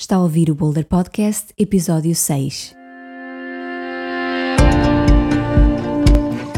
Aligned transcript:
Está 0.00 0.14
a 0.14 0.20
ouvir 0.20 0.48
o 0.48 0.54
Boulder 0.54 0.86
Podcast, 0.86 1.52
episódio 1.58 2.14
6. 2.14 2.72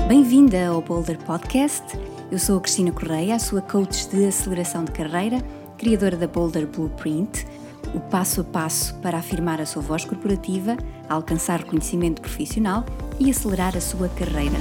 Bem-vinda 0.06 0.66
ao 0.66 0.82
Boulder 0.82 1.16
Podcast. 1.24 1.82
Eu 2.30 2.38
sou 2.38 2.58
a 2.58 2.61
Cristina 2.61 2.92
Correia, 2.92 3.37
a 3.37 3.38
sua 3.38 3.62
coach 3.62 4.11
de 4.11 4.26
aceleração 4.26 4.84
de 4.84 4.92
carreira, 4.92 5.38
criadora 5.79 6.18
da 6.18 6.26
Boulder 6.26 6.66
Blueprint, 6.66 7.46
o 7.95 8.00
passo 8.11 8.42
a 8.42 8.45
passo 8.45 8.95
para 8.96 9.16
afirmar 9.16 9.59
a 9.59 9.65
sua 9.65 9.81
voz 9.81 10.04
corporativa, 10.04 10.77
alcançar 11.09 11.61
reconhecimento 11.61 12.21
profissional 12.21 12.85
e 13.19 13.31
acelerar 13.31 13.75
a 13.75 13.81
sua 13.81 14.11
carreira. 14.11 14.59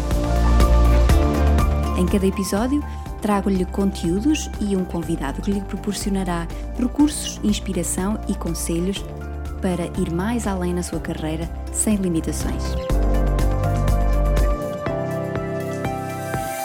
Em 2.00 2.06
cada 2.06 2.26
episódio, 2.26 2.82
Trago-lhe 3.22 3.66
conteúdos 3.66 4.50
e 4.62 4.76
um 4.76 4.86
convidado 4.86 5.42
que 5.42 5.52
lhe 5.52 5.62
proporcionará 5.62 6.48
recursos, 6.78 7.40
inspiração 7.44 8.20
e 8.28 8.36
conselhos 8.36 9.04
para 9.62 9.86
ir 10.00 10.12
mais 10.12 10.48
além 10.48 10.74
na 10.74 10.84
sua 10.84 11.00
carreira 11.00 11.50
sem 11.74 11.96
limitações. 11.96 12.99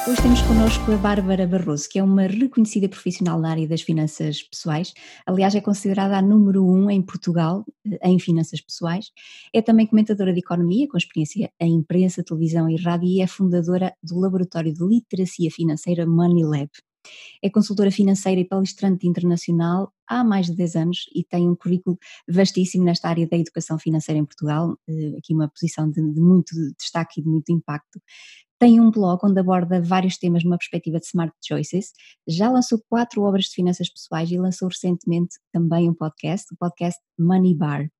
Hoje 0.06 0.20
temos 0.20 0.42
connosco 0.42 0.92
a 0.92 0.98
Bárbara 0.98 1.46
Barroso, 1.46 1.88
que 1.88 1.98
é 1.98 2.02
uma 2.02 2.26
reconhecida 2.26 2.86
profissional 2.90 3.40
na 3.40 3.52
área 3.52 3.66
das 3.66 3.80
finanças 3.80 4.42
pessoais. 4.42 4.92
Aliás, 5.24 5.54
é 5.54 5.62
considerada 5.62 6.18
a 6.18 6.20
número 6.20 6.62
um 6.62 6.90
em 6.90 7.00
Portugal 7.00 7.64
eh, 7.90 8.10
em 8.10 8.18
finanças 8.18 8.60
pessoais. 8.60 9.06
É 9.50 9.62
também 9.62 9.86
comentadora 9.86 10.34
de 10.34 10.40
economia, 10.40 10.86
com 10.88 10.98
experiência 10.98 11.50
em 11.58 11.77
imprensa, 11.77 12.22
televisão 12.22 12.68
e 12.68 12.77
rádio, 12.77 13.08
e 13.08 13.22
é 13.22 13.27
fundadora 13.27 13.94
do 14.02 14.20
Laboratório 14.20 14.74
de 14.74 14.84
Literacia 14.84 15.50
Financeira 15.50 16.05
Money 16.06 16.44
Lab. 16.44 16.68
É 17.42 17.48
consultora 17.48 17.91
financeira 17.91 18.41
e 18.41 18.44
palestrante 18.44 19.06
internacional 19.06 19.91
há 20.06 20.22
mais 20.22 20.46
de 20.46 20.55
10 20.55 20.77
anos 20.77 21.06
e 21.14 21.24
tem 21.24 21.48
um 21.48 21.56
currículo 21.56 21.98
vastíssimo 22.28 22.84
nesta 22.84 23.08
área 23.08 23.27
da 23.27 23.38
educação 23.38 23.78
financeira 23.78 24.20
em 24.20 24.24
Portugal, 24.24 24.77
eh, 24.86 25.16
aqui 25.16 25.32
uma 25.32 25.48
posição 25.48 25.91
de, 25.91 26.02
de 26.12 26.20
muito 26.20 26.55
destaque 26.78 27.20
e 27.20 27.22
de 27.22 27.28
muito 27.28 27.50
impacto. 27.50 28.00
Tem 28.64 28.80
um 28.80 28.90
blog 28.90 29.20
onde 29.22 29.38
aborda 29.38 29.78
vários 29.78 30.16
temas 30.16 30.42
numa 30.42 30.56
perspectiva 30.56 30.98
de 30.98 31.04
smart 31.04 31.34
choices. 31.46 31.92
Já 32.26 32.50
lançou 32.50 32.82
quatro 32.88 33.20
obras 33.20 33.44
de 33.44 33.50
finanças 33.50 33.90
pessoais 33.90 34.30
e 34.30 34.38
lançou 34.38 34.68
recentemente 34.68 35.34
também 35.52 35.86
um 35.86 35.92
podcast, 35.92 36.46
o 36.50 36.56
podcast 36.56 36.98
Money 37.18 37.54
Bar. 37.54 37.90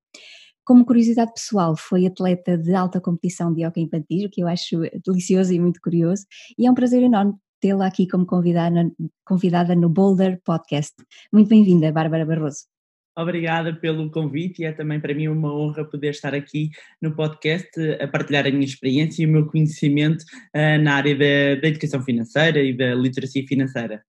Como 0.65 0.87
curiosidade 0.87 1.35
pessoal, 1.35 1.77
foi 1.77 2.07
atleta 2.07 2.57
de 2.57 2.75
alta 2.75 2.99
competição 2.99 3.53
de 3.53 3.67
hockey 3.67 3.83
infantil, 3.83 4.31
que 4.33 4.43
eu 4.43 4.49
acho 4.49 4.81
delicioso 5.05 5.53
e 5.53 5.61
muito 5.61 5.83
curioso, 5.83 6.25
e 6.59 6.67
é 6.67 6.71
um 6.71 6.75
prazer 6.75 7.03
enorme 7.03 7.35
tê-la 7.61 7.87
aqui 7.87 8.09
como 8.09 8.25
convidada, 8.25 8.91
convidada 9.27 9.75
no 9.75 9.91
Boulder 9.91 10.41
Podcast. 10.47 10.95
Muito 11.31 11.49
bem-vinda, 11.49 11.93
Bárbara 11.93 12.25
Barroso. 12.25 12.74
Obrigada 13.17 13.73
pelo 13.73 14.11
convite 14.11 14.63
e 14.63 14.65
é 14.65 14.73
também 14.73 14.99
para 14.99 15.15
mim 15.15 15.29
uma 15.29 15.55
honra 15.55 15.85
poder 15.85 16.11
estar 16.11 16.35
aqui 16.35 16.71
no 17.01 17.15
podcast 17.15 17.71
a 18.01 18.09
partilhar 18.09 18.45
a 18.47 18.51
minha 18.51 18.65
experiência 18.65 19.23
e 19.23 19.27
o 19.27 19.29
meu 19.29 19.47
conhecimento 19.47 20.23
uh, 20.23 20.83
na 20.83 20.97
área 20.97 21.15
da, 21.15 21.61
da 21.61 21.69
educação 21.69 22.03
financeira 22.03 22.61
e 22.61 22.77
da 22.77 22.93
literacia 22.95 23.47
financeira. 23.47 24.03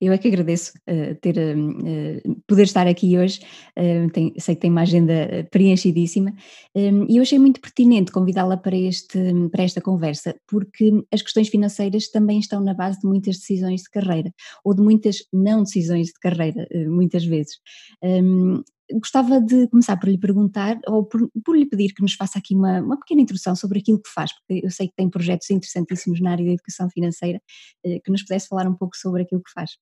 Eu 0.00 0.12
é 0.12 0.18
que 0.18 0.28
agradeço 0.28 0.72
uh, 0.88 1.14
ter, 1.20 1.36
uh, 1.38 2.42
poder 2.46 2.64
estar 2.64 2.86
aqui 2.86 3.16
hoje, 3.18 3.40
uh, 3.78 4.10
tem, 4.10 4.34
sei 4.38 4.54
que 4.54 4.60
tem 4.60 4.70
uma 4.70 4.82
agenda 4.82 5.48
preenchidíssima, 5.50 6.34
um, 6.74 7.06
e 7.08 7.16
eu 7.16 7.22
achei 7.22 7.38
muito 7.38 7.60
pertinente 7.60 8.12
convidá-la 8.12 8.58
para, 8.58 8.76
este, 8.76 9.18
para 9.50 9.64
esta 9.64 9.80
conversa, 9.80 10.34
porque 10.46 10.92
as 11.12 11.22
questões 11.22 11.48
financeiras 11.48 12.08
também 12.08 12.38
estão 12.38 12.62
na 12.62 12.74
base 12.74 13.00
de 13.00 13.06
muitas 13.06 13.38
decisões 13.38 13.82
de 13.82 13.90
carreira, 13.90 14.32
ou 14.62 14.74
de 14.74 14.82
muitas 14.82 15.24
não 15.32 15.62
decisões 15.62 16.08
de 16.08 16.20
carreira, 16.20 16.68
muitas 16.88 17.24
vezes. 17.24 17.56
Um, 18.02 18.62
gostava 18.92 19.40
de 19.40 19.68
começar 19.68 19.96
por 19.96 20.08
lhe 20.08 20.18
perguntar, 20.18 20.78
ou 20.86 21.04
por, 21.04 21.28
por, 21.44 21.56
lhe 21.56 21.66
pedir 21.66 21.92
que 21.94 22.02
nos 22.02 22.14
faça 22.14 22.38
aqui 22.38 22.54
uma, 22.54 22.80
uma 22.80 22.98
pequena 22.98 23.22
introdução 23.22 23.54
sobre 23.56 23.80
aquilo 23.80 24.00
que 24.00 24.10
faz, 24.10 24.32
porque 24.32 24.64
eu 24.64 24.70
sei 24.70 24.88
que 24.88 24.94
tem 24.96 25.10
projetos 25.10 25.50
interessantíssimos 25.50 26.20
na 26.20 26.32
área 26.32 26.44
da 26.44 26.52
educação 26.52 26.88
financeira, 26.90 27.40
que 27.82 28.10
nos 28.10 28.22
pudesse 28.22 28.48
falar 28.48 28.68
um 28.68 28.74
pouco 28.74 28.96
sobre 28.96 29.22
aquilo 29.22 29.42
que 29.42 29.50
faz. 29.52 29.72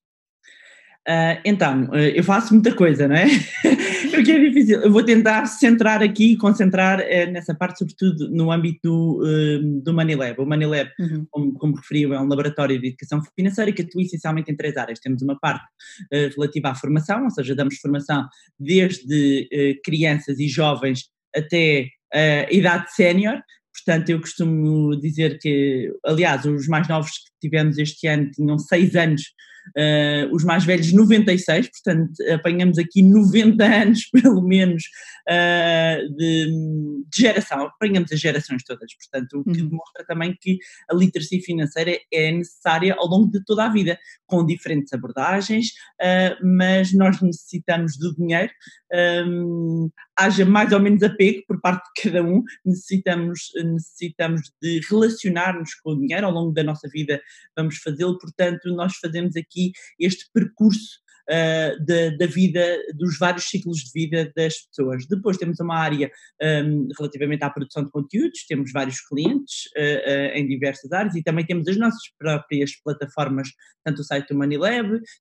Uh, 1.06 1.36
então, 1.44 1.84
uh, 1.90 1.96
eu 1.96 2.24
faço 2.24 2.54
muita 2.54 2.74
coisa, 2.74 3.06
não 3.06 3.14
é? 3.14 3.26
Porque 4.10 4.32
é 4.32 4.38
difícil. 4.38 4.80
Eu 4.80 4.90
vou 4.90 5.04
tentar 5.04 5.44
centrar 5.46 6.02
aqui 6.02 6.32
e 6.32 6.36
concentrar 6.36 7.00
uh, 7.00 7.30
nessa 7.30 7.54
parte, 7.54 7.78
sobretudo 7.78 8.30
no 8.30 8.50
âmbito 8.50 8.80
do, 8.82 9.82
do 9.82 9.92
Manilab. 9.92 10.40
O 10.40 10.46
Manilab, 10.46 10.90
uhum. 10.98 11.26
como, 11.30 11.52
como 11.54 11.76
referiu, 11.76 12.14
é 12.14 12.20
um 12.20 12.26
laboratório 12.26 12.80
de 12.80 12.88
educação 12.88 13.20
financeira 13.36 13.70
que 13.70 13.82
atua 13.82 14.02
essencialmente 14.02 14.50
em 14.50 14.56
três 14.56 14.76
áreas. 14.78 14.98
Temos 14.98 15.20
uma 15.20 15.38
parte 15.38 15.64
relativa 16.10 16.70
à 16.70 16.74
formação, 16.74 17.24
ou 17.24 17.30
seja, 17.30 17.54
damos 17.54 17.76
formação 17.78 18.26
desde 18.58 19.48
crianças 19.84 20.38
e 20.38 20.48
jovens 20.48 21.08
até 21.34 21.88
a 22.12 22.52
idade 22.52 22.94
sénior, 22.94 23.42
Portanto, 23.74 24.08
eu 24.10 24.20
costumo 24.20 24.94
dizer 25.00 25.38
que, 25.40 25.92
aliás, 26.06 26.44
os 26.44 26.68
mais 26.68 26.86
novos 26.86 27.10
que 27.10 27.48
tivemos 27.48 27.76
este 27.76 28.06
ano 28.06 28.30
tinham 28.30 28.56
seis 28.56 28.94
anos 28.94 29.22
uh, 29.76 30.34
os 30.34 30.44
mais 30.44 30.64
velhos 30.64 30.92
96, 30.92 31.70
portanto 31.70 32.12
apanhamos 32.32 32.78
aqui 32.78 33.02
90 33.02 33.64
anos 33.64 34.08
pelo 34.12 34.42
menos 34.42 34.82
uh, 35.28 36.16
de, 36.16 36.46
de, 37.08 37.22
geração, 37.22 37.66
apanhamos 37.66 38.12
as 38.12 38.20
gerações 38.20 38.62
todas, 38.64 38.92
portanto 38.94 39.40
o 39.40 39.44
que 39.44 39.60
uhum. 39.60 39.68
demonstra 39.68 40.04
também 40.06 40.36
que 40.40 40.58
a 40.90 40.94
literacia 40.94 41.40
financeira 41.42 41.98
é 42.12 42.32
necessária 42.32 42.94
ao 42.94 43.06
longo 43.06 43.30
de 43.30 43.44
toda 43.44 43.64
a 43.64 43.72
vida, 43.72 43.98
com 44.26 44.44
diferentes 44.44 44.92
abordagens, 44.92 45.68
uh, 46.00 46.46
mas 46.46 46.92
nós 46.92 47.20
necessitamos 47.20 47.96
do 47.98 48.14
dinheiro, 48.14 48.50
um, 49.26 49.90
haja 50.16 50.44
mais 50.44 50.72
ou 50.72 50.80
menos 50.80 51.02
apego 51.02 51.42
por 51.46 51.60
parte 51.60 51.84
de 51.84 52.02
cada 52.02 52.22
um, 52.22 52.42
necessitamos, 52.64 53.50
necessitamos 53.56 54.52
de 54.62 54.80
relacionar-nos 54.88 55.74
com 55.76 55.92
o 55.92 56.00
dinheiro 56.00 56.26
ao 56.26 56.32
longo 56.32 56.52
da 56.52 56.62
nossa 56.62 56.88
vida, 56.88 57.20
vamos 57.56 57.78
fazê-lo, 57.78 58.18
portanto 58.18 58.72
nós 58.74 58.96
fazemos 58.96 59.36
aqui 59.36 59.72
este 59.98 60.26
percurso 60.32 61.04
uh, 61.28 61.84
da, 61.84 62.16
da, 62.16 62.26
vida, 62.26 62.78
dos 62.94 63.18
vários 63.18 63.44
ciclos 63.44 63.78
de 63.78 63.90
vida 63.92 64.32
das 64.36 64.66
pessoas. 64.66 65.06
Depois 65.06 65.36
temos 65.36 65.60
uma 65.60 65.76
área 65.76 66.10
um, 66.42 66.88
relativamente 66.98 67.42
à 67.42 67.50
produção 67.50 67.84
de 67.84 67.90
conteúdos, 67.90 68.46
temos 68.46 68.72
vários 68.72 69.00
clientes 69.00 69.66
uh, 69.76 69.80
uh, 69.80 70.38
em 70.38 70.46
diversas 70.46 70.90
áreas. 70.92 71.14
E 71.14 71.22
também 71.22 71.44
temos 71.44 71.68
as 71.68 71.76
nossas 71.76 72.02
próprias 72.18 72.72
plataformas, 72.82 73.48
tanto 73.84 74.00
o 74.00 74.04
site 74.04 74.28
do 74.28 74.38
Money 74.38 74.58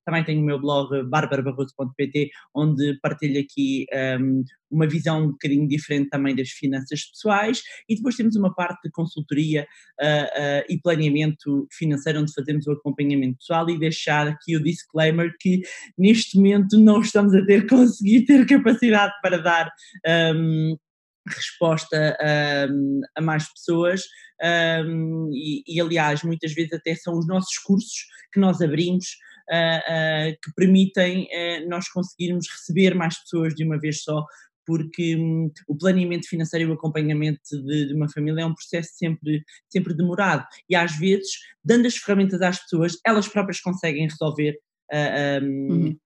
também 0.05 0.23
tenho 0.23 0.41
o 0.41 0.45
meu 0.45 0.59
blog 0.59 1.03
barbarabarroso.pt, 1.03 2.29
onde 2.55 2.99
partilho 3.01 3.39
aqui 3.39 3.85
um, 4.19 4.43
uma 4.73 4.87
visão 4.87 5.25
um 5.25 5.31
bocadinho 5.31 5.67
diferente 5.67 6.09
também 6.09 6.35
das 6.35 6.49
finanças 6.49 7.05
pessoais, 7.05 7.61
e 7.87 7.95
depois 7.95 8.15
temos 8.15 8.35
uma 8.35 8.53
parte 8.53 8.83
de 8.83 8.91
consultoria 8.91 9.67
uh, 10.01 10.05
uh, 10.05 10.65
e 10.69 10.79
planeamento 10.81 11.67
financeiro, 11.71 12.21
onde 12.21 12.33
fazemos 12.33 12.67
o 12.67 12.71
acompanhamento 12.71 13.37
pessoal 13.37 13.69
e 13.69 13.79
deixar 13.79 14.27
aqui 14.27 14.55
o 14.55 14.63
disclaimer 14.63 15.33
que 15.39 15.61
neste 15.97 16.37
momento 16.37 16.77
não 16.79 17.01
estamos 17.01 17.33
a 17.33 17.45
ter 17.45 17.67
conseguido 17.69 18.25
ter 18.25 18.45
capacidade 18.45 19.13
para 19.21 19.37
dar 19.37 19.71
um, 20.35 20.77
resposta 21.27 22.17
a, 23.15 23.21
mais 23.21 23.51
pessoas 23.53 24.03
um, 24.85 25.29
e, 25.33 25.63
e, 25.65 25.79
aliás 25.79 26.23
muitas 26.23 26.53
vezes 26.53 26.73
até 26.73 26.95
são 26.95 27.17
os 27.17 27.27
nossos 27.27 27.57
cursos 27.59 28.05
que 28.31 28.39
nós 28.39 28.61
abrimos 28.61 29.05
uh, 29.49 30.33
uh, 30.33 30.37
que 30.43 30.53
permitem 30.55 31.23
uh, 31.23 31.69
nós 31.69 31.87
conseguirmos 31.89 32.47
receber 32.49 32.93
mais 32.95 33.17
pessoas 33.19 33.53
de 33.53 33.63
uma 33.63 33.79
vez 33.79 34.03
só 34.03 34.25
porque 34.65 35.15
hum, 35.15 35.51
o 35.67 35.77
planeamento 35.77 36.27
financeiro 36.27 36.69
e 36.69 36.71
o 36.71 36.75
acompanhamento 36.75 37.41
de, 37.65 37.87
de, 37.87 37.93
uma 37.93 38.09
família 38.09 38.41
é 38.41 38.45
um 38.45 38.53
processo 38.53 38.91
sempre, 38.95 39.43
sempre 39.69 39.93
demorado. 39.93 40.45
E 40.69 40.75
às 40.75 40.97
vezes, 40.97 41.31
dando 41.63 41.85
as 41.85 41.95
ferramentas 41.95 42.41
às 42.41 42.59
pessoas, 42.59 42.97
elas 43.05 43.27
próprias 43.27 43.59
conseguem 43.59 44.07
resolver 44.07 44.57
uh, 44.91 45.45
um, 45.45 45.71
uhum 45.71 45.97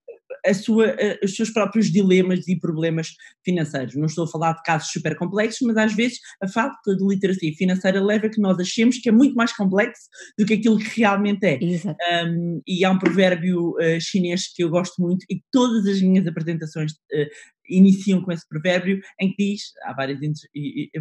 sua, 0.53 0.95
os 1.23 1.35
seus 1.35 1.49
próprios 1.49 1.91
dilemas 1.91 2.47
e 2.47 2.59
problemas 2.59 3.09
financeiros. 3.43 3.95
Não 3.95 4.05
estou 4.05 4.25
a 4.25 4.27
falar 4.27 4.53
de 4.53 4.63
casos 4.63 4.89
super 4.91 5.15
complexos, 5.15 5.65
mas 5.67 5.77
às 5.77 5.93
vezes 5.93 6.19
a 6.41 6.47
falta 6.47 6.95
de 6.95 7.05
literacia 7.05 7.53
financeira 7.53 8.03
leva 8.03 8.27
a 8.27 8.29
que 8.29 8.41
nós 8.41 8.59
achemos 8.59 8.97
que 8.97 9.09
é 9.09 9.11
muito 9.11 9.35
mais 9.35 9.53
complexo 9.55 10.03
do 10.37 10.45
que 10.45 10.55
aquilo 10.55 10.77
que 10.77 11.01
realmente 11.01 11.45
é. 11.45 11.59
Um, 12.25 12.61
e 12.67 12.83
há 12.83 12.91
um 12.91 12.99
provérbio 12.99 13.71
uh, 13.71 13.99
chinês 13.99 14.51
que 14.53 14.63
eu 14.63 14.69
gosto 14.69 15.01
muito 15.01 15.25
e 15.29 15.41
todas 15.51 15.85
as 15.87 16.01
minhas 16.01 16.25
apresentações 16.27 16.91
uh, 16.91 17.27
iniciam 17.69 18.21
com 18.21 18.31
esse 18.31 18.47
provérbio 18.47 19.01
em 19.19 19.33
que 19.33 19.51
diz, 19.51 19.61
há 19.83 19.93
várias, 19.93 20.19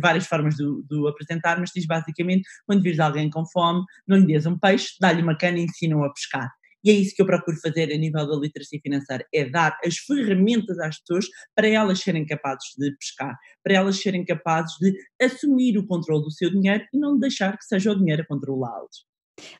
várias 0.00 0.26
formas 0.26 0.54
de, 0.56 0.64
de 0.64 1.08
apresentar, 1.08 1.58
mas 1.60 1.70
diz 1.74 1.86
basicamente, 1.86 2.48
quando 2.66 2.82
vires 2.82 3.00
alguém 3.00 3.30
com 3.30 3.46
fome, 3.46 3.84
não 4.06 4.16
lhe 4.16 4.26
dês 4.26 4.46
um 4.46 4.58
peixe, 4.58 4.94
dá-lhe 5.00 5.22
uma 5.22 5.36
cana 5.36 5.58
e 5.58 5.64
ensina-o 5.64 6.04
a 6.04 6.12
pescar. 6.12 6.50
E 6.86 6.90
é 6.90 6.92
isso 6.92 7.16
que 7.16 7.20
eu 7.20 7.26
procuro 7.26 7.56
fazer 7.60 7.92
a 7.92 7.98
nível 7.98 8.24
da 8.24 8.36
literacia 8.36 8.78
financeira, 8.80 9.26
é 9.34 9.44
dar 9.50 9.76
as 9.84 9.96
ferramentas 9.96 10.78
às 10.78 11.00
pessoas 11.00 11.26
para 11.52 11.66
elas 11.66 11.98
serem 11.98 12.24
capazes 12.24 12.76
de 12.78 12.96
pescar, 12.96 13.36
para 13.64 13.74
elas 13.74 14.00
serem 14.00 14.24
capazes 14.24 14.76
de 14.80 14.94
assumir 15.20 15.76
o 15.76 15.84
controle 15.84 16.22
do 16.22 16.30
seu 16.30 16.48
dinheiro 16.48 16.84
e 16.94 16.98
não 16.98 17.18
deixar 17.18 17.58
que 17.58 17.64
seja 17.64 17.90
o 17.90 17.98
dinheiro 17.98 18.22
a 18.22 18.26
controlá-los. 18.26 19.04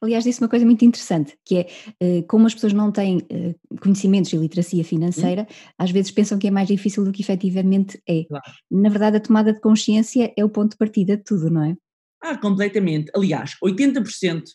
Aliás, 0.01 0.23
disse 0.23 0.41
uma 0.41 0.49
coisa 0.49 0.65
muito 0.65 0.85
interessante, 0.85 1.37
que 1.45 1.57
é 1.57 1.67
eh, 2.01 2.23
como 2.29 2.47
as 2.47 2.55
pessoas 2.55 2.73
não 2.73 2.93
têm 2.93 3.21
eh, 3.29 3.55
conhecimentos 3.81 4.31
de 4.31 4.39
literacia 4.39 4.85
financeira, 4.85 5.43
hum. 5.43 5.55
às 5.77 5.91
vezes 5.91 6.13
pensam 6.13 6.39
que 6.39 6.47
é 6.47 6.51
mais 6.51 6.69
difícil 6.69 7.05
do 7.05 7.11
que 7.11 7.23
efetivamente 7.23 8.01
é. 8.09 8.23
Claro. 8.25 8.45
Na 8.71 8.89
verdade, 8.89 9.17
a 9.17 9.21
tomada 9.21 9.53
de 9.53 9.61
consciência 9.61 10.33
é 10.37 10.45
o 10.45 10.49
ponto 10.49 10.71
de 10.71 10.79
partida 10.79 11.17
de 11.17 11.25
tudo, 11.25 11.51
não 11.51 11.65
é? 11.65 11.77
Ah, 12.23 12.37
completamente. 12.37 13.11
Aliás, 13.15 13.53
80% 13.63 14.43
uh, 14.43 14.49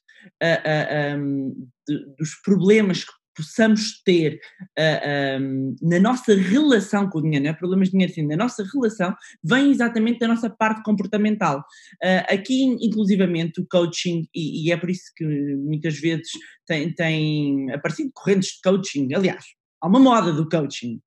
uh, 0.43 1.17
um, 1.17 1.67
de, 1.87 2.05
dos 2.17 2.35
problemas 2.43 3.03
que 3.03 3.11
possamos 3.35 4.01
ter 4.03 4.39
um, 5.39 5.75
na 5.81 5.99
nossa 5.99 6.35
relação 6.35 7.09
com 7.09 7.19
o 7.19 7.21
dinheiro, 7.21 7.45
não 7.45 7.51
é 7.51 7.53
problemas 7.53 7.87
de 7.87 7.93
dinheiro, 7.93 8.13
sim, 8.13 8.27
na 8.27 8.35
nossa 8.35 8.63
relação, 8.73 9.15
vem 9.43 9.71
exatamente 9.71 10.19
da 10.19 10.27
nossa 10.27 10.49
parte 10.49 10.83
comportamental. 10.83 11.59
Uh, 12.03 12.33
aqui, 12.33 12.63
inclusivamente, 12.63 13.61
o 13.61 13.67
coaching, 13.67 14.27
e, 14.35 14.67
e, 14.67 14.71
é 14.71 14.77
por 14.77 14.89
isso 14.89 15.11
que 15.15 15.25
muitas 15.25 15.97
vezes 15.97 16.29
tem, 16.67 16.93
tem 16.93 17.71
aparecido 17.71 18.11
correntes 18.13 18.49
de 18.55 18.61
coaching, 18.63 19.13
aliás, 19.13 19.43
há 19.81 19.87
uma 19.87 19.99
moda 19.99 20.31
do 20.33 20.47
coaching, 20.47 20.99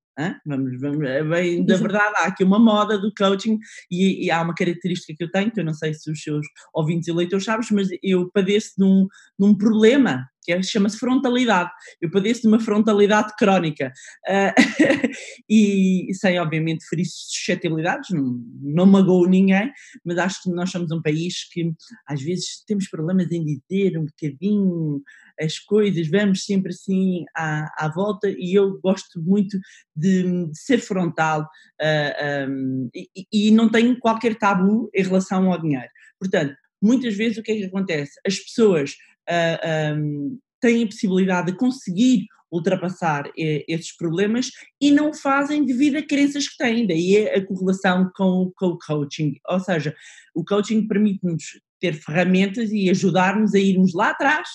Vamos, 0.46 0.80
vamos, 0.80 1.04
é 1.04 1.24
bem, 1.24 1.64
da 1.64 1.76
verdade, 1.76 2.14
há 2.18 2.26
aqui 2.26 2.44
uma 2.44 2.58
moda 2.58 2.96
do 2.96 3.12
coaching 3.12 3.58
e, 3.90 4.26
e, 4.26 4.30
há 4.30 4.42
uma 4.42 4.54
característica 4.54 5.12
que 5.16 5.24
eu 5.24 5.30
tenho, 5.30 5.50
que 5.50 5.58
eu 5.58 5.64
não 5.64 5.74
sei 5.74 5.92
se 5.92 6.10
os 6.10 6.22
seus 6.22 6.46
ouvintes 6.72 7.08
e 7.08 7.12
leitores 7.12 7.44
sabem, 7.44 7.66
mas 7.72 7.88
eu 8.02 8.30
padeço 8.30 8.74
de 8.78 8.84
um, 8.84 9.08
de 9.38 9.46
um 9.46 9.56
problema 9.56 10.24
que 10.44 10.52
é, 10.52 10.62
chama-se 10.62 10.98
frontalidade. 10.98 11.70
Eu 12.00 12.10
padeço 12.10 12.42
de 12.42 12.48
uma 12.48 12.60
frontalidade 12.60 13.32
crónica 13.38 13.92
uh, 14.28 15.08
e 15.48 16.08
sem, 16.12 16.38
obviamente, 16.38 16.86
ferir 16.86 17.06
suscetibilidades, 17.06 18.10
não, 18.10 18.40
não 18.62 18.86
magoo 18.86 19.26
ninguém, 19.26 19.72
mas 20.04 20.18
acho 20.18 20.42
que 20.42 20.50
nós 20.50 20.70
somos 20.70 20.90
um 20.92 21.00
país 21.02 21.48
que 21.50 21.72
às 22.06 22.22
vezes 22.22 22.62
temos 22.66 22.88
problemas 22.88 23.30
em 23.32 23.44
dizer 23.44 23.98
um 23.98 24.04
bocadinho 24.04 25.02
as 25.40 25.58
coisas, 25.58 26.08
vamos 26.08 26.44
sempre 26.44 26.70
assim 26.70 27.24
à, 27.36 27.86
à 27.86 27.88
volta 27.88 28.28
e 28.28 28.54
eu 28.54 28.78
gosto 28.80 29.20
muito 29.20 29.58
de, 29.96 30.22
de 30.22 30.58
ser 30.58 30.78
frontal 30.78 31.42
uh, 31.42 31.46
ah, 31.82 32.46
um, 32.48 32.88
e, 32.94 33.08
e 33.32 33.50
não 33.50 33.68
tenho 33.68 33.98
qualquer 33.98 34.36
tabu 34.36 34.90
em 34.94 35.02
relação 35.02 35.52
ao 35.52 35.60
dinheiro. 35.60 35.88
Portanto, 36.20 36.54
muitas 36.80 37.14
vezes 37.16 37.38
o 37.38 37.42
que 37.42 37.52
é 37.52 37.56
que 37.56 37.64
acontece? 37.64 38.12
As 38.26 38.38
pessoas 38.38 38.94
uh, 39.28 39.96
um, 39.96 40.38
têm 40.60 40.84
a 40.84 40.86
possibilidade 40.86 41.52
de 41.52 41.58
conseguir 41.58 42.26
ultrapassar 42.54 43.30
eh, 43.36 43.64
esses 43.66 43.96
problemas 43.96 44.50
e 44.80 44.92
não 44.92 45.12
fazem 45.12 45.64
devido 45.64 45.96
a 45.96 46.06
crenças 46.06 46.48
que 46.48 46.56
têm, 46.56 46.86
daí 46.86 47.16
é 47.16 47.36
a 47.36 47.44
correlação 47.44 48.10
com, 48.14 48.52
com 48.56 48.66
o 48.66 48.78
coaching, 48.78 49.34
ou 49.48 49.58
seja, 49.58 49.94
o 50.34 50.44
coaching 50.44 50.86
permite-nos 50.86 51.42
ter 51.80 51.94
ferramentas 51.94 52.70
e 52.70 52.88
ajudar-nos 52.90 53.54
a 53.54 53.58
irmos 53.58 53.92
lá 53.92 54.10
atrás, 54.10 54.48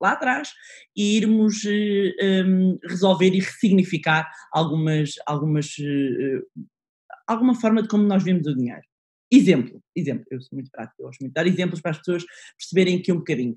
lá 0.00 0.12
atrás, 0.12 0.50
e 0.94 1.16
irmos 1.16 1.64
um, 1.64 2.12
ehm, 2.20 2.78
resolver 2.86 3.34
e 3.34 3.40
ressignificar 3.40 4.30
algumas, 4.52 5.14
algumas, 5.26 5.66
uh, 5.78 6.66
alguma 7.26 7.54
forma 7.54 7.82
de 7.82 7.88
como 7.88 8.04
nós 8.04 8.22
vemos 8.22 8.46
o 8.46 8.54
dinheiro. 8.54 8.82
Exemplo, 9.30 9.82
exemplo, 9.94 10.24
eu 10.30 10.40
sou 10.40 10.56
muito 10.56 10.70
prático, 10.70 11.02
eu 11.02 11.06
gosto 11.06 11.20
muito 11.20 11.32
de 11.32 11.34
dar 11.34 11.46
exemplos 11.46 11.80
para 11.80 11.90
as 11.90 11.98
pessoas 11.98 12.24
perceberem 12.56 12.98
aqui 12.98 13.12
um 13.12 13.18
bocadinho. 13.18 13.56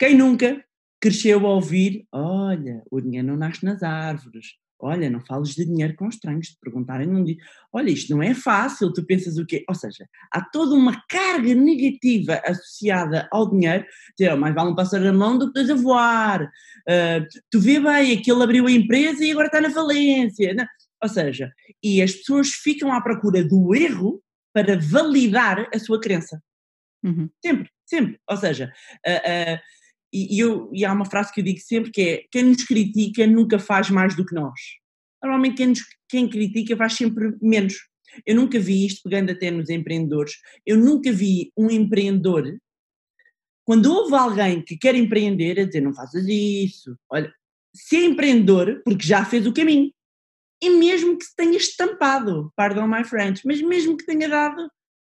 Quem 0.00 0.16
nunca 0.16 0.64
cresceu 0.98 1.46
a 1.46 1.54
ouvir: 1.54 2.06
olha, 2.10 2.82
o 2.90 3.02
dinheiro 3.02 3.28
não 3.28 3.36
nasce 3.36 3.62
nas 3.62 3.82
árvores, 3.82 4.54
olha, 4.78 5.10
não 5.10 5.20
fales 5.20 5.50
de 5.50 5.66
dinheiro 5.66 5.94
com 5.94 6.08
estranhos, 6.08 6.48
te 6.48 6.58
perguntarem, 6.58 7.06
não 7.06 7.22
diz, 7.22 7.36
olha, 7.70 7.90
isto 7.90 8.16
não 8.16 8.22
é 8.22 8.32
fácil, 8.32 8.94
tu 8.94 9.04
pensas 9.04 9.36
o 9.36 9.44
quê? 9.44 9.62
Ou 9.68 9.74
seja, 9.74 10.08
há 10.32 10.40
toda 10.40 10.74
uma 10.74 11.02
carga 11.06 11.54
negativa 11.54 12.40
associada 12.46 13.28
ao 13.30 13.50
dinheiro, 13.50 13.84
dizer, 14.18 14.32
oh, 14.32 14.38
mais 14.38 14.54
vale 14.54 14.70
um 14.70 14.74
passar 14.74 15.06
a 15.06 15.12
mão 15.12 15.36
do 15.36 15.48
que 15.48 15.52
dois 15.52 15.68
a 15.68 15.74
voar, 15.74 16.44
uh, 16.44 17.26
tu 17.50 17.60
vê 17.60 17.78
bem, 17.78 18.16
aquele 18.16 18.42
abriu 18.42 18.66
a 18.66 18.72
empresa 18.72 19.22
e 19.22 19.30
agora 19.30 19.48
está 19.48 19.60
na 19.60 19.68
falência, 19.68 20.54
não? 20.54 20.66
ou 21.02 21.08
seja, 21.10 21.52
e 21.82 22.00
as 22.00 22.12
pessoas 22.12 22.48
ficam 22.48 22.90
à 22.90 23.02
procura 23.02 23.44
do 23.44 23.74
erro 23.74 24.22
para 24.52 24.78
validar 24.80 25.68
a 25.74 25.78
sua 25.78 26.00
crença. 26.00 26.42
Uhum. 27.04 27.30
Sempre, 27.44 27.70
sempre. 27.86 28.18
Ou 28.28 28.36
seja, 28.36 28.72
uh, 29.06 29.56
uh, 29.56 29.60
e, 30.12 30.36
e, 30.36 30.38
eu, 30.40 30.70
e 30.72 30.84
há 30.84 30.92
uma 30.92 31.04
frase 31.04 31.32
que 31.32 31.40
eu 31.40 31.44
digo 31.44 31.60
sempre 31.60 31.90
que 31.90 32.00
é: 32.02 32.24
quem 32.30 32.44
nos 32.44 32.64
critica 32.64 33.26
nunca 33.26 33.58
faz 33.58 33.90
mais 33.90 34.16
do 34.16 34.24
que 34.24 34.34
nós. 34.34 34.60
Normalmente 35.22 35.56
quem, 35.56 35.66
nos, 35.68 35.80
quem 36.08 36.28
critica 36.28 36.76
faz 36.76 36.94
sempre 36.94 37.36
menos. 37.40 37.74
Eu 38.26 38.34
nunca 38.34 38.58
vi 38.58 38.86
isto, 38.86 39.02
pegando 39.04 39.30
até 39.30 39.50
nos 39.50 39.70
empreendedores, 39.70 40.32
eu 40.66 40.76
nunca 40.76 41.12
vi 41.12 41.52
um 41.56 41.70
empreendedor, 41.70 42.58
quando 43.64 43.86
houve 43.86 44.14
alguém 44.16 44.62
que 44.62 44.76
quer 44.76 44.96
empreender, 44.96 45.60
a 45.60 45.64
dizer 45.64 45.80
não 45.80 45.94
faças 45.94 46.26
isso, 46.26 46.96
olha, 47.08 47.32
se 47.72 47.96
é 47.96 48.04
empreendedor, 48.04 48.82
porque 48.84 49.06
já 49.06 49.24
fez 49.24 49.46
o 49.46 49.52
caminho, 49.52 49.92
e 50.60 50.70
mesmo 50.70 51.16
que 51.16 51.24
se 51.24 51.36
tenha 51.36 51.56
estampado, 51.56 52.52
pardon 52.56 52.88
my 52.88 53.04
French, 53.04 53.42
mas 53.46 53.62
mesmo 53.62 53.96
que 53.96 54.04
tenha 54.04 54.28
dado 54.28 54.68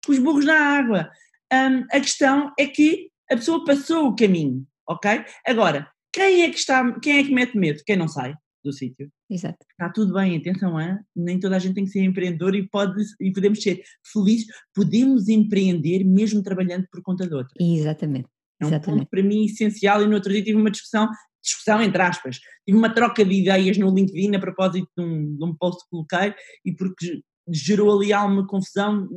os 0.08 0.18
burros 0.20 0.46
na 0.46 0.58
água, 0.58 1.10
um, 1.54 1.86
a 1.92 2.00
questão 2.00 2.54
é 2.58 2.66
que 2.66 3.10
a 3.30 3.36
pessoa 3.36 3.66
passou 3.66 4.08
o 4.08 4.16
caminho, 4.16 4.66
ok? 4.88 5.24
Agora, 5.46 5.90
quem 6.12 6.44
é 6.44 6.50
que 6.50 6.58
está, 6.58 7.00
quem 7.00 7.20
é 7.20 7.24
que 7.24 7.34
mete 7.34 7.58
medo? 7.58 7.82
Quem 7.86 7.98
não 7.98 8.08
sai 8.08 8.34
do 8.66 8.74
sítio. 8.74 9.10
Exato. 9.30 9.60
Está 9.72 9.90
tudo 9.92 10.14
bem, 10.16 10.38
atenção, 10.38 10.80
é? 10.80 11.00
nem 11.16 11.40
toda 11.40 11.56
a 11.56 11.60
gente 11.60 11.76
tem 11.76 11.86
que 11.86 11.92
ser 11.92 12.04
empreendedor 12.04 12.56
e, 12.56 12.68
pode, 12.68 13.02
e 13.22 13.32
podemos 13.32 13.62
ser 13.62 13.82
felizes, 14.12 14.48
podemos 14.74 15.30
empreender 15.30 16.04
mesmo 16.04 16.42
trabalhando 16.42 16.88
por 16.92 17.02
conta 17.04 17.28
de 17.28 17.36
outra. 17.36 17.54
Exatamente. 17.60 18.28
É 18.60 18.66
um 18.66 18.70
Exatamente. 18.70 19.00
ponto 19.02 19.10
para 19.10 19.24
mim 19.24 19.46
essencial 19.46 20.02
e 20.02 20.08
no 20.08 20.16
outro 20.16 20.32
dia 20.32 20.44
tive 20.44 20.58
uma 20.58 20.72
discussão, 20.72 21.08
discussão 21.44 21.82
entre 21.82 22.02
aspas, 22.02 22.40
tive 22.66 22.78
uma 22.78 22.94
troca 22.94 23.24
de 23.24 23.34
ideias 23.34 23.78
no 23.78 23.94
LinkedIn 23.94 24.36
a 24.36 24.40
propósito 24.40 24.90
de 24.98 25.04
um, 25.04 25.38
de 25.38 25.44
um 25.44 25.56
post 25.56 25.84
que 25.84 25.90
coloquei 25.92 26.34
e 26.66 26.72
porque 26.74 27.22
gerou 27.48 27.96
ali 27.96 28.12
alguma 28.12 28.48
confusão 28.48 29.08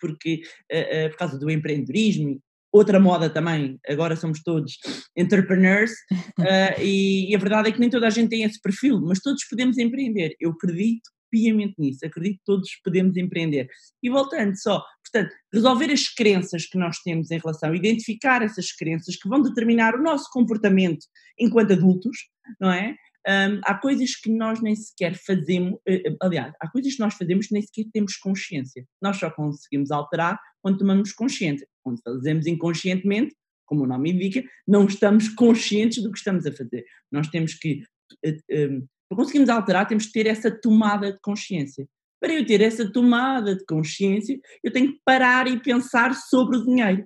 porque 0.00 0.42
uh, 0.72 1.06
uh, 1.06 1.10
por 1.10 1.16
causa 1.16 1.38
do 1.38 1.50
empreendedorismo 1.50 2.40
outra 2.72 3.00
moda 3.00 3.30
também, 3.30 3.78
agora 3.88 4.16
somos 4.16 4.42
todos 4.42 4.78
entrepreneurs, 5.16 5.92
uh, 6.38 6.80
e, 6.82 7.30
e, 7.30 7.34
a 7.34 7.38
verdade 7.38 7.68
é 7.68 7.72
que 7.72 7.80
nem 7.80 7.90
toda 7.90 8.06
a 8.06 8.10
gente 8.10 8.30
tem 8.30 8.42
esse 8.42 8.60
perfil, 8.60 9.00
mas 9.00 9.20
todos 9.20 9.44
podemos 9.48 9.78
empreender. 9.78 10.34
Eu 10.40 10.50
acredito 10.50 11.10
piamente 11.30 11.74
nisso, 11.78 12.04
acredito 12.04 12.38
que 12.38 12.44
todos 12.44 12.70
podemos 12.82 13.16
empreender. 13.16 13.68
E 14.02 14.10
voltando 14.10 14.56
só, 14.56 14.82
portanto, 15.02 15.34
resolver 15.52 15.90
as 15.90 16.08
crenças 16.08 16.66
que 16.66 16.78
nós 16.78 16.98
temos 17.00 17.30
em 17.30 17.38
relação, 17.38 17.74
identificar 17.74 18.42
essas 18.42 18.72
crenças 18.72 19.16
que 19.16 19.28
vão 19.28 19.42
determinar 19.42 19.94
o 19.94 20.02
nosso 20.02 20.30
comportamento 20.30 21.06
enquanto 21.38 21.72
adultos, 21.72 22.16
não 22.60 22.70
é? 22.70 22.96
Um, 23.28 23.60
há 23.64 23.74
coisas 23.74 24.16
que 24.16 24.30
nós 24.30 24.62
nem 24.62 24.74
sequer 24.74 25.14
fazemos, 25.14 25.74
uh, 25.74 26.16
aliás, 26.22 26.54
há 26.60 26.70
coisas 26.70 26.94
que 26.94 27.00
nós 27.00 27.14
fazemos 27.14 27.48
que 27.48 27.52
nem 27.52 27.62
sequer 27.62 27.84
temos 27.92 28.16
consciência. 28.16 28.86
Nós 29.02 29.18
só 29.18 29.30
conseguimos 29.30 29.90
alterar 29.90 30.38
quando 30.62 30.78
tomamos 30.78 31.12
consciência. 31.12 31.66
Quando 31.88 32.18
fazemos 32.18 32.46
inconscientemente, 32.46 33.34
como 33.66 33.84
o 33.84 33.86
nome 33.86 34.12
indica, 34.12 34.42
não 34.66 34.86
estamos 34.86 35.28
conscientes 35.28 36.02
do 36.02 36.10
que 36.10 36.18
estamos 36.18 36.46
a 36.46 36.52
fazer. 36.52 36.84
Nós 37.12 37.28
temos 37.28 37.54
que, 37.54 37.82
uh, 38.24 38.36
um, 38.50 38.86
para 39.08 39.16
conseguirmos 39.16 39.50
alterar, 39.50 39.86
temos 39.86 40.06
que 40.06 40.12
ter 40.12 40.26
essa 40.26 40.50
tomada 40.50 41.12
de 41.12 41.20
consciência. 41.20 41.86
Para 42.20 42.34
eu 42.34 42.44
ter 42.44 42.60
essa 42.60 42.90
tomada 42.90 43.54
de 43.54 43.64
consciência, 43.64 44.38
eu 44.62 44.72
tenho 44.72 44.92
que 44.92 45.00
parar 45.04 45.46
e 45.46 45.60
pensar 45.60 46.14
sobre 46.14 46.56
o 46.56 46.64
dinheiro. 46.64 47.04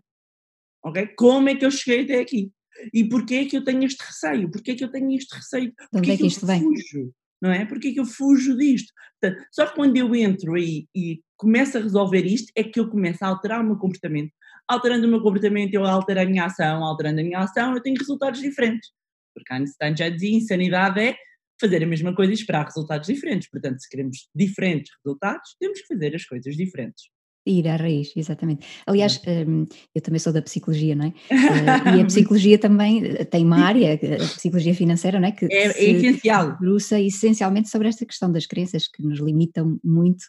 Ok? 0.84 1.08
Como 1.16 1.48
é 1.48 1.54
que 1.54 1.64
eu 1.64 1.70
cheguei 1.70 2.04
até 2.04 2.20
aqui? 2.20 2.50
E 2.92 3.04
porquê 3.04 3.34
é 3.34 3.44
que 3.44 3.56
eu 3.56 3.64
tenho 3.64 3.84
este 3.84 4.02
receio? 4.02 4.50
Porquê 4.50 4.72
é 4.72 4.74
que 4.74 4.84
eu 4.84 4.90
tenho 4.90 5.12
este 5.12 5.34
receio? 5.34 5.72
Porquê 5.90 6.12
é 6.12 6.16
que, 6.16 6.26
isto 6.26 6.48
eu 6.48 6.58
fujo? 6.58 6.98
Vem? 6.98 7.12
Não 7.40 7.50
é? 7.50 7.66
Porquê 7.66 7.88
é 7.88 7.92
que 7.92 8.00
eu 8.00 8.06
fujo 8.06 8.56
disto? 8.56 8.92
Portanto, 9.20 9.44
só 9.52 9.66
que 9.66 9.74
quando 9.74 9.96
eu 9.96 10.14
entro 10.14 10.54
aí 10.54 10.86
e 10.94 11.20
começo 11.36 11.76
a 11.76 11.80
resolver 11.80 12.24
isto, 12.24 12.50
é 12.56 12.64
que 12.64 12.80
eu 12.80 12.88
começo 12.88 13.24
a 13.24 13.28
alterar 13.28 13.60
o 13.60 13.64
meu 13.64 13.76
comportamento. 13.76 14.32
Alterando 14.68 15.06
o 15.06 15.10
meu 15.10 15.20
comportamento, 15.20 15.74
eu 15.74 15.84
altero 15.84 16.20
a 16.20 16.24
minha 16.24 16.44
ação, 16.44 16.84
alterando 16.84 17.20
a 17.20 17.24
minha 17.24 17.38
ação, 17.38 17.74
eu 17.74 17.82
tenho 17.82 17.96
resultados 17.98 18.40
diferentes. 18.40 18.90
Porque 19.34 19.52
Einstein 19.52 19.96
já 19.96 20.08
dizia, 20.08 20.36
insanidade 20.36 21.00
é 21.00 21.16
fazer 21.60 21.82
a 21.82 21.86
mesma 21.86 22.14
coisa 22.14 22.32
e 22.32 22.34
esperar 22.34 22.64
resultados 22.64 23.06
diferentes. 23.06 23.48
Portanto, 23.48 23.80
se 23.80 23.88
queremos 23.88 24.28
diferentes 24.34 24.92
resultados, 25.04 25.56
temos 25.60 25.80
que 25.80 25.86
fazer 25.86 26.14
as 26.14 26.24
coisas 26.24 26.56
diferentes. 26.56 27.04
Ir 27.44 27.66
à 27.66 27.74
raiz, 27.74 28.12
exatamente. 28.16 28.64
Aliás, 28.86 29.20
hum, 29.26 29.66
eu 29.92 30.00
também 30.00 30.20
sou 30.20 30.32
da 30.32 30.40
psicologia, 30.40 30.94
não 30.94 31.06
é? 31.06 31.12
Eh, 31.92 31.96
e 31.96 32.00
a 32.00 32.04
psicologia 32.04 32.56
também 32.56 33.04
eh, 33.04 33.24
tem 33.24 33.44
uma 33.44 33.58
área, 33.58 33.94
a 33.94 34.36
psicologia 34.36 34.74
financeira, 34.74 35.18
não 35.18 35.26
é? 35.26 35.32
Que 35.32 35.46
é, 35.46 35.66
é 35.66 35.90
essencial. 35.90 36.52
Debruça 36.52 37.00
essencialmente 37.00 37.68
sobre 37.68 37.88
esta 37.88 38.06
questão 38.06 38.30
das 38.30 38.46
crenças 38.46 38.86
que 38.86 39.02
nos 39.02 39.18
limitam 39.18 39.76
muito 39.82 40.24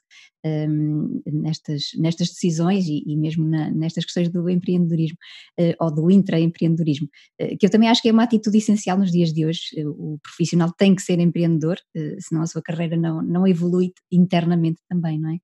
um, 0.46 1.22
nestas, 1.26 1.92
nestas 1.98 2.30
decisões 2.30 2.86
e, 2.88 3.04
e 3.06 3.16
mesmo 3.16 3.46
na, 3.46 3.70
nestas 3.72 4.04
questões 4.04 4.30
do 4.30 4.50
empreendedorismo 4.50 5.18
uh, 5.60 5.74
ou 5.80 5.94
do 5.94 6.12
intraempreendedorismo, 6.12 7.08
uh, 7.42 7.58
que 7.58 7.66
eu 7.66 7.70
também 7.70 7.90
acho 7.90 8.02
que 8.02 8.10
é 8.10 8.12
uma 8.12 8.24
atitude 8.24 8.58
essencial 8.58 8.98
nos 8.98 9.12
dias 9.12 9.32
de 9.32 9.46
hoje. 9.46 9.62
o 9.86 10.18
profissional 10.22 10.72
tem 10.78 10.96
que 10.96 11.02
ser 11.02 11.20
empreendedor, 11.20 11.78
senão 12.20 12.42
a 12.42 12.48
sua 12.48 12.62
carreira 12.62 12.98
não, 12.98 13.22
não 13.22 13.48
evolui 13.48 13.94
internamente 14.12 14.82
também, 14.90 15.20
não 15.20 15.32
é? 15.32 15.38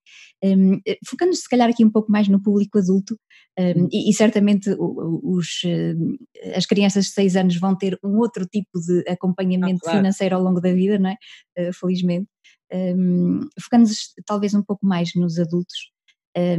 Um, 0.44 0.79
Focando-se, 1.08 1.41
se 1.41 1.50
calhar, 1.50 1.70
aqui 1.70 1.84
um 1.84 1.91
pouco 1.91 2.12
mais 2.12 2.27
no 2.27 2.41
público 2.41 2.77
adulto, 2.77 3.15
um, 3.58 3.88
e, 3.91 4.10
e, 4.10 4.13
certamente 4.13 4.70
os, 4.79 5.62
as 6.56 6.65
crianças 6.65 7.06
de 7.06 7.12
6 7.12 7.36
anos 7.36 7.58
vão 7.58 7.75
ter 7.75 7.98
um 8.03 8.18
outro 8.18 8.46
tipo 8.46 8.79
de 8.79 9.03
acompanhamento 9.10 9.79
ah, 9.82 9.84
claro. 9.84 9.98
financeiro 9.98 10.36
ao 10.36 10.41
longo 10.41 10.62
da 10.62 10.72
vida, 10.72 10.98
não 10.98 11.10
é? 11.10 11.18
felizmente 11.74 12.27
um, 12.71 13.41
focando-nos 13.61 14.13
talvez 14.25 14.53
um 14.53 14.63
pouco 14.63 14.85
mais 14.85 15.11
nos 15.15 15.39
adultos, 15.39 15.91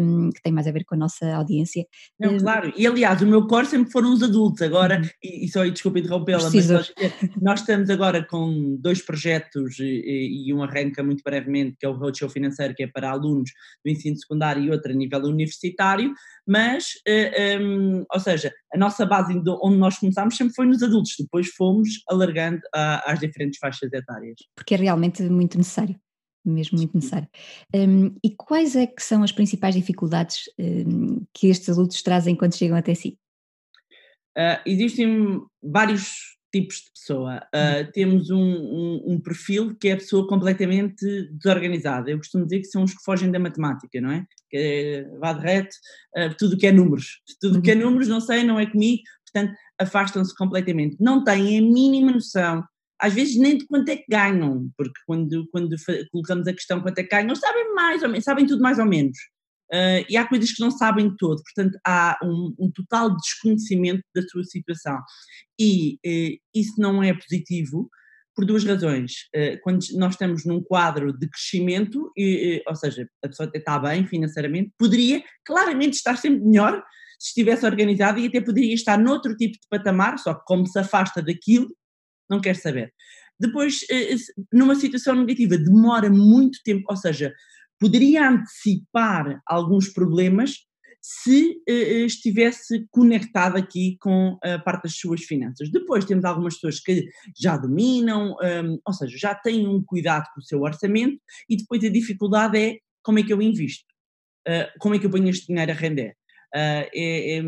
um, 0.01 0.31
que 0.31 0.43
tem 0.43 0.53
mais 0.53 0.67
a 0.67 0.73
ver 0.73 0.85
com 0.85 0.95
a 0.95 0.99
nossa 0.99 1.27
audiência. 1.35 1.85
Não, 2.19 2.37
claro, 2.39 2.73
e 2.77 2.87
aliás, 2.87 3.21
o 3.23 3.27
meu 3.27 3.47
core 3.47 3.67
sempre 3.67 3.91
foram 3.91 4.13
os 4.13 4.23
adultos, 4.23 4.63
agora, 4.63 4.99
uhum. 4.99 5.09
e, 5.23 5.45
e 5.45 5.49
só 5.49 5.65
desculpa 5.65 5.99
interrompê-la, 5.99 6.51
mas 6.51 6.69
nós, 6.69 6.93
nós, 7.41 7.61
estamos 7.61 7.91
agora 7.91 8.25
com 8.25 8.77
dois 8.81 9.03
projetos 9.03 9.79
e, 9.79 10.47
e, 10.47 10.55
um 10.55 10.63
arranca 10.63 11.03
muito 11.03 11.23
brevemente, 11.25 11.77
que 11.79 11.87
é 11.87 11.89
o 11.89 11.93
Roadshow 11.93 12.29
Financeiro, 12.29 12.75
que 12.75 12.85
é 12.85 12.87
para 12.87 13.11
alunos 13.11 13.51
do 13.85 13.91
ensino 13.91 14.17
secundário 14.17 14.63
e 14.63 14.71
outro 14.71 14.93
a 14.93 14.95
nível 14.95 15.21
universitário, 15.21 16.13
mas, 16.47 16.87
uh, 17.07 17.31
eh, 17.35 17.59
um, 17.61 18.05
ou 18.13 18.21
seja, 18.21 18.53
a 18.73 18.79
nossa 18.79 19.07
base 19.07 19.41
onde 19.63 19.77
nós 19.77 19.99
começámos 19.99 20.37
sempre 20.37 20.55
foi 20.55 20.67
nos 20.67 20.83
adultos, 20.83 21.15
depois 21.19 21.49
fomos 21.49 21.89
alargando 22.09 22.61
a, 22.75 23.11
às 23.11 23.21
diferentes 23.21 23.59
faixas 23.59 23.93
etárias. 23.93 24.37
Porque 24.55 24.75
é 24.75 24.77
realmente 24.77 25.23
muito 25.23 25.57
necessário 25.57 25.99
mesmo 26.45 26.79
muito 26.79 26.95
necessário. 26.95 27.29
Um, 27.75 28.15
e 28.25 28.31
quais 28.31 28.77
é 28.77 28.87
que 28.87 29.03
são 29.03 29.23
as 29.23 29.33
principais 29.33 29.75
dificuldades 29.75 30.45
um, 30.59 31.25
que 31.33 31.49
estes 31.49 31.69
adultos 31.69 32.03
trazem 32.03 32.35
quando 32.35 32.57
chegam 32.57 32.77
até 32.77 32.95
si? 32.95 33.19
Uh, 34.37 34.61
existem 34.65 35.41
vários 35.63 36.39
tipos 36.53 36.77
de 36.77 36.91
pessoa. 36.93 37.43
Uh, 37.55 37.91
temos 37.93 38.31
um, 38.31 38.39
um, 38.39 39.03
um, 39.07 39.21
perfil 39.21 39.75
que 39.77 39.89
é 39.89 39.93
a 39.93 39.97
pessoa 39.97 40.27
completamente 40.27 41.05
desorganizada. 41.33 42.11
Eu 42.11 42.19
costumo 42.19 42.45
dizer 42.45 42.61
que 42.61 42.67
são 42.67 42.83
os 42.83 42.93
que 42.93 43.03
fogem 43.05 43.31
da 43.31 43.39
matemática, 43.39 44.01
não 44.01 44.11
é? 44.11 44.25
Que 44.49 44.57
é, 44.57 45.19
vá 45.19 45.33
de 45.33 45.41
reto, 45.41 45.77
uh, 46.17 46.35
tudo 46.37 46.57
que 46.57 46.67
é 46.67 46.73
números. 46.73 47.21
Tudo 47.41 47.63
que 47.63 47.71
é 47.71 47.75
uhum. 47.75 47.83
números, 47.83 48.09
não 48.09 48.21
sei, 48.21 48.43
não 48.43 48.59
é 48.59 48.67
comigo, 48.67 49.03
portanto 49.33 49.57
afastam-se 49.79 50.35
completamente. 50.35 50.97
Não 51.01 51.25
têm 51.25 51.59
a 51.59 51.63
mínima 51.63 52.13
noção 52.13 52.65
às 53.01 53.15
vezes 53.15 53.37
nem 53.37 53.59
de 53.59 53.67
quanto 53.67 53.89
é 53.89 53.97
que 53.97 54.05
ganham, 54.09 54.71
porque 54.77 55.01
quando, 55.07 55.49
quando 55.51 55.75
colocamos 56.13 56.47
a 56.47 56.53
questão 56.53 56.81
quanto 56.81 56.99
é 56.99 57.03
que 57.03 57.09
ganham, 57.09 57.35
sabem 57.35 57.75
mais 57.75 58.03
ou 58.03 58.09
menos, 58.09 58.25
sabem 58.25 58.47
tudo 58.47 58.63
mais 58.63 58.79
ou 58.79 58.87
menos. 58.87 59.17
Uh, 59.73 60.03
e 60.09 60.17
há 60.17 60.27
coisas 60.27 60.51
que 60.51 60.61
não 60.61 60.71
sabem 60.71 61.15
todo, 61.17 61.41
portanto 61.43 61.79
há 61.87 62.19
um, 62.25 62.55
um 62.59 62.71
total 62.73 63.17
desconhecimento 63.17 64.03
da 64.15 64.23
sua 64.23 64.43
situação. 64.45 64.99
E 65.59 65.95
uh, 66.05 66.39
isso 66.55 66.75
não 66.79 67.03
é 67.03 67.15
positivo 67.15 67.89
por 68.35 68.45
duas 68.45 68.65
razões. 68.65 69.13
Uh, 69.35 69.61
quando 69.63 69.81
nós 69.95 70.15
estamos 70.15 70.45
num 70.45 70.61
quadro 70.61 71.17
de 71.17 71.29
crescimento, 71.29 72.11
e, 72.17 72.63
ou 72.67 72.75
seja, 72.75 73.09
a 73.25 73.29
pessoa 73.29 73.49
está 73.55 73.79
bem 73.79 74.07
financeiramente, 74.07 74.73
poderia 74.77 75.23
claramente 75.45 75.95
estar 75.95 76.17
sempre 76.17 76.45
melhor 76.45 76.83
se 77.21 77.29
estivesse 77.29 77.67
organizada 77.67 78.19
e 78.19 78.27
até 78.27 78.41
poderia 78.41 78.75
estar 78.75 78.99
noutro 78.99 79.37
tipo 79.37 79.53
de 79.53 79.69
patamar, 79.69 80.19
só 80.19 80.33
que 80.33 80.43
como 80.47 80.67
se 80.67 80.79
afasta 80.79 81.23
daquilo, 81.23 81.69
não 82.31 82.41
quer 82.41 82.57
saber. 82.57 82.93
Depois, 83.39 83.81
eh, 83.91 84.15
numa 84.53 84.75
situação 84.75 85.15
negativa, 85.15 85.57
demora 85.57 86.11
muito 86.11 86.61
tempo, 86.63 86.85
ou 86.89 86.97
seja, 86.97 87.33
poderia 87.79 88.29
antecipar 88.29 89.41
alguns 89.47 89.89
problemas 89.89 90.57
se 91.03 91.63
uh, 91.67 92.05
estivesse 92.05 92.87
conectado 92.91 93.57
aqui 93.57 93.97
com 94.01 94.39
a 94.45 94.59
parte 94.59 94.83
das 94.83 94.97
suas 94.97 95.23
finanças. 95.23 95.71
Depois 95.71 96.05
temos 96.05 96.27
algumas 96.27 96.55
pessoas 96.57 96.79
que 96.79 97.07
já 97.35 97.57
dominam, 97.57 98.33
um, 98.33 98.45
ehm, 98.45 98.79
ou 98.87 98.93
seja, 98.93 99.17
já 99.17 99.35
têm 99.35 99.67
um 99.67 99.83
cuidado 99.83 100.27
com 100.35 100.41
o 100.41 100.45
seu 100.45 100.61
orçamento 100.61 101.19
e 101.49 101.57
depois 101.57 101.83
a 101.83 101.89
dificuldade 101.89 102.59
é 102.59 102.77
como 103.03 103.19
é 103.19 103.23
que 103.23 103.33
eu 103.33 103.41
invisto, 103.41 103.87
como 104.79 104.95
é 104.95 104.99
que 104.99 105.07
eu 105.07 105.11
ponho 105.11 105.31
este 105.31 105.47
dinheiro 105.47 105.73
a 105.73 105.75
render 105.75 106.15
uh, 106.55 106.89
é, 106.95 107.39
é, 107.39 107.43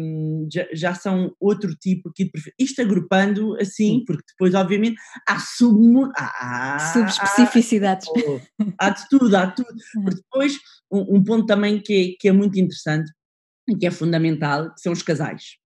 já, 0.53 0.67
já, 0.73 0.95
são 0.95 1.35
outro 1.41 1.75
tipo 1.77 2.09
aqui 2.09 2.25
de. 2.25 2.31
Isto 2.59 2.83
agrupando 2.83 3.57
assim, 3.61 4.05
porque 4.07 4.25
depois, 4.31 4.55
obviamente, 4.55 4.97
há, 5.27 5.39
sub, 5.39 6.11
há, 6.17 6.79
subespecificidades. 6.93 8.09
Há, 8.79 8.87
há, 8.87 8.91
de 8.91 9.09
tudo, 9.09 9.37
há 9.37 9.47
tudo. 9.47 9.69
Uhum. 9.97 10.05
Porque 10.05 10.21
depois, 10.21 10.59
um, 10.91 11.17
um 11.17 11.25
ponto 11.25 11.47
também 11.47 11.81
que 11.81 11.93
é, 11.93 12.17
que 12.21 12.29
é 12.29 12.33
muito 12.33 12.59
interessante 12.59 13.11
e 13.69 13.77
que 13.77 13.87
é 13.87 13.91
fundamental, 13.91 14.73
que 14.75 14.81
são 14.81 14.93
os 14.93 15.03
casais 15.03 15.62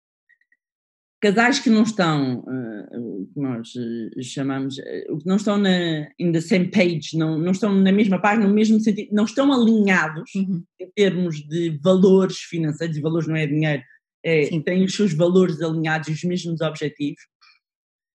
casais 1.25 1.60
que 1.60 1.72
não 1.72 1.82
estão, 1.82 2.41
uh, 2.41 3.22
o 3.24 3.27
que 3.34 3.39
nós 3.39 3.70
uh, 3.74 4.24
chamamos, 4.24 4.77
uh, 4.77 5.20
não 5.25 5.38
estão 5.38 5.58
na 5.58 6.08
in 6.20 6.32
the 6.32 6.39
same 6.39 6.70
page, 6.70 7.17
não, 7.17 7.39
não 7.39 7.51
estão 7.51 7.74
na 7.74 7.91
mesma 7.91 8.22
página, 8.22 8.48
no 8.48 8.53
mesmo 8.53 8.79
sentido, 8.79 9.10
não 9.12 9.25
estão 9.25 9.51
alinhados 9.51 10.29
uhum. 10.36 10.63
em 10.79 10.91
termos 10.91 11.38
de 11.48 11.79
valores 11.82 12.38
financeiros, 12.38 12.96
e 12.96 13.01
valores 13.01 13.27
não 13.27 13.36
é 13.36 13.48
dinheiro, 13.48 13.82
é, 14.24 14.48
têm 14.62 14.84
os 14.84 14.96
seus 14.96 15.13
valores 15.13 15.60
alinhados 15.63 16.10
e 16.10 16.12
os 16.12 16.24
mesmos 16.24 16.62
objetivos, 16.62 17.22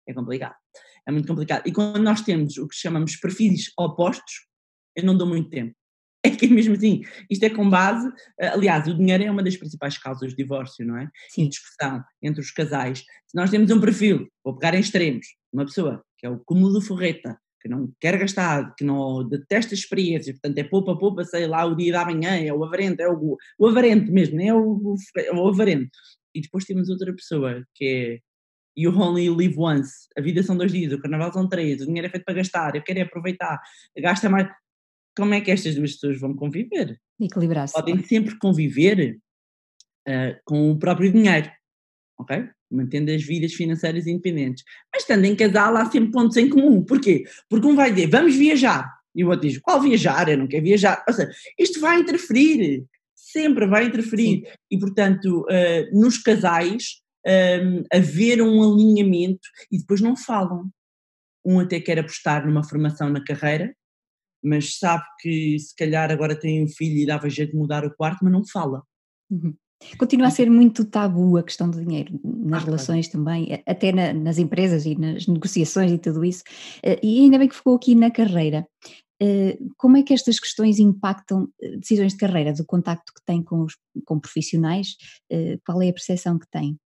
é 0.08 0.14
complicado, 0.14 0.56
é 1.08 1.12
muito 1.12 1.28
complicado. 1.28 1.66
E 1.66 1.72
quando 1.72 2.04
nós 2.04 2.22
temos 2.22 2.58
o 2.58 2.68
que 2.68 2.76
chamamos 2.76 3.16
perfis 3.16 3.72
opostos, 3.76 4.48
eu 4.96 5.04
não 5.04 5.18
dou 5.18 5.28
muito 5.28 5.50
tempo. 5.50 5.74
É 6.26 6.30
que 6.30 6.46
é 6.46 6.50
mesmo 6.50 6.76
assim, 6.76 7.02
isto 7.30 7.46
é 7.46 7.50
com 7.50 7.70
base, 7.70 8.06
eh, 8.40 8.50
aliás, 8.50 8.88
o 8.88 8.94
dinheiro 8.94 9.24
é 9.24 9.32
uma 9.32 9.42
das 9.42 9.56
principais 9.56 9.98
causas 9.98 10.32
de 10.32 10.36
divórcio, 10.36 10.86
não 10.86 10.98
é? 10.98 11.10
Sim. 11.30 11.46
E 11.46 11.50
discussão 11.50 12.04
entre 12.22 12.42
os 12.42 12.52
casais. 12.52 13.00
Se 13.26 13.36
nós 13.36 13.50
temos 13.50 13.72
um 13.72 13.80
perfil, 13.80 14.28
vou 14.44 14.54
pegar 14.54 14.76
em 14.76 14.82
extremos, 14.82 15.26
uma 15.52 15.66
pessoa 15.66 16.04
que 16.18 16.28
é 16.28 16.30
o 16.30 16.40
cúmulo 16.40 16.82
forreta, 16.82 17.40
que 17.62 17.70
não 17.70 17.92
quer 18.00 18.18
gastar, 18.18 18.74
que 18.76 18.84
não 18.84 19.28
detesta 19.28 19.74
experiências, 19.74 20.38
portanto 20.40 20.58
é 20.58 20.64
poupa, 20.64 20.98
poupa, 20.98 21.24
sei 21.24 21.48
lá, 21.48 21.66
o 21.66 21.76
dia 21.76 21.94
da 21.94 22.06
manhã, 22.06 22.38
é 22.38 22.54
o 22.54 22.64
avarente, 22.64 23.02
é 23.02 23.10
o, 23.10 23.38
o 23.58 23.68
avarente 23.68 24.12
mesmo, 24.12 24.38
não 24.38 24.46
é 24.46 24.54
o, 24.54 24.62
o, 24.62 24.96
é 25.18 25.32
o 25.34 25.48
avarente. 25.48 25.92
E 26.34 26.42
depois 26.42 26.66
temos 26.66 26.90
outra 26.90 27.14
pessoa 27.14 27.64
que 27.76 27.86
é 27.86 28.20
you 28.78 28.98
only 28.98 29.30
live 29.30 29.56
once, 29.58 30.08
a 30.18 30.22
vida 30.22 30.42
são 30.44 30.56
dois 30.56 30.72
dias, 30.72 30.94
o 30.94 31.00
carnaval 31.00 31.34
são 31.34 31.50
três, 31.50 31.82
o 31.82 31.86
dinheiro 31.86 32.08
é 32.08 32.10
feito 32.10 32.24
para 32.24 32.36
gastar, 32.36 32.76
eu 32.76 32.84
quero 32.84 33.00
é 33.00 33.02
aproveitar, 33.02 33.60
gasta 33.98 34.30
mais 34.30 34.48
como 35.20 35.34
é 35.34 35.42
que 35.42 35.52
estas 35.52 35.76
duas 35.76 35.94
pessoas 35.94 36.18
vão 36.18 36.34
conviver? 36.34 36.98
Equilibrar-se. 37.20 37.74
Podem 37.74 38.02
sempre 38.04 38.38
conviver 38.38 39.20
uh, 40.08 40.40
com 40.46 40.72
o 40.72 40.80
próprio 40.80 41.12
dinheiro, 41.12 41.52
ok? 42.18 42.48
Mantendo 42.72 43.12
as 43.12 43.22
vidas 43.22 43.54
financeiras 43.54 44.08
independentes. 44.08 44.64
Mas 44.94 45.04
estando 45.04 45.26
em 45.26 45.36
casal 45.36 45.76
há 45.76 45.86
sempre 45.92 46.12
pontos 46.12 46.38
em 46.38 46.48
comum. 46.50 46.82
Porquê? 46.84 47.26
Porque 47.50 47.68
um 47.68 47.76
vai 47.76 47.92
dizer, 47.92 48.08
vamos 48.08 48.34
viajar. 48.34 48.90
E 49.14 49.26
o 49.26 49.30
outro 49.30 49.50
diz, 49.50 49.60
qual 49.60 49.82
viajar? 49.82 50.30
Eu 50.30 50.38
não 50.38 50.48
quero 50.48 50.64
viajar. 50.64 51.04
Ou 51.06 51.14
seja, 51.14 51.30
isto 51.58 51.82
vai 51.82 52.00
interferir. 52.00 52.86
Sempre 53.14 53.68
vai 53.68 53.86
interferir. 53.86 54.46
Sim. 54.46 54.54
E, 54.72 54.80
portanto, 54.80 55.42
uh, 55.42 56.00
nos 56.00 56.18
casais, 56.18 57.02
um, 57.28 57.84
haver 57.92 58.42
um 58.42 58.64
alinhamento 58.64 59.50
e 59.70 59.78
depois 59.80 60.00
não 60.00 60.16
falam. 60.16 60.70
Um 61.46 61.60
até 61.60 61.80
quer 61.82 62.00
apostar 62.00 62.46
numa 62.46 62.64
formação 62.64 63.10
na 63.10 63.22
carreira 63.22 63.76
mas 64.44 64.78
sabe 64.78 65.04
que 65.20 65.58
se 65.60 65.76
calhar 65.76 66.12
agora 66.12 66.40
tem 66.40 66.64
um 66.64 66.68
filho 66.68 66.98
e 66.98 67.06
dava 67.06 67.30
jeito 67.30 67.52
de 67.52 67.58
mudar 67.58 67.86
o 67.86 67.94
quarto, 67.94 68.20
mas 68.24 68.32
não 68.32 68.46
fala. 68.46 68.84
Uhum. 69.30 69.54
Continua 69.98 70.28
a 70.28 70.32
ser 70.32 70.50
muito 70.50 70.84
tabu 70.84 71.38
a 71.38 71.44
questão 71.44 71.70
do 71.70 71.80
dinheiro, 71.80 72.20
nas 72.24 72.64
ah, 72.64 72.66
relações 72.66 73.08
claro. 73.08 73.26
também, 73.26 73.64
até 73.66 73.92
na, 73.92 74.14
nas 74.14 74.38
empresas 74.38 74.86
e 74.86 74.96
nas 74.96 75.26
negociações 75.26 75.92
e 75.92 75.98
tudo 75.98 76.24
isso. 76.26 76.44
Eh, 76.84 77.00
e 77.02 77.22
ainda 77.22 77.38
bem 77.38 77.48
que 77.48 77.56
ficou 77.56 77.76
aqui 77.76 77.96
na 77.96 78.12
carreira. 78.12 78.68
Eh, 79.22 79.58
como 79.78 79.96
é 79.96 80.04
que 80.04 80.14
estas 80.14 80.38
questões 80.38 80.80
impactam 80.80 81.48
eh, 81.62 81.78
decisões 81.78 82.12
de 82.12 82.20
carreira, 82.20 82.54
do 82.54 82.66
contacto 82.66 83.14
que 83.14 83.24
tem 83.26 83.42
com, 83.42 83.64
os, 83.64 83.78
com 84.06 84.20
profissionais? 84.20 84.96
Qual 85.66 85.82
é 85.82 85.90
a 85.90 85.94
percepção 85.94 86.38
que 86.38 86.50
tem? 86.50 86.78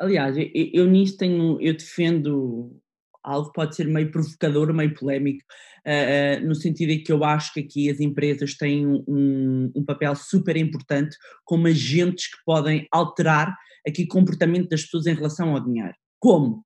Aliás, 0.00 0.36
eu, 0.36 0.50
eu 0.52 0.86
nisso 0.86 1.16
tenho, 1.16 1.60
eu 1.60 1.74
defendo 1.74 2.76
algo 3.24 3.48
que 3.48 3.54
pode 3.54 3.76
ser 3.76 3.86
meio 3.86 4.10
provocador, 4.10 4.72
meio 4.72 4.94
polémico, 4.94 5.44
uh, 5.86 6.42
uh, 6.42 6.46
no 6.46 6.54
sentido 6.54 6.90
em 6.90 7.02
que 7.02 7.12
eu 7.12 7.24
acho 7.24 7.52
que 7.54 7.60
aqui 7.60 7.90
as 7.90 8.00
empresas 8.00 8.54
têm 8.56 8.86
um, 8.86 9.70
um, 9.74 9.84
papel 9.84 10.14
super 10.16 10.56
importante 10.56 11.16
como 11.44 11.66
agentes 11.66 12.26
que 12.26 12.38
podem 12.44 12.86
alterar 12.90 13.54
aqui 13.86 14.04
o 14.04 14.08
comportamento 14.08 14.68
das 14.68 14.82
pessoas 14.82 15.06
em 15.06 15.14
relação 15.14 15.54
ao 15.54 15.64
dinheiro. 15.64 15.94
Como? 16.18 16.64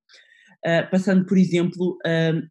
Uh, 0.66 0.90
passando, 0.90 1.24
por 1.26 1.38
exemplo, 1.38 1.96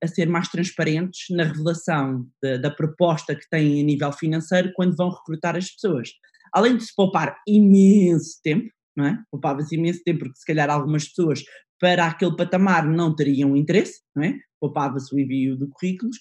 a 0.01 0.07
ser 0.07 0.27
mais 0.27 0.47
transparentes 0.47 1.25
na 1.31 1.43
revelação 1.43 2.25
de, 2.41 2.57
da 2.59 2.71
proposta 2.71 3.35
que 3.35 3.49
têm 3.49 3.81
a 3.81 3.83
nível 3.83 4.11
financeiro 4.13 4.71
quando 4.73 4.95
vão 4.95 5.09
recrutar 5.09 5.55
as 5.55 5.69
pessoas. 5.69 6.11
Além 6.53 6.77
de 6.77 6.85
se 6.85 6.95
poupar 6.95 7.35
imenso 7.45 8.39
tempo, 8.41 8.69
não 8.95 9.05
é? 9.05 9.19
Poupava-se 9.29 9.75
imenso 9.75 10.01
tempo, 10.03 10.19
porque 10.19 10.39
se 10.39 10.45
calhar 10.45 10.69
algumas 10.69 11.09
pessoas 11.09 11.43
para 11.79 12.07
aquele 12.07 12.35
patamar 12.35 12.85
não 12.87 13.15
teriam 13.15 13.55
interesse, 13.55 14.01
não 14.15 14.23
é? 14.23 14.35
Poupava-se 14.59 15.13
o 15.13 15.19
envio 15.19 15.57
de 15.57 15.67
currículos. 15.67 16.17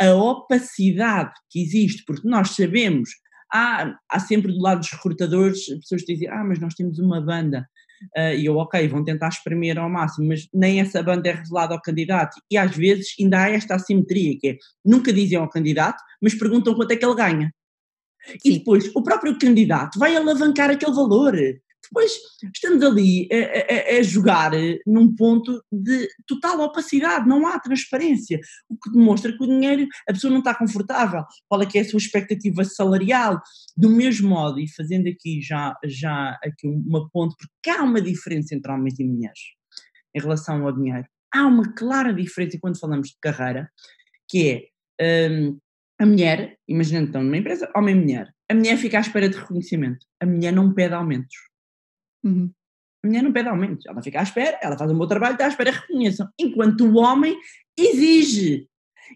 A 0.00 0.14
opacidade 0.14 1.32
que 1.50 1.62
existe, 1.62 2.04
porque 2.04 2.28
nós 2.28 2.50
sabemos 2.50 3.10
há, 3.52 3.94
há 4.08 4.18
sempre 4.18 4.52
do 4.52 4.60
lado 4.60 4.80
dos 4.80 4.90
recrutadores 4.90 5.66
pessoas 5.66 6.02
que 6.02 6.14
dizem, 6.14 6.28
ah, 6.28 6.44
mas 6.44 6.58
nós 6.58 6.74
temos 6.74 6.98
uma 6.98 7.20
banda. 7.20 7.68
Uh, 8.16 8.34
e 8.36 8.46
eu, 8.46 8.56
ok, 8.56 8.88
vão 8.88 9.04
tentar 9.04 9.28
espremer 9.28 9.78
ao 9.78 9.88
máximo, 9.88 10.26
mas 10.26 10.48
nem 10.52 10.80
essa 10.80 11.02
banda 11.02 11.28
é 11.28 11.32
revelada 11.32 11.74
ao 11.74 11.80
candidato. 11.80 12.36
E 12.50 12.56
às 12.56 12.74
vezes 12.74 13.14
ainda 13.20 13.44
há 13.44 13.50
esta 13.50 13.76
assimetria, 13.76 14.36
que 14.40 14.48
é, 14.48 14.56
nunca 14.84 15.12
dizem 15.12 15.38
ao 15.38 15.48
candidato, 15.48 16.02
mas 16.20 16.34
perguntam 16.34 16.74
quanto 16.74 16.90
é 16.90 16.96
que 16.96 17.04
ele 17.04 17.14
ganha. 17.14 17.54
Sim. 18.26 18.38
E 18.44 18.58
depois 18.58 18.90
o 18.94 19.02
próprio 19.02 19.38
candidato 19.38 19.98
vai 19.98 20.16
alavancar 20.16 20.70
aquele 20.70 20.94
valor. 20.94 21.36
Depois 21.92 22.10
estamos 22.54 22.82
ali 22.82 23.28
a, 23.30 23.96
a, 23.96 23.98
a, 23.98 24.02
jogar 24.02 24.52
num 24.86 25.14
ponto 25.14 25.62
de 25.70 26.08
total 26.26 26.60
opacidade, 26.60 27.28
não 27.28 27.46
há 27.46 27.60
transparência, 27.60 28.40
o 28.66 28.78
que 28.78 28.90
demonstra 28.90 29.36
que 29.36 29.44
o 29.44 29.46
dinheiro, 29.46 29.86
a 30.08 30.12
pessoa 30.14 30.30
não 30.30 30.38
está 30.38 30.54
confortável, 30.54 31.22
qual 31.46 31.60
é 31.60 31.66
que 31.66 31.76
é 31.76 31.82
a 31.82 31.84
sua 31.84 31.98
expectativa 31.98 32.64
salarial, 32.64 33.38
do 33.76 33.90
mesmo 33.90 34.30
modo, 34.30 34.58
e 34.58 34.66
fazendo 34.72 35.06
aqui 35.06 35.42
já, 35.42 35.76
já 35.84 36.38
aqui 36.42 36.66
uma 36.66 37.10
ponte, 37.10 37.36
porque 37.36 37.68
há 37.68 37.82
uma 37.82 38.00
diferença 38.00 38.54
entre 38.54 38.72
homens 38.72 38.98
e 38.98 39.04
mulheres 39.04 39.40
em 40.14 40.20
relação 40.20 40.66
ao 40.66 40.72
dinheiro, 40.72 41.06
há 41.30 41.46
uma 41.46 41.74
clara 41.74 42.14
diferença 42.14 42.58
quando 42.58 42.80
falamos 42.80 43.08
de 43.08 43.16
carreira, 43.20 43.70
que 44.26 44.72
é 44.98 45.28
um, 45.30 45.58
a 46.00 46.06
mulher, 46.06 46.56
imaginando 46.66 47.06
que 47.06 47.10
estão 47.10 47.22
numa 47.22 47.36
empresa, 47.36 47.70
homem 47.76 47.94
e 47.94 48.00
mulher, 48.00 48.34
a 48.50 48.54
mulher 48.54 48.78
fica 48.78 48.96
à 48.96 49.02
espera 49.02 49.28
de 49.28 49.36
reconhecimento, 49.36 50.06
a 50.20 50.24
mulher 50.24 50.52
não 50.52 50.72
pede 50.72 50.94
aumentos. 50.94 51.51
Uhum. 52.24 52.50
A 53.04 53.08
mulher 53.08 53.22
não 53.22 53.32
pede 53.32 53.48
aumentos, 53.48 53.84
ela 53.86 54.02
fica 54.02 54.20
à 54.20 54.22
espera, 54.22 54.58
ela 54.62 54.78
faz 54.78 54.90
um 54.90 54.96
bom 54.96 55.06
trabalho, 55.06 55.32
está 55.32 55.46
à 55.46 55.48
espera 55.48 55.72
que 55.72 55.80
reconheçam. 55.80 56.28
Enquanto 56.38 56.86
o 56.86 56.96
homem 56.98 57.36
exige. 57.76 58.68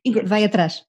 Enquanto... 0.05 0.27
Vai 0.27 0.45
atrás. 0.45 0.85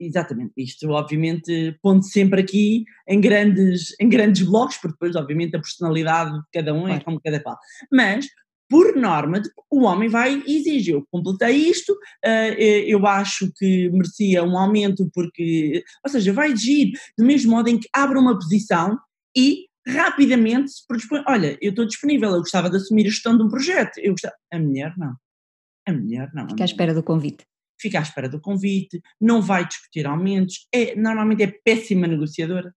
Exatamente, 0.00 0.52
isto 0.56 0.88
obviamente 0.90 1.76
pondo 1.82 2.04
sempre 2.04 2.40
aqui 2.40 2.84
em 3.06 3.20
grandes, 3.20 3.94
em 4.00 4.08
grandes 4.08 4.46
blocos, 4.46 4.76
porque 4.76 4.92
depois 4.92 5.16
obviamente 5.16 5.56
a 5.56 5.60
personalidade 5.60 6.32
de 6.32 6.44
cada 6.52 6.72
um 6.72 6.82
é 6.82 6.90
claro. 6.90 7.00
é 7.00 7.04
como 7.04 7.20
cada 7.20 7.40
qual. 7.40 7.58
Mas 7.92 8.26
por 8.68 8.94
norma, 8.94 9.42
o 9.70 9.84
homem 9.84 10.08
vai 10.08 10.42
e 10.46 10.58
exige, 10.58 10.90
eu 10.90 11.04
completei 11.10 11.56
isto, 11.56 11.92
uh, 11.92 12.52
eu 12.58 13.06
acho 13.06 13.50
que 13.56 13.88
merecia 13.90 14.44
um 14.44 14.58
aumento 14.58 15.10
porque, 15.14 15.82
ou 16.04 16.10
seja, 16.10 16.32
vai 16.32 16.52
exigir 16.52 16.92
do 17.16 17.24
mesmo 17.24 17.52
modo 17.52 17.68
em 17.68 17.78
que 17.78 17.88
abre 17.94 18.18
uma 18.18 18.38
posição 18.38 18.98
e 19.36 19.67
rapidamente 19.88 20.70
se 20.70 20.86
predispõe, 20.86 21.22
olha, 21.26 21.58
eu 21.60 21.70
estou 21.70 21.86
disponível, 21.86 22.30
eu 22.30 22.40
gostava 22.40 22.68
de 22.68 22.76
assumir 22.76 23.06
a 23.06 23.10
gestão 23.10 23.36
de 23.36 23.42
um 23.42 23.48
projeto, 23.48 23.98
eu 23.98 24.12
gostava, 24.12 24.34
a 24.52 24.58
mulher 24.58 24.94
não, 24.96 25.16
a 25.86 25.92
mulher 25.92 26.30
não. 26.34 26.48
Fica 26.48 26.64
à 26.64 26.66
espera 26.66 26.94
do 26.94 27.02
convite. 27.02 27.44
Fica 27.80 27.98
à 27.98 28.02
espera 28.02 28.28
do 28.28 28.40
convite, 28.40 29.00
não 29.20 29.40
vai 29.40 29.66
discutir 29.66 30.06
aumentos, 30.06 30.66
é, 30.74 30.94
normalmente 30.96 31.42
é 31.42 31.46
péssima 31.64 32.06
negociadora, 32.06 32.74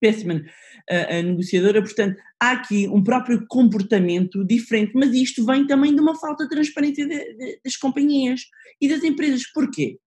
péssima 0.00 0.44
a, 0.88 1.18
a 1.18 1.22
negociadora, 1.22 1.82
portanto 1.82 2.16
há 2.40 2.52
aqui 2.52 2.88
um 2.88 3.02
próprio 3.02 3.44
comportamento 3.48 4.44
diferente, 4.44 4.92
mas 4.94 5.12
isto 5.12 5.44
vem 5.44 5.66
também 5.66 5.94
de 5.94 6.00
uma 6.00 6.14
falta 6.14 6.44
de 6.44 6.50
transparência 6.50 7.06
de, 7.06 7.34
de, 7.34 7.60
das 7.64 7.76
companhias 7.76 8.42
e 8.80 8.88
das 8.88 9.02
empresas, 9.02 9.42
porquê? 9.52 9.98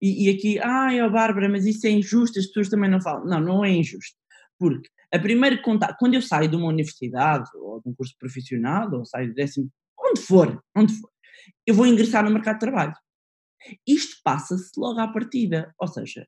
E, 0.00 0.26
e 0.26 0.30
aqui, 0.30 0.58
ai, 0.60 1.02
oh 1.02 1.10
Bárbara, 1.10 1.48
mas 1.48 1.66
isso 1.66 1.86
é 1.86 1.90
injusto, 1.90 2.38
as 2.38 2.46
pessoas 2.46 2.68
também 2.68 2.90
não 2.90 3.00
falam. 3.00 3.24
Não, 3.26 3.40
não 3.40 3.64
é 3.64 3.70
injusto, 3.70 4.16
porque 4.58 4.88
a 5.12 5.18
primeira 5.18 5.60
contato, 5.60 5.96
quando 5.98 6.14
eu 6.14 6.22
saio 6.22 6.48
de 6.48 6.56
uma 6.56 6.68
universidade 6.68 7.48
ou 7.56 7.80
de 7.80 7.88
um 7.88 7.94
curso 7.94 8.14
profissional 8.18 8.92
ou 8.92 9.04
saio 9.04 9.28
do 9.28 9.34
décimo, 9.34 9.70
onde 9.98 10.20
for, 10.20 10.62
onde 10.76 10.92
for, 10.92 11.10
eu 11.66 11.74
vou 11.74 11.86
ingressar 11.86 12.24
no 12.24 12.30
mercado 12.30 12.54
de 12.54 12.60
trabalho. 12.60 12.94
Isto 13.86 14.16
passa-se 14.22 14.70
logo 14.76 15.00
à 15.00 15.08
partida, 15.08 15.74
ou 15.78 15.88
seja, 15.88 16.26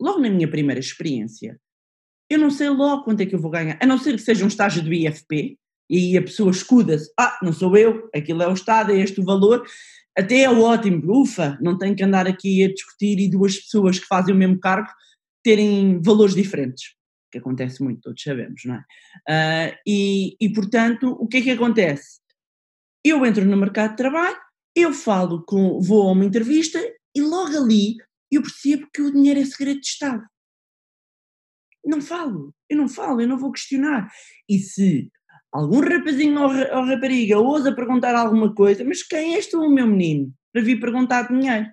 logo 0.00 0.20
na 0.20 0.30
minha 0.30 0.50
primeira 0.50 0.80
experiência, 0.80 1.58
eu 2.30 2.38
não 2.38 2.50
sei 2.50 2.68
logo 2.68 3.04
quanto 3.04 3.20
é 3.20 3.26
que 3.26 3.34
eu 3.34 3.40
vou 3.40 3.50
ganhar, 3.50 3.78
a 3.80 3.86
não 3.86 3.98
ser 3.98 4.14
que 4.14 4.22
seja 4.22 4.44
um 4.44 4.48
estágio 4.48 4.82
do 4.82 4.92
IFP, 4.92 5.58
e 5.90 5.96
aí 5.96 6.16
a 6.18 6.22
pessoa 6.22 6.50
escuda-se, 6.50 7.10
ah, 7.18 7.38
não 7.42 7.52
sou 7.52 7.76
eu, 7.76 8.08
aquilo 8.14 8.42
é 8.42 8.48
o 8.48 8.52
Estado, 8.52 8.92
é 8.92 8.98
este 8.98 9.20
o 9.20 9.24
valor, 9.24 9.66
até 10.16 10.42
é 10.42 10.50
ótimo, 10.50 11.22
ufa, 11.22 11.58
não 11.60 11.78
tenho 11.78 11.96
que 11.96 12.02
andar 12.02 12.26
aqui 12.26 12.64
a 12.64 12.68
discutir 12.68 13.18
e 13.18 13.30
duas 13.30 13.56
pessoas 13.56 13.98
que 13.98 14.06
fazem 14.06 14.34
o 14.34 14.38
mesmo 14.38 14.58
cargo 14.60 14.88
terem 15.42 16.00
valores 16.02 16.34
diferentes 16.34 16.97
que 17.30 17.38
acontece 17.38 17.82
muito, 17.82 18.00
todos 18.00 18.22
sabemos, 18.22 18.62
não 18.64 18.74
é? 18.74 19.72
Uh, 19.72 19.78
e, 19.86 20.36
e, 20.40 20.52
portanto, 20.52 21.16
o 21.20 21.26
que 21.26 21.38
é 21.38 21.42
que 21.42 21.50
acontece? 21.50 22.20
Eu 23.04 23.24
entro 23.24 23.44
no 23.44 23.56
mercado 23.56 23.90
de 23.90 23.96
trabalho, 23.96 24.36
eu 24.74 24.92
falo 24.92 25.44
com, 25.44 25.80
vou 25.80 26.08
a 26.08 26.12
uma 26.12 26.24
entrevista 26.24 26.78
e 27.14 27.20
logo 27.20 27.56
ali 27.56 27.96
eu 28.30 28.42
percebo 28.42 28.88
que 28.92 29.02
o 29.02 29.12
dinheiro 29.12 29.40
é 29.40 29.44
segredo 29.44 29.80
de 29.80 29.86
Estado. 29.86 30.24
Não 31.84 32.00
falo, 32.00 32.54
eu 32.68 32.76
não 32.76 32.88
falo, 32.88 33.20
eu 33.20 33.28
não 33.28 33.38
vou 33.38 33.50
questionar. 33.50 34.10
E 34.48 34.58
se 34.58 35.10
algum 35.50 35.80
rapazinho 35.80 36.40
ou, 36.40 36.84
rapariga 36.84 37.38
ousa 37.38 37.74
perguntar 37.74 38.14
alguma 38.14 38.54
coisa, 38.54 38.84
mas 38.84 39.02
quem 39.02 39.34
és 39.36 39.46
tu, 39.46 39.68
meu 39.70 39.86
menino, 39.86 40.32
para 40.52 40.62
vir 40.62 40.78
perguntar 40.78 41.28
dinheiro? 41.28 41.70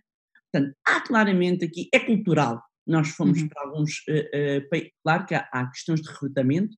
Portanto, 0.51 0.75
há 0.87 1.01
claramente 1.01 1.65
aqui, 1.65 1.89
é 1.93 1.99
cultural, 1.99 2.61
nós 2.85 3.09
fomos 3.09 3.41
uhum. 3.41 3.47
para 3.47 3.63
alguns 3.63 4.03
uh, 4.09 4.67
uh, 4.67 4.91
claro 5.03 5.25
que 5.25 5.35
há, 5.35 5.47
há, 5.51 5.67
questões 5.69 6.01
de 6.01 6.09
recrutamento, 6.09 6.75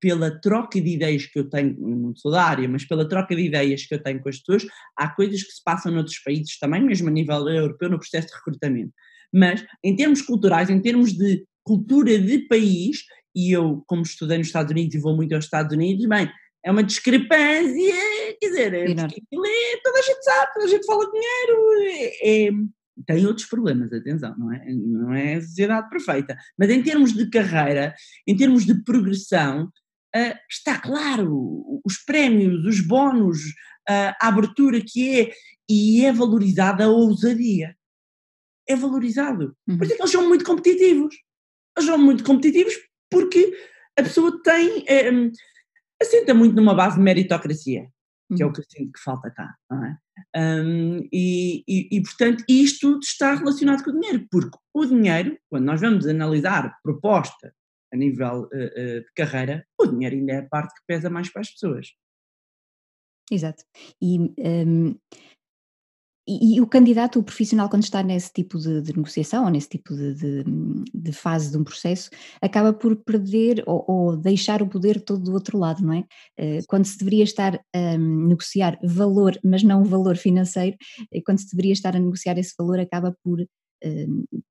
pela 0.00 0.40
troca 0.40 0.80
de 0.80 0.90
ideias 0.90 1.26
que 1.26 1.38
eu 1.38 1.48
tenho, 1.48 1.76
não 1.78 2.16
sou 2.16 2.32
da 2.32 2.42
área, 2.42 2.68
mas 2.68 2.84
pela 2.84 3.08
troca 3.08 3.34
de 3.34 3.42
ideias 3.42 3.86
que 3.86 3.94
eu 3.94 4.02
tenho 4.02 4.20
com 4.20 4.28
as 4.28 4.38
pessoas, 4.38 4.66
há 4.96 5.08
coisas 5.08 5.42
que 5.42 5.52
se 5.52 5.62
passam 5.62 5.92
noutros 5.92 6.18
países 6.18 6.58
também, 6.58 6.82
mesmo 6.82 7.08
a 7.08 7.12
nível 7.12 7.48
europeu, 7.48 7.88
no 7.88 7.98
processo 7.98 8.28
de 8.28 8.34
recrutamento. 8.34 8.92
Mas, 9.32 9.64
em 9.82 9.94
termos 9.94 10.20
culturais, 10.20 10.68
em 10.68 10.80
termos 10.80 11.12
de 11.12 11.46
cultura 11.64 12.18
de 12.18 12.40
país, 12.48 13.04
e 13.34 13.52
eu, 13.52 13.82
como 13.86 14.02
estudei 14.02 14.38
nos 14.38 14.48
Estados 14.48 14.72
Unidos 14.72 14.94
e 14.94 15.00
vou 15.00 15.16
muito 15.16 15.32
aos 15.34 15.44
Estados 15.44 15.72
Unidos, 15.72 16.06
bem, 16.06 16.30
é 16.64 16.70
uma 16.70 16.82
discrepância, 16.82 17.94
quer 18.40 18.48
dizer, 18.48 18.74
é, 18.74 18.86
toda 19.82 19.98
a 19.98 20.02
gente 20.02 20.24
sabe, 20.24 20.52
toda 20.52 20.64
a 20.64 20.68
gente 20.68 20.86
fala 20.86 21.10
dinheiro, 21.10 21.82
é, 21.82 22.46
é 22.46 22.50
tem 23.06 23.26
outros 23.26 23.46
problemas, 23.46 23.92
atenção, 23.92 24.34
não 24.38 24.52
é? 24.52 24.64
Não 24.72 25.12
é 25.14 25.34
a 25.34 25.42
sociedade 25.42 25.88
perfeita. 25.88 26.36
Mas 26.58 26.70
em 26.70 26.82
termos 26.82 27.12
de 27.12 27.28
carreira, 27.30 27.94
em 28.26 28.36
termos 28.36 28.64
de 28.64 28.82
progressão, 28.84 29.64
uh, 29.64 30.38
está 30.50 30.78
claro, 30.78 31.80
os 31.84 31.98
prémios, 32.04 32.64
os 32.64 32.80
bónus, 32.80 33.38
uh, 33.88 34.14
a 34.20 34.28
abertura 34.28 34.80
que 34.80 35.20
é, 35.20 35.32
e 35.68 36.04
é 36.04 36.12
valorizada 36.12 36.84
a 36.84 36.88
ousadia. 36.88 37.76
É 38.68 38.76
valorizado. 38.76 39.56
Uhum. 39.66 39.78
Por 39.78 39.84
isso 39.84 39.94
é 39.94 39.96
que 39.96 40.02
eles 40.02 40.12
são 40.12 40.28
muito 40.28 40.44
competitivos. 40.44 41.14
Eles 41.76 41.88
são 41.88 41.98
muito 41.98 42.24
competitivos 42.24 42.74
porque 43.10 43.52
a 43.98 44.02
pessoa 44.02 44.40
tem, 44.42 44.84
é, 44.86 45.10
assenta 46.00 46.32
muito 46.32 46.54
numa 46.54 46.74
base 46.74 46.96
de 46.96 47.02
meritocracia 47.02 47.90
que 48.34 48.42
é 48.42 48.46
o 48.46 48.48
uhum. 48.48 48.54
que 48.54 48.60
eu 48.60 48.64
sinto 48.68 48.92
que 48.92 49.00
falta 49.00 49.30
cá, 49.30 49.54
não 49.70 49.84
é? 49.84 49.98
Um, 50.36 51.08
e, 51.12 51.64
e, 51.66 51.96
e, 51.96 52.02
portanto, 52.02 52.44
isto 52.48 52.98
está 53.02 53.34
relacionado 53.34 53.82
com 53.82 53.90
o 53.90 54.00
dinheiro, 54.00 54.26
porque 54.30 54.58
o 54.74 54.84
dinheiro, 54.84 55.38
quando 55.48 55.64
nós 55.64 55.80
vamos 55.80 56.06
analisar 56.06 56.78
proposta 56.82 57.54
a 57.92 57.96
nível 57.96 58.42
uh, 58.42 58.46
uh, 58.46 59.00
de 59.00 59.12
carreira, 59.14 59.66
o 59.80 59.86
dinheiro 59.86 60.16
ainda 60.16 60.32
é 60.32 60.38
a 60.38 60.48
parte 60.48 60.74
que 60.74 60.82
pesa 60.86 61.10
mais 61.10 61.30
para 61.30 61.42
as 61.42 61.50
pessoas. 61.50 61.88
Exato. 63.30 63.64
E 64.00 64.18
um, 64.38 64.94
e, 66.26 66.56
e, 66.56 66.60
o 66.60 66.66
candidato, 66.68 67.18
o 67.18 67.22
profissional, 67.22 67.68
quando 67.68 67.82
está 67.82 68.00
nesse 68.00 68.32
tipo 68.32 68.56
de, 68.56 68.80
de 68.80 68.96
negociação 68.96 69.44
ou 69.44 69.50
nesse 69.50 69.68
tipo 69.68 69.92
de, 69.94 70.14
de, 70.14 70.44
de, 70.94 71.12
fase 71.12 71.50
de 71.50 71.58
um 71.58 71.64
processo, 71.64 72.10
acaba 72.40 72.72
por 72.72 72.94
perder 72.96 73.64
ou, 73.66 73.84
ou, 73.88 74.16
deixar 74.16 74.62
o 74.62 74.68
poder 74.68 75.00
todo 75.00 75.24
do 75.24 75.32
outro 75.32 75.58
lado, 75.58 75.82
não 75.84 75.92
é? 75.94 76.04
Eh, 76.38 76.60
quando 76.68 76.84
se 76.84 76.96
deveria 76.96 77.24
estar 77.24 77.60
a 77.74 77.98
negociar 77.98 78.78
valor, 78.84 79.36
mas 79.42 79.64
não 79.64 79.82
o 79.82 79.84
valor 79.84 80.16
financeiro, 80.16 80.76
eh, 81.12 81.20
quando 81.26 81.40
se 81.40 81.50
deveria 81.50 81.72
estar 81.72 81.96
a 81.96 82.00
negociar 82.00 82.38
esse 82.38 82.54
valor, 82.56 82.78
acaba 82.78 83.16
por, 83.24 83.44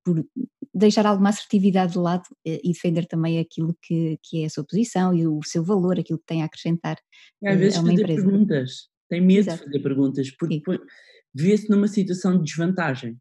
por 0.03 0.25
deixar 0.73 1.05
alguma 1.05 1.29
assertividade 1.29 1.93
de 1.93 1.99
lado 1.99 2.23
eh, 2.45 2.60
e 2.65 2.73
defender 2.73 3.05
também 3.05 3.39
aquilo 3.39 3.77
que, 3.81 4.19
que 4.23 4.43
é 4.43 4.45
a 4.45 4.49
sua 4.49 4.65
posição 4.65 5.13
e 5.13 5.25
o 5.25 5.39
seu 5.45 5.63
valor, 5.63 5.97
aquilo 5.97 6.19
que 6.19 6.25
tem 6.25 6.41
a 6.41 6.45
acrescentar 6.47 6.97
Às 7.45 7.57
vezes 7.57 7.77
a 7.77 7.81
uma 7.81 7.91
fazer 7.91 8.01
empresa. 8.01 8.23
perguntas, 8.23 8.71
tem 9.10 9.21
medo 9.21 9.39
Exato. 9.39 9.60
de 9.60 9.63
fazer 9.65 9.79
perguntas, 9.79 10.31
porque 10.31 10.55
Sim 10.55 10.77
vê-se 11.34 11.70
numa 11.70 11.88
situação 11.88 12.38
de 12.38 12.44
desvantagem. 12.44 13.17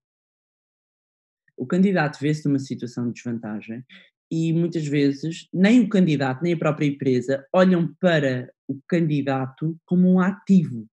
O 1.57 1.67
candidato 1.67 2.19
vê-se 2.21 2.47
numa 2.47 2.59
situação 2.59 3.07
de 3.09 3.15
desvantagem 3.15 3.85
e 4.31 4.53
muitas 4.53 4.87
vezes 4.87 5.49
nem 5.53 5.81
o 5.81 5.89
candidato 5.89 6.43
nem 6.43 6.53
a 6.53 6.59
própria 6.59 6.87
empresa 6.87 7.45
olham 7.53 7.93
para 8.01 8.51
o 8.69 8.79
candidato 8.89 9.77
como 9.85 10.09
um 10.09 10.21
ativo. 10.21 10.87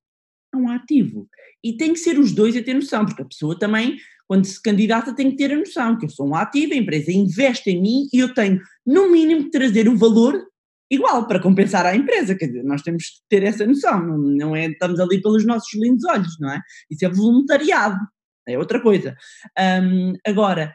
É 0.54 0.58
um 0.58 0.70
ativo. 0.70 1.28
E 1.64 1.78
tem 1.78 1.94
que 1.94 2.00
ser 2.00 2.18
os 2.18 2.32
dois 2.32 2.56
a 2.56 2.64
ter 2.64 2.74
noção, 2.74 3.06
porque 3.06 3.22
a 3.22 3.26
pessoa 3.26 3.58
também, 3.58 3.98
quando 4.28 4.46
se 4.46 4.62
candidata, 4.62 5.16
tem 5.16 5.30
que 5.32 5.38
ter 5.38 5.52
a 5.52 5.58
noção 5.58 5.98
que 5.98 6.06
eu 6.06 6.10
sou 6.10 6.28
um 6.28 6.36
ativo, 6.36 6.74
a 6.74 6.78
empresa 6.78 7.12
investe 7.12 7.70
em 7.70 7.82
mim 7.82 8.08
e 8.12 8.20
eu 8.20 8.34
tenho, 8.34 8.60
no 8.86 9.12
mínimo, 9.12 9.46
que 9.46 9.52
trazer 9.52 9.88
um 9.88 9.96
valor 9.96 10.48
igual 10.90 11.28
para 11.28 11.42
compensar 11.42 11.86
à 11.86 11.96
empresa, 11.96 12.36
quer 12.36 12.48
dizer, 12.48 12.64
nós 12.64 12.82
temos 12.82 13.04
que 13.04 13.20
ter 13.30 13.44
essa 13.44 13.66
noção, 13.66 14.06
não, 14.06 14.56
é, 14.56 14.68
estamos 14.68 15.00
ali 15.00 15.22
pelos 15.22 15.46
nossos 15.46 15.74
lindos 15.76 16.06
olhos, 16.06 16.38
não 16.40 16.52
é? 16.52 16.62
Isso 16.90 17.06
é 17.06 17.10
voluntariado, 17.10 18.00
é 18.48 18.58
outra 18.58 18.82
coisa. 18.82 19.16
Um, 19.60 20.14
agora, 20.26 20.74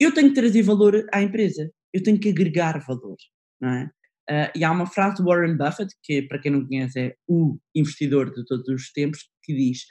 eu 0.00 0.12
tenho 0.12 0.28
que 0.28 0.34
trazer 0.34 0.62
valor 0.62 1.06
à 1.12 1.22
empresa, 1.22 1.70
eu 1.92 2.02
tenho 2.02 2.18
que 2.18 2.30
agregar 2.30 2.82
valor, 2.86 3.16
não 3.60 3.70
é? 3.70 3.90
Uh, 4.30 4.50
e 4.56 4.64
há 4.64 4.72
uma 4.72 4.86
frase 4.86 5.16
do 5.16 5.24
Warren 5.24 5.56
Buffett, 5.56 5.94
que 6.02 6.22
para 6.22 6.38
quem 6.38 6.50
não 6.50 6.66
conhece 6.66 6.98
é 6.98 7.14
o 7.28 7.58
investidor 7.74 8.34
de 8.34 8.42
todos 8.46 8.66
os 8.68 8.90
tempos, 8.90 9.28
que 9.42 9.54
diz: 9.54 9.84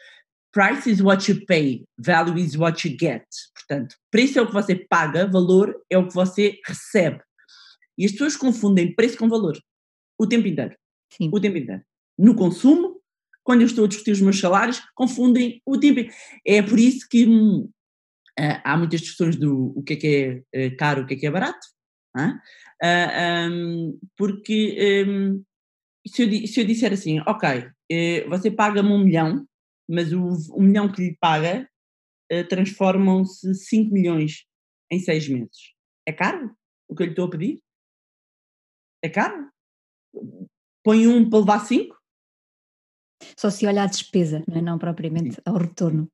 Price 0.52 0.90
is 0.90 1.02
what 1.02 1.32
you 1.32 1.46
pay, 1.46 1.86
value 2.00 2.38
is 2.38 2.58
what 2.58 2.88
you 2.88 2.98
get. 3.00 3.24
Portanto, 3.54 3.96
preço 4.12 4.40
é 4.40 4.42
o 4.42 4.48
que 4.48 4.54
você 4.54 4.76
paga, 4.76 5.28
valor 5.28 5.76
é 5.88 5.98
o 5.98 6.08
que 6.08 6.16
você 6.16 6.58
recebe. 6.66 7.20
E 7.98 8.06
as 8.06 8.12
pessoas 8.12 8.36
confundem 8.36 8.94
preço 8.94 9.18
com 9.18 9.30
valor 9.30 9.58
o 10.18 10.28
tempo 10.28 10.48
inteiro. 10.48 10.76
Sim. 11.12 11.30
O 11.32 11.40
tempo 11.40 11.58
inteiro. 11.58 11.82
No 12.18 12.36
consumo, 12.36 13.02
quando 13.44 13.62
eu 13.62 13.68
estou 13.68 13.86
a 13.86 13.88
discutir 13.88 14.12
os 14.12 14.22
meus 14.22 14.40
salários, 14.40 14.82
confundem 14.96 15.62
o 15.66 15.78
tempo. 15.78 16.10
É 16.46 16.62
por 16.62 16.80
isso 16.80 17.08
que 17.10 17.28
hum, 17.28 17.70
há 18.38 18.78
muitas 18.78 19.02
discussões 19.02 19.36
do 19.36 19.74
o 19.76 19.84
que 19.84 19.94
é 19.94 19.96
que 19.96 20.08
é 20.08 20.44
eh, 20.54 20.70
caro, 20.72 21.04
o 21.04 21.06
que 21.06 21.16
é 21.16 21.18
que 21.18 21.28
é 21.28 21.32
barato. 21.32 21.68
Um, 22.84 24.00
porque 24.18 25.06
um, 25.08 25.44
se, 26.08 26.24
eu, 26.24 26.48
se 26.48 26.62
eu 26.62 26.66
disser 26.66 26.94
assim, 26.94 27.20
ok, 27.22 27.70
eh, 27.92 28.26
você 28.28 28.52
paga-me 28.52 28.90
um 28.90 29.04
milhão, 29.04 29.46
mas 29.90 30.14
o, 30.14 30.60
milhão 30.60 30.92
que 30.92 31.02
lhe 31.02 31.18
paga 31.20 31.68
transformam-se 32.50 33.54
5 33.54 33.94
milhões 33.94 34.46
em 34.90 35.00
6 35.00 35.28
meses. 35.30 35.74
É 36.08 36.12
caro 36.12 36.50
o 36.88 36.96
que 36.96 37.04
eu 37.04 37.06
lhe 37.06 37.12
estou 37.12 37.26
a 37.26 37.30
pedir? 37.30 37.62
É 39.04 39.10
caro? 39.10 39.50
Põe 40.84 41.08
um 41.08 41.30
para 41.30 41.40
levar 41.40 41.60
5? 41.60 41.96
Só 43.38 43.50
se 43.50 43.68
olha 43.68 43.84
a 43.84 43.88
despesa, 43.88 44.44
não, 44.48 44.58
é? 44.58 44.62
não 44.62 44.78
propriamente 44.78 45.36
Sim. 45.36 45.42
ao 45.46 45.58
retorno. 45.58 46.08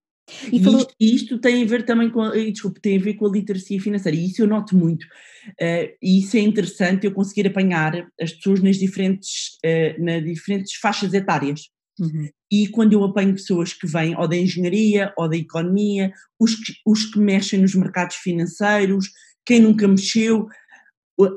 E, 0.51 0.57
e 0.57 0.63
falou... 0.63 0.79
isto, 0.79 0.95
isto, 0.99 1.39
tem 1.39 1.63
a 1.63 1.65
ver 1.65 1.85
também 1.85 2.09
com, 2.09 2.21
a, 2.21 2.31
desculpe, 2.35 2.79
tem 2.79 2.97
a 2.97 3.01
ver 3.01 3.15
com 3.15 3.25
a 3.25 3.31
literacia 3.31 3.81
financeira, 3.81 4.15
e 4.15 4.27
isso 4.27 4.41
eu 4.41 4.47
noto 4.47 4.75
muito, 4.75 5.03
uh, 5.03 5.89
e 6.01 6.19
isso 6.19 6.37
é 6.37 6.39
interessante 6.39 7.05
eu 7.05 7.13
conseguir 7.13 7.47
apanhar 7.47 8.07
as 8.19 8.33
pessoas 8.33 8.61
nas 8.61 8.77
diferentes, 8.77 9.57
uh, 9.65 10.03
nas 10.03 10.23
diferentes 10.23 10.75
faixas 10.75 11.13
etárias. 11.13 11.69
Uhum. 11.99 12.29
E 12.51 12.67
quando 12.67 12.93
eu 12.93 13.03
apanho 13.03 13.33
pessoas 13.33 13.73
que 13.73 13.87
vêm 13.87 14.15
ou 14.17 14.27
da 14.27 14.37
engenharia 14.37 15.13
ou 15.17 15.27
da 15.27 15.35
economia, 15.35 16.11
os 16.39 16.55
que, 16.55 16.73
os 16.85 17.05
que 17.05 17.19
mexem 17.19 17.59
nos 17.59 17.75
mercados 17.75 18.15
financeiros, 18.17 19.09
quem 19.45 19.59
nunca 19.59 19.87
mexeu, 19.87 20.47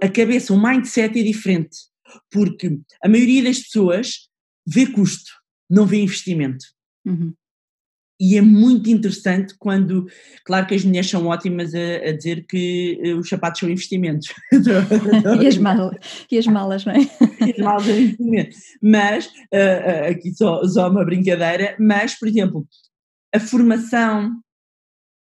a 0.03 0.09
cabeça, 0.09 0.53
o 0.53 0.62
mindset 0.62 1.18
é 1.18 1.23
diferente, 1.23 1.77
porque 2.31 2.79
a 3.03 3.09
maioria 3.09 3.42
das 3.42 3.59
pessoas 3.61 4.29
vê 4.66 4.87
custo, 4.87 5.31
não 5.68 5.87
vê 5.87 6.01
investimento. 6.01 6.64
Uhum. 7.05 7.35
E 8.21 8.37
é 8.38 8.40
muito 8.40 8.88
interessante 8.88 9.53
quando, 9.59 10.07
claro 10.45 10.64
que 10.66 10.77
as 10.77 10.85
mulheres 10.85 11.11
são 11.11 11.27
ótimas 11.27 11.75
a, 11.75 12.09
a 12.09 12.12
dizer 12.12 12.47
que 12.47 13.01
eh, 13.03 13.14
os 13.14 13.29
sapatos 13.29 13.59
são 13.59 13.68
investimentos. 13.68 14.33
e, 15.42 15.47
as 15.49 15.59
malas, 15.59 15.97
e 16.31 16.38
as 16.38 16.47
malas, 16.47 16.85
não 16.85 16.92
é? 16.92 16.99
e 17.45 17.51
as 17.51 17.59
malas 17.59 17.85
são 17.85 17.99
investimentos. 17.99 18.59
Mas, 18.81 19.27
uh, 19.27 20.11
aqui 20.11 20.33
só, 20.37 20.62
só 20.68 20.88
uma 20.88 21.05
brincadeira, 21.05 21.75
mas, 21.81 22.16
por 22.16 22.29
exemplo, 22.29 22.64
a 23.35 23.40
formação 23.40 24.31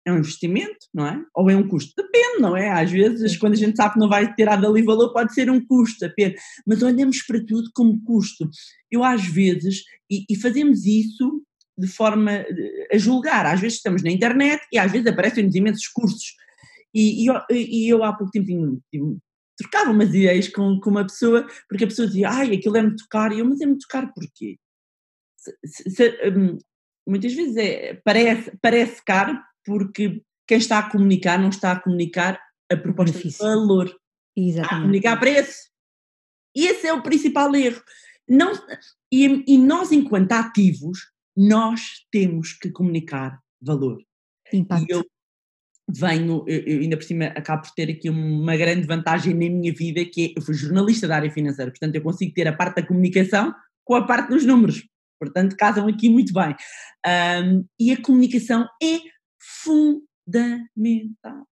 é 0.06 0.14
um 0.14 0.20
investimento, 0.20 0.88
não 0.94 1.08
é? 1.08 1.26
Ou 1.34 1.50
é 1.50 1.56
um 1.56 1.68
custo? 1.68 1.92
Depende, 1.98 2.40
não 2.40 2.56
é? 2.56 2.70
Às 2.70 2.92
vezes, 2.92 3.38
quando 3.38 3.54
a 3.54 3.58
gente 3.58 3.76
sabe 3.76 3.94
que 3.94 4.00
não 4.00 4.08
vai 4.08 4.34
ter 4.36 4.48
ali 4.48 4.84
valor, 4.84 5.12
pode 5.12 5.34
ser 5.34 5.50
um 5.50 5.66
custo 5.66 6.06
apenas. 6.06 6.40
Mas 6.66 6.84
olhamos 6.84 7.24
para 7.24 7.44
tudo 7.44 7.72
como 7.74 8.02
custo. 8.04 8.48
Eu, 8.92 9.04
às 9.04 9.26
vezes, 9.26 9.84
e, 10.10 10.24
e 10.30 10.36
fazemos 10.36 10.86
isso 10.86 11.44
de 11.78 11.88
forma 11.88 12.46
a 12.92 12.98
julgar. 12.98 13.48
Às 13.48 13.60
vezes 13.60 13.78
estamos 13.78 14.04
na 14.04 14.12
internet 14.12 14.62
e 14.72 14.78
às 14.78 14.92
vezes 14.92 15.08
aparecem-nos 15.08 15.56
imensos 15.56 15.88
cursos. 15.88 16.36
E, 16.94 17.24
e, 17.24 17.26
eu, 17.28 17.42
e, 17.50 17.92
eu, 17.92 18.04
há 18.04 18.14
pouco 18.14 18.32
tempo 18.32 18.46
tinha, 18.46 19.18
trocava 19.58 19.92
umas 19.92 20.10
ideias 20.10 20.48
com, 20.48 20.80
com 20.80 20.90
uma 20.92 21.04
pessoa, 21.04 21.48
porque 21.68 21.84
a 21.84 21.88
pessoa 21.88 22.08
dizia, 22.08 22.30
ai, 22.30 22.54
aquilo 22.56 22.78
é 22.78 22.82
muito 22.84 23.06
caro, 23.10 23.34
e 23.34 23.40
eu, 23.40 23.46
mas 23.46 23.60
é 23.60 23.66
muito 23.66 23.86
caro 23.90 24.12
porquê? 24.14 24.58
Se, 25.66 25.90
se, 25.90 26.30
um, 26.30 26.58
muitas 27.08 27.34
vezes 27.34 27.58
é, 27.58 28.00
parece, 28.04 28.52
parece 28.62 29.04
caro 29.04 29.38
porque 29.66 30.22
quem 30.48 30.58
está 30.58 30.80
a 30.80 30.90
comunicar 30.90 31.40
não 31.40 31.50
está 31.50 31.72
a 31.72 31.80
comunicar 31.80 32.40
a 32.72 32.78
proposta 32.78 33.18
de 33.18 33.36
valor. 33.38 33.94
Exatamente. 34.36 34.64
Está 34.64 34.76
a 34.76 34.82
comunicar 34.82 35.20
preço. 35.20 35.70
E 36.56 36.68
esse 36.68 36.88
é 36.88 36.94
o 36.94 37.02
principal 37.02 37.54
erro. 37.56 37.82
Não, 38.28 38.54
e, 39.12 39.44
e 39.48 39.58
nós, 39.58 39.92
enquanto 39.92 40.32
ativos, 40.32 41.00
nós 41.36 42.06
temos 42.12 42.54
que 42.54 42.72
comunicar 42.72 43.40
valor. 43.62 44.02
Impacto. 44.54 44.86
E 44.90 44.94
eu 44.94 45.06
venho, 45.88 46.44
eu, 46.48 46.62
eu, 46.62 46.80
ainda 46.82 46.98
por 46.98 47.04
cima 47.04 47.26
acabo 47.26 47.64
por 47.64 47.72
ter 47.72 47.90
aqui 47.90 48.10
uma 48.10 48.56
grande 48.58 48.88
vantagem 48.88 49.34
na 49.34 49.40
minha 49.40 49.74
vida, 49.74 50.04
que 50.06 50.26
é, 50.26 50.34
eu 50.40 50.42
fui 50.42 50.56
jornalista 50.56 51.08
da 51.08 51.16
área 51.18 51.32
financeira, 51.32 51.72
portanto 51.72 51.96
eu 51.96 52.02
consigo 52.02 52.34
ter 52.34 52.48
a 52.48 52.54
parte 52.54 52.78
da 52.78 52.88
comunicação 52.88 53.54
com 53.84 53.96
a 53.96 54.06
parte 54.06 54.30
dos 54.30 54.46
números, 54.46 54.84
portanto 55.20 55.56
casam 55.56 55.88
aqui 55.88 56.10
muito 56.10 56.34
bem. 56.34 56.56
Um, 57.06 57.66
e 57.80 57.92
a 57.92 58.02
comunicação 58.02 58.68
é 58.82 59.00
fundamental. 59.64 61.48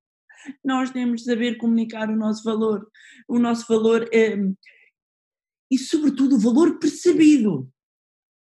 Nós 0.64 0.92
temos 0.92 1.22
de 1.22 1.28
saber 1.28 1.58
comunicar 1.58 2.10
o 2.10 2.16
nosso 2.16 2.44
valor, 2.44 2.90
o 3.28 3.40
nosso 3.40 3.66
valor 3.68 4.08
é, 4.14 4.38
e 5.72 5.78
sobretudo 5.78 6.36
o 6.36 6.40
valor 6.40 6.78
percebido. 6.80 7.73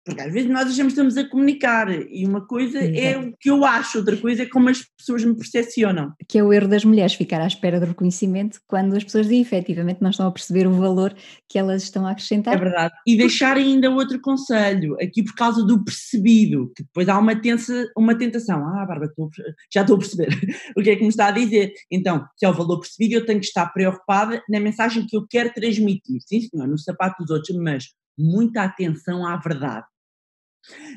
Porque 0.05 0.21
às 0.21 0.33
vezes 0.33 0.51
nós 0.51 0.63
achamos 0.63 0.95
que 0.95 1.01
estamos 1.01 1.17
a 1.17 1.29
comunicar 1.29 1.89
e 1.91 2.27
uma 2.27 2.45
coisa 2.45 2.79
Exato. 2.79 2.99
é 2.99 3.19
o 3.19 3.33
que 3.39 3.51
eu 3.51 3.65
acho, 3.65 3.99
outra 3.99 4.17
coisa 4.17 4.43
é 4.43 4.47
como 4.47 4.69
as 4.69 4.83
pessoas 4.99 5.25
me 5.25 5.35
percepcionam. 5.37 6.13
Que 6.29 6.39
é 6.39 6.45
o 6.45 6.53
erro 6.53 6.69
das 6.69 6.85
mulheres, 6.85 7.15
ficar 7.15 7.41
à 7.41 7.47
espera 7.47 7.79
do 7.79 7.87
reconhecimento 7.87 8.61
quando 8.67 8.97
as 8.97 9.05
pessoas 9.05 9.31
efetivamente 9.31 10.03
não 10.03 10.11
estão 10.11 10.27
a 10.27 10.33
perceber 10.33 10.67
o 10.67 10.73
valor 10.73 11.15
que 11.49 11.59
elas 11.59 11.85
estão 11.85 12.07
a 12.07 12.11
acrescentar. 12.11 12.55
É 12.55 12.57
verdade. 12.59 12.95
E 13.07 13.17
deixar 13.17 13.57
ainda 13.57 13.91
outro 13.91 14.21
conselho, 14.21 14.97
aqui 15.01 15.23
por 15.23 15.35
causa 15.35 15.65
do 15.65 15.85
percebido, 15.85 16.73
que 16.77 16.83
depois 16.83 17.09
há 17.09 17.19
uma, 17.19 17.37
tensa, 17.37 17.89
uma 17.97 18.17
tentação. 18.17 18.67
Ah, 18.67 18.85
Bárbara, 18.85 19.07
estou, 19.07 19.31
já 19.73 19.83
estou 19.83 19.97
a 19.97 19.99
perceber 20.01 20.29
o 20.77 20.83
que 20.83 20.91
é 20.91 20.97
que 20.97 21.03
me 21.03 21.09
está 21.09 21.29
a 21.29 21.33
dizer. 21.33 21.73
Então, 21.91 22.25
se 22.37 22.45
é 22.45 22.49
o 22.49 22.55
valor 22.55 22.81
percebido, 22.81 23.15
eu 23.15 23.27
tenho 23.27 23.39
que 23.39 23.47
estar 23.47 23.67
preocupada 23.67 24.43
na 24.49 24.59
mensagem 24.59 25.07
que 25.07 25.17
eu 25.17 25.25
quero 25.29 25.53
transmitir. 25.53 26.21
Sim, 26.27 26.41
senhor, 26.41 26.67
no 26.67 26.79
sapato 26.79 27.23
dos 27.23 27.31
outros, 27.31 27.57
mas 27.57 27.85
muita 28.19 28.63
atenção 28.63 29.27
à 29.27 29.37
verdade. 29.37 29.87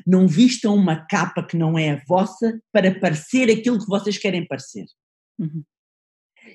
Não 0.06 0.26
vistam 0.26 0.74
uma 0.74 1.06
capa 1.06 1.42
que 1.42 1.56
não 1.56 1.78
é 1.78 1.90
a 1.90 2.02
vossa 2.06 2.60
para 2.72 2.98
parecer 2.98 3.50
aquilo 3.50 3.78
que 3.78 3.86
vocês 3.86 4.18
querem 4.18 4.46
parecer. 4.46 4.86
Uhum. 5.38 5.62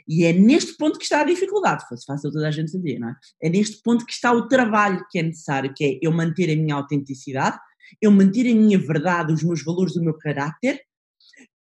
E 0.07 0.23
é 0.23 0.33
neste 0.33 0.77
ponto 0.77 0.97
que 0.97 1.03
está 1.03 1.21
a 1.21 1.25
dificuldade, 1.25 1.85
fosse 1.87 2.05
fácil 2.05 2.31
toda 2.31 2.47
a 2.47 2.51
gente 2.51 2.71
saber, 2.71 2.99
não 2.99 3.09
é? 3.09 3.15
É 3.43 3.49
neste 3.49 3.81
ponto 3.81 4.05
que 4.05 4.13
está 4.13 4.31
o 4.31 4.47
trabalho 4.47 5.05
que 5.09 5.19
é 5.19 5.23
necessário, 5.23 5.73
que 5.75 5.83
é 5.83 5.99
eu 6.01 6.11
manter 6.11 6.51
a 6.51 6.55
minha 6.55 6.75
autenticidade, 6.75 7.57
eu 8.01 8.11
manter 8.11 8.49
a 8.49 8.55
minha 8.55 8.79
verdade, 8.79 9.33
os 9.33 9.43
meus 9.43 9.63
valores, 9.63 9.95
o 9.95 10.03
meu 10.03 10.17
caráter, 10.17 10.81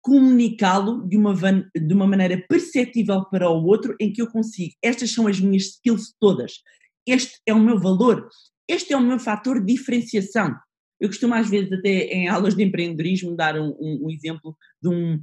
comunicá-lo 0.00 1.06
de 1.08 1.16
uma, 1.16 1.34
de 1.34 1.94
uma 1.94 2.06
maneira 2.06 2.40
perceptível 2.48 3.24
para 3.24 3.50
o 3.50 3.64
outro, 3.64 3.96
em 4.00 4.12
que 4.12 4.22
eu 4.22 4.30
consigo. 4.30 4.74
Estas 4.82 5.12
são 5.12 5.26
as 5.26 5.40
minhas 5.40 5.64
skills 5.64 6.14
todas. 6.20 6.60
Este 7.06 7.40
é 7.46 7.52
o 7.52 7.60
meu 7.60 7.80
valor. 7.80 8.28
Este 8.68 8.92
é 8.92 8.96
o 8.96 9.00
meu 9.00 9.18
fator 9.18 9.60
de 9.60 9.74
diferenciação. 9.74 10.54
Eu 11.00 11.08
costumo 11.08 11.34
às 11.34 11.48
vezes 11.48 11.72
até 11.72 11.88
em 11.88 12.28
aulas 12.28 12.54
de 12.54 12.62
empreendedorismo 12.62 13.36
dar 13.36 13.58
um, 13.58 13.76
um, 13.78 14.06
um 14.06 14.10
exemplo 14.10 14.56
de 14.82 14.88
um, 14.88 15.22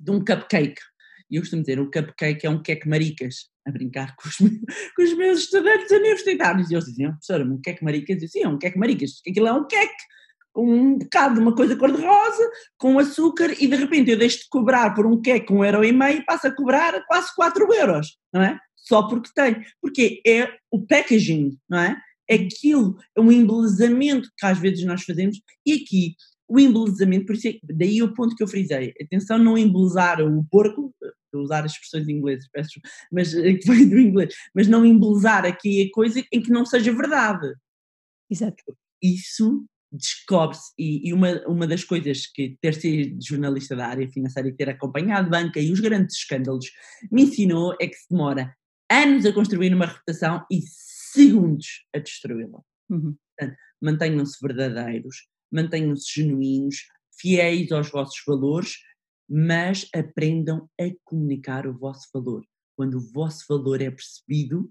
de 0.00 0.10
um 0.10 0.24
cupcake. 0.24 0.80
E 1.30 1.36
eu 1.36 1.42
costumo 1.42 1.62
dizer, 1.62 1.80
o 1.80 1.90
cupcake 1.90 2.46
é 2.46 2.50
um 2.50 2.62
queque 2.62 2.88
maricas, 2.88 3.48
a 3.66 3.70
brincar 3.70 4.14
com 4.16 4.28
os, 4.28 4.38
meus, 4.40 4.60
com 4.96 5.02
os 5.02 5.16
meus 5.16 5.38
estudantes 5.40 5.90
universitários. 5.90 6.70
E 6.70 6.74
eles 6.74 6.84
diziam, 6.86 7.12
professora, 7.12 7.44
um 7.44 7.60
queque 7.60 7.84
maricas? 7.84 8.16
Eu 8.16 8.20
disse, 8.20 8.42
é 8.42 8.48
um 8.48 8.58
queque 8.58 8.78
maricas, 8.78 9.20
aquilo 9.26 9.48
é 9.48 9.52
um 9.52 9.66
queque 9.66 10.04
um 10.56 10.98
bocado 10.98 11.34
de 11.34 11.40
uma 11.40 11.54
coisa 11.54 11.76
cor-de-rosa, 11.76 12.50
com 12.78 12.98
açúcar, 12.98 13.50
e 13.60 13.66
de 13.66 13.76
repente 13.76 14.10
eu 14.10 14.18
deixo 14.18 14.38
de 14.38 14.48
cobrar 14.48 14.94
por 14.94 15.06
um 15.06 15.20
queque 15.20 15.52
um 15.52 15.64
euro 15.64 15.84
e 15.84 15.92
meio 15.92 16.24
passo 16.24 16.46
a 16.46 16.54
cobrar 16.54 17.04
quase 17.06 17.34
4 17.34 17.74
euros, 17.74 18.16
não 18.32 18.42
é? 18.42 18.58
Só 18.76 19.08
porque 19.08 19.30
tem. 19.34 19.64
Porque 19.80 20.20
é 20.26 20.48
o 20.70 20.86
packaging, 20.86 21.58
não 21.68 21.78
é? 21.78 21.96
Aquilo 22.30 22.96
é 23.16 23.20
um 23.20 23.30
embelezamento 23.30 24.28
que 24.36 24.46
às 24.46 24.58
vezes 24.58 24.84
nós 24.84 25.02
fazemos, 25.02 25.40
e 25.66 25.74
aqui 25.74 26.14
o 26.48 26.58
embelezamento, 26.58 27.26
por 27.26 27.34
isso 27.34 27.48
é, 27.48 27.58
daí 27.62 28.02
o 28.02 28.14
ponto 28.14 28.36
que 28.36 28.42
eu 28.42 28.48
frisei, 28.48 28.92
atenção 29.00 29.38
não 29.38 29.56
embelezar 29.56 30.20
o 30.20 30.44
porco, 30.50 30.94
vou 31.32 31.42
usar 31.42 31.64
as 31.64 31.72
expressões 31.72 32.08
inglesas, 32.08 32.48
peço, 32.52 32.80
mas 33.10 33.34
eh, 33.34 33.54
que 33.54 33.66
vem 33.66 33.88
do 33.88 33.98
inglês, 33.98 34.34
mas 34.54 34.68
não 34.68 34.84
embelezar 34.84 35.44
aqui 35.44 35.82
a 35.82 35.94
coisa 35.94 36.22
em 36.32 36.42
que 36.42 36.50
não 36.50 36.64
seja 36.64 36.92
verdade. 36.92 37.52
Exato. 38.30 38.62
Isso 39.02 39.64
descobre-se, 39.92 40.72
e, 40.78 41.08
e, 41.08 41.12
uma, 41.12 41.40
uma 41.46 41.66
das 41.66 41.84
coisas 41.84 42.26
que 42.26 42.56
ter 42.60 42.74
sido 42.74 43.16
jornalista 43.24 43.76
da 43.76 43.86
área 43.86 44.08
financeira 44.08 44.48
e 44.48 44.52
ter 44.52 44.68
acompanhado 44.68 45.30
banca 45.30 45.60
e 45.60 45.70
os 45.70 45.80
grandes 45.80 46.16
escândalos 46.16 46.66
me 47.12 47.22
ensinou 47.22 47.76
é 47.80 47.86
que 47.86 47.94
se 47.94 48.06
demora 48.10 48.54
anos 48.90 49.24
a 49.24 49.32
construir 49.32 49.72
uma 49.72 49.86
reputação 49.86 50.44
e 50.50 50.60
segundos 51.14 51.86
a 51.94 51.98
destruí-la. 51.98 52.60
Uhum. 52.90 53.16
mantenham-se 53.80 54.38
verdadeiros, 54.40 55.28
mantenham-se 55.50 56.12
genuínos, 56.12 56.86
fiéis 57.18 57.72
aos 57.72 57.90
vossos 57.90 58.22
valores, 58.26 58.76
mas 59.28 59.88
aprendam 59.94 60.68
a 60.80 60.84
comunicar 61.04 61.66
o 61.66 61.76
vosso 61.76 62.08
valor. 62.12 62.44
quando 62.76 62.98
o 62.98 63.12
vosso 63.12 63.44
valor 63.48 63.80
é 63.80 63.90
percebido, 63.90 64.68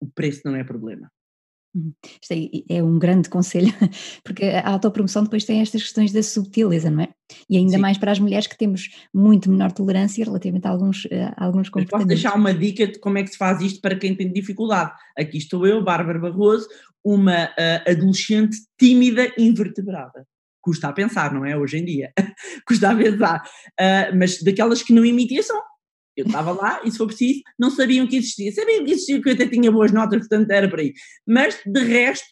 o 0.00 0.06
preço 0.10 0.42
não 0.44 0.54
é 0.54 0.62
problema. 0.62 1.10
Isto 2.20 2.32
é, 2.32 2.76
é, 2.76 2.82
um 2.82 2.98
grande 2.98 3.28
conselho, 3.28 3.72
porque 4.24 4.44
a 4.44 4.70
autopromoção 4.70 5.24
depois 5.24 5.44
tem 5.44 5.60
estas 5.60 5.82
questões 5.82 6.12
da 6.12 6.22
subtileza, 6.22 6.90
não 6.90 7.02
é? 7.02 7.08
E 7.50 7.56
ainda 7.56 7.72
Sim. 7.72 7.78
mais 7.78 7.98
para 7.98 8.12
as 8.12 8.18
mulheres 8.18 8.46
que 8.46 8.56
temos 8.56 8.88
muito 9.12 9.50
menor 9.50 9.72
tolerância 9.72 10.24
relativamente 10.24 10.66
a 10.66 10.70
alguns, 10.70 11.06
a 11.10 11.44
alguns 11.44 11.68
comportamentos. 11.68 11.90
posso 11.90 12.06
deixar 12.06 12.34
uma 12.34 12.54
dica 12.54 12.86
de 12.86 12.98
como 12.98 13.18
é 13.18 13.22
que 13.22 13.30
se 13.30 13.36
faz 13.36 13.60
isto 13.60 13.80
para 13.80 13.96
quem 13.96 14.14
tem 14.14 14.32
dificuldade. 14.32 14.92
Aqui 15.18 15.38
estou 15.38 15.66
eu, 15.66 15.82
Bárbara 15.82 16.18
Barroso, 16.18 16.68
uma 17.04 17.44
uh, 17.44 17.90
adolescente 17.90 18.56
tímida 18.78 19.32
invertebrada. 19.38 20.26
Custa 20.60 20.88
a 20.88 20.92
pensar, 20.92 21.32
não 21.32 21.44
é? 21.44 21.56
Hoje 21.56 21.78
em 21.78 21.84
dia. 21.84 22.12
Custa 22.66 22.90
a 22.90 22.96
pensar. 22.96 23.42
Uh, 23.80 24.16
mas 24.18 24.42
daquelas 24.42 24.82
que 24.82 24.92
não 24.92 25.04
imitam, 25.04 25.60
eu 26.16 26.26
estava 26.26 26.52
lá 26.52 26.80
e, 26.84 26.90
se 26.90 26.98
for 26.98 27.06
preciso, 27.06 27.42
não 27.58 27.70
sabiam 27.70 28.06
que 28.06 28.16
existia. 28.16 28.50
Sabiam 28.52 28.84
que 28.84 28.92
existia, 28.92 29.20
que 29.20 29.28
eu 29.28 29.34
até 29.34 29.46
tinha 29.46 29.70
boas 29.70 29.92
notas, 29.92 30.20
portanto 30.20 30.50
era 30.50 30.68
para 30.68 30.80
aí. 30.80 30.94
Mas, 31.26 31.60
de 31.64 31.80
resto, 31.80 32.26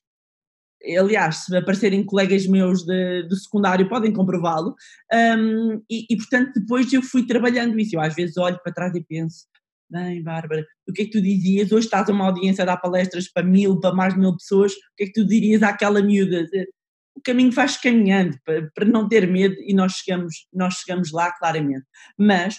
aliás, 0.98 1.44
se 1.44 1.56
aparecerem 1.56 2.04
colegas 2.04 2.46
meus 2.46 2.84
de, 2.84 3.26
de 3.26 3.36
secundário 3.36 3.88
podem 3.88 4.12
comprová-lo, 4.12 4.74
um, 5.38 5.82
e, 5.90 6.06
e, 6.10 6.16
portanto 6.16 6.52
depois 6.54 6.92
eu 6.92 7.02
fui 7.02 7.26
trabalhando 7.26 7.78
isso, 7.78 7.96
eu 7.96 8.00
às 8.00 8.14
vezes 8.14 8.36
olho 8.36 8.60
para 8.62 8.72
trás 8.72 8.94
e 8.94 9.02
penso, 9.02 9.46
bem 9.88 10.22
Bárbara, 10.22 10.66
o 10.88 10.92
que 10.92 11.02
é 11.02 11.04
que 11.06 11.10
tu 11.10 11.22
dizias, 11.22 11.72
hoje 11.72 11.86
estás 11.86 12.08
a 12.08 12.12
uma 12.12 12.26
audiência 12.26 12.62
a 12.62 12.66
dar 12.66 12.76
palestras 12.76 13.30
para 13.30 13.42
mil, 13.42 13.80
para 13.80 13.94
mais 13.94 14.14
de 14.14 14.20
mil 14.20 14.36
pessoas, 14.36 14.72
o 14.72 14.76
que 14.96 15.04
é 15.04 15.06
que 15.06 15.12
tu 15.12 15.26
dirias 15.26 15.62
àquela 15.62 16.02
miúda? 16.02 16.46
O 17.16 17.20
caminho 17.22 17.52
faz 17.52 17.76
caminhando, 17.76 18.36
para, 18.44 18.70
para 18.74 18.84
não 18.84 19.08
ter 19.08 19.26
medo 19.26 19.54
e 19.60 19.72
nós 19.72 19.92
chegamos, 19.92 20.46
nós 20.52 20.74
chegamos 20.74 21.12
lá 21.12 21.32
claramente, 21.32 21.86
mas 22.18 22.58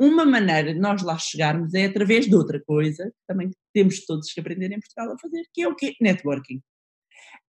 uma 0.00 0.24
maneira 0.24 0.72
de 0.72 0.80
nós 0.80 1.02
lá 1.02 1.18
chegarmos 1.18 1.74
é 1.74 1.84
através 1.84 2.26
de 2.26 2.34
outra 2.34 2.58
coisa, 2.64 3.12
também 3.28 3.50
temos 3.74 4.06
todos 4.06 4.32
que 4.32 4.40
aprender 4.40 4.72
em 4.72 4.80
Portugal 4.80 5.12
a 5.12 5.18
fazer, 5.18 5.44
que 5.52 5.60
é 5.60 5.68
o 5.68 5.76
quê? 5.76 5.94
Networking. 6.00 6.62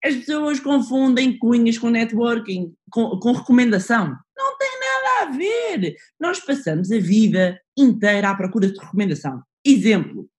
As 0.04 0.16
pessoas 0.16 0.60
confundem 0.60 1.40
cunhas 1.40 1.78
com 1.78 1.90
networking, 1.90 2.74
com, 2.92 3.18
com 3.20 3.32
recomendação. 3.32 4.14
Não 4.36 4.58
tem 4.58 4.70
nada 4.80 5.22
a 5.22 5.38
ver. 5.38 5.96
Nós 6.20 6.40
passamos 6.42 6.92
a 6.92 7.00
vida 7.00 7.58
inteira 7.78 8.30
à 8.30 8.36
procura 8.36 8.70
de 8.70 8.78
recomendação. 8.78 9.42
Exemplo, 9.66 10.30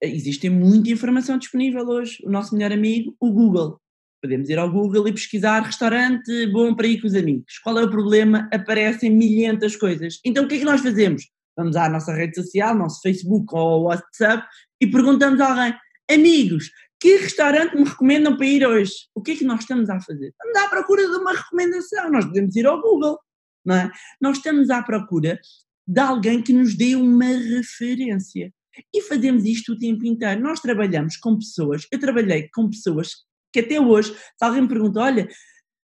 existe 0.00 0.48
muita 0.48 0.90
informação 0.90 1.36
disponível 1.36 1.86
hoje. 1.86 2.22
O 2.24 2.30
nosso 2.30 2.54
melhor 2.54 2.72
amigo, 2.72 3.14
o 3.20 3.30
Google. 3.30 3.78
Podemos 4.22 4.50
ir 4.50 4.58
ao 4.58 4.70
Google 4.70 5.08
e 5.08 5.12
pesquisar 5.12 5.62
restaurante 5.62 6.46
bom 6.48 6.74
para 6.74 6.86
ir 6.86 7.00
com 7.00 7.06
os 7.06 7.14
amigos. 7.14 7.58
Qual 7.58 7.78
é 7.78 7.84
o 7.84 7.90
problema? 7.90 8.48
Aparecem 8.52 9.10
milhentas 9.10 9.76
coisas. 9.76 10.20
Então 10.24 10.44
o 10.44 10.48
que 10.48 10.56
é 10.56 10.58
que 10.58 10.64
nós 10.64 10.82
fazemos? 10.82 11.24
Vamos 11.56 11.74
à 11.74 11.88
nossa 11.88 12.12
rede 12.12 12.34
social, 12.34 12.74
nosso 12.74 13.00
Facebook 13.00 13.46
ou 13.54 13.84
WhatsApp 13.84 14.46
e 14.80 14.86
perguntamos 14.86 15.40
a 15.40 15.50
alguém: 15.50 15.74
amigos, 16.10 16.70
que 17.00 17.16
restaurante 17.16 17.74
me 17.74 17.84
recomendam 17.84 18.36
para 18.36 18.46
ir 18.46 18.66
hoje? 18.66 18.92
O 19.14 19.22
que 19.22 19.32
é 19.32 19.36
que 19.36 19.44
nós 19.44 19.60
estamos 19.60 19.88
a 19.88 19.98
fazer? 20.00 20.28
Estamos 20.28 20.56
à 20.58 20.68
procura 20.68 21.02
de 21.02 21.16
uma 21.16 21.32
recomendação. 21.32 22.10
Nós 22.10 22.26
podemos 22.26 22.54
ir 22.56 22.66
ao 22.66 22.80
Google, 22.80 23.18
não 23.64 23.74
é? 23.74 23.90
Nós 24.20 24.36
estamos 24.36 24.68
à 24.68 24.82
procura 24.82 25.40
de 25.88 26.00
alguém 26.00 26.42
que 26.42 26.52
nos 26.52 26.76
dê 26.76 26.94
uma 26.94 27.24
referência. 27.24 28.52
E 28.94 29.00
fazemos 29.02 29.44
isto 29.44 29.72
o 29.72 29.78
tempo 29.78 30.04
inteiro. 30.04 30.40
Nós 30.42 30.60
trabalhamos 30.60 31.16
com 31.16 31.38
pessoas, 31.38 31.86
eu 31.90 31.98
trabalhei 31.98 32.48
com 32.54 32.68
pessoas 32.68 33.12
que 33.52 33.60
até 33.60 33.80
hoje, 33.80 34.12
se 34.12 34.44
alguém 34.44 34.62
me 34.62 34.68
pergunta, 34.68 35.00
olha, 35.00 35.28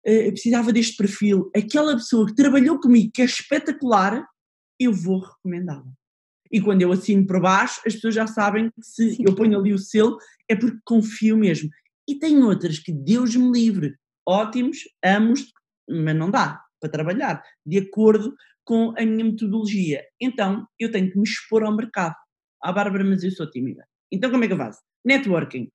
eh, 0.06 0.28
eu 0.28 0.32
precisava 0.32 0.72
deste 0.72 0.96
perfil, 0.96 1.50
aquela 1.56 1.96
pessoa 1.96 2.28
que 2.28 2.36
trabalhou 2.36 2.80
comigo, 2.80 3.12
que 3.14 3.22
é 3.22 3.26
espetacular, 3.26 4.26
eu 4.80 4.94
vou 4.94 5.20
recomendá-la. 5.20 5.92
E 6.52 6.62
quando 6.62 6.82
eu 6.82 6.92
assino 6.92 7.26
por 7.26 7.42
baixo, 7.42 7.82
as 7.86 7.96
pessoas 7.96 8.14
já 8.14 8.28
sabem 8.28 8.70
que 8.70 8.82
se 8.84 9.16
Sim. 9.16 9.24
eu 9.28 9.36
ponho 9.36 9.58
ali 9.58 9.74
o 9.74 9.80
selo, 9.80 10.18
é 10.50 10.56
porque 10.56 10.78
confio 10.86 11.38
mesmo. 11.38 11.70
E 12.08 12.20
tem 12.20 12.44
outras 12.44 12.78
que 12.78 12.92
Deus 12.92 13.36
me 13.36 13.52
livre, 13.52 13.96
ótimos, 14.28 14.80
amos, 15.04 15.52
mas 15.90 16.16
não 16.16 16.30
dá 16.30 16.62
para 16.80 16.92
trabalhar, 16.92 17.44
de 17.66 17.80
acordo 17.80 18.36
com 18.64 18.94
a 18.98 19.06
minha 19.06 19.26
metodologia. 19.26 20.04
Então, 20.22 20.68
eu 20.80 20.92
tenho 20.92 21.12
que 21.12 21.18
me 21.18 21.24
expor 21.24 21.64
ao 21.64 21.76
mercado. 21.76 22.16
Ah, 22.62 22.72
Bárbara, 22.72 23.04
mas 23.04 23.24
eu 23.24 23.32
sou 23.32 23.50
tímida. 23.50 23.88
Então, 24.12 24.30
como 24.32 24.44
é 24.44 24.48
que 24.48 24.54
eu 24.54 24.58
faço? 24.58 24.80
Networking 25.06 25.70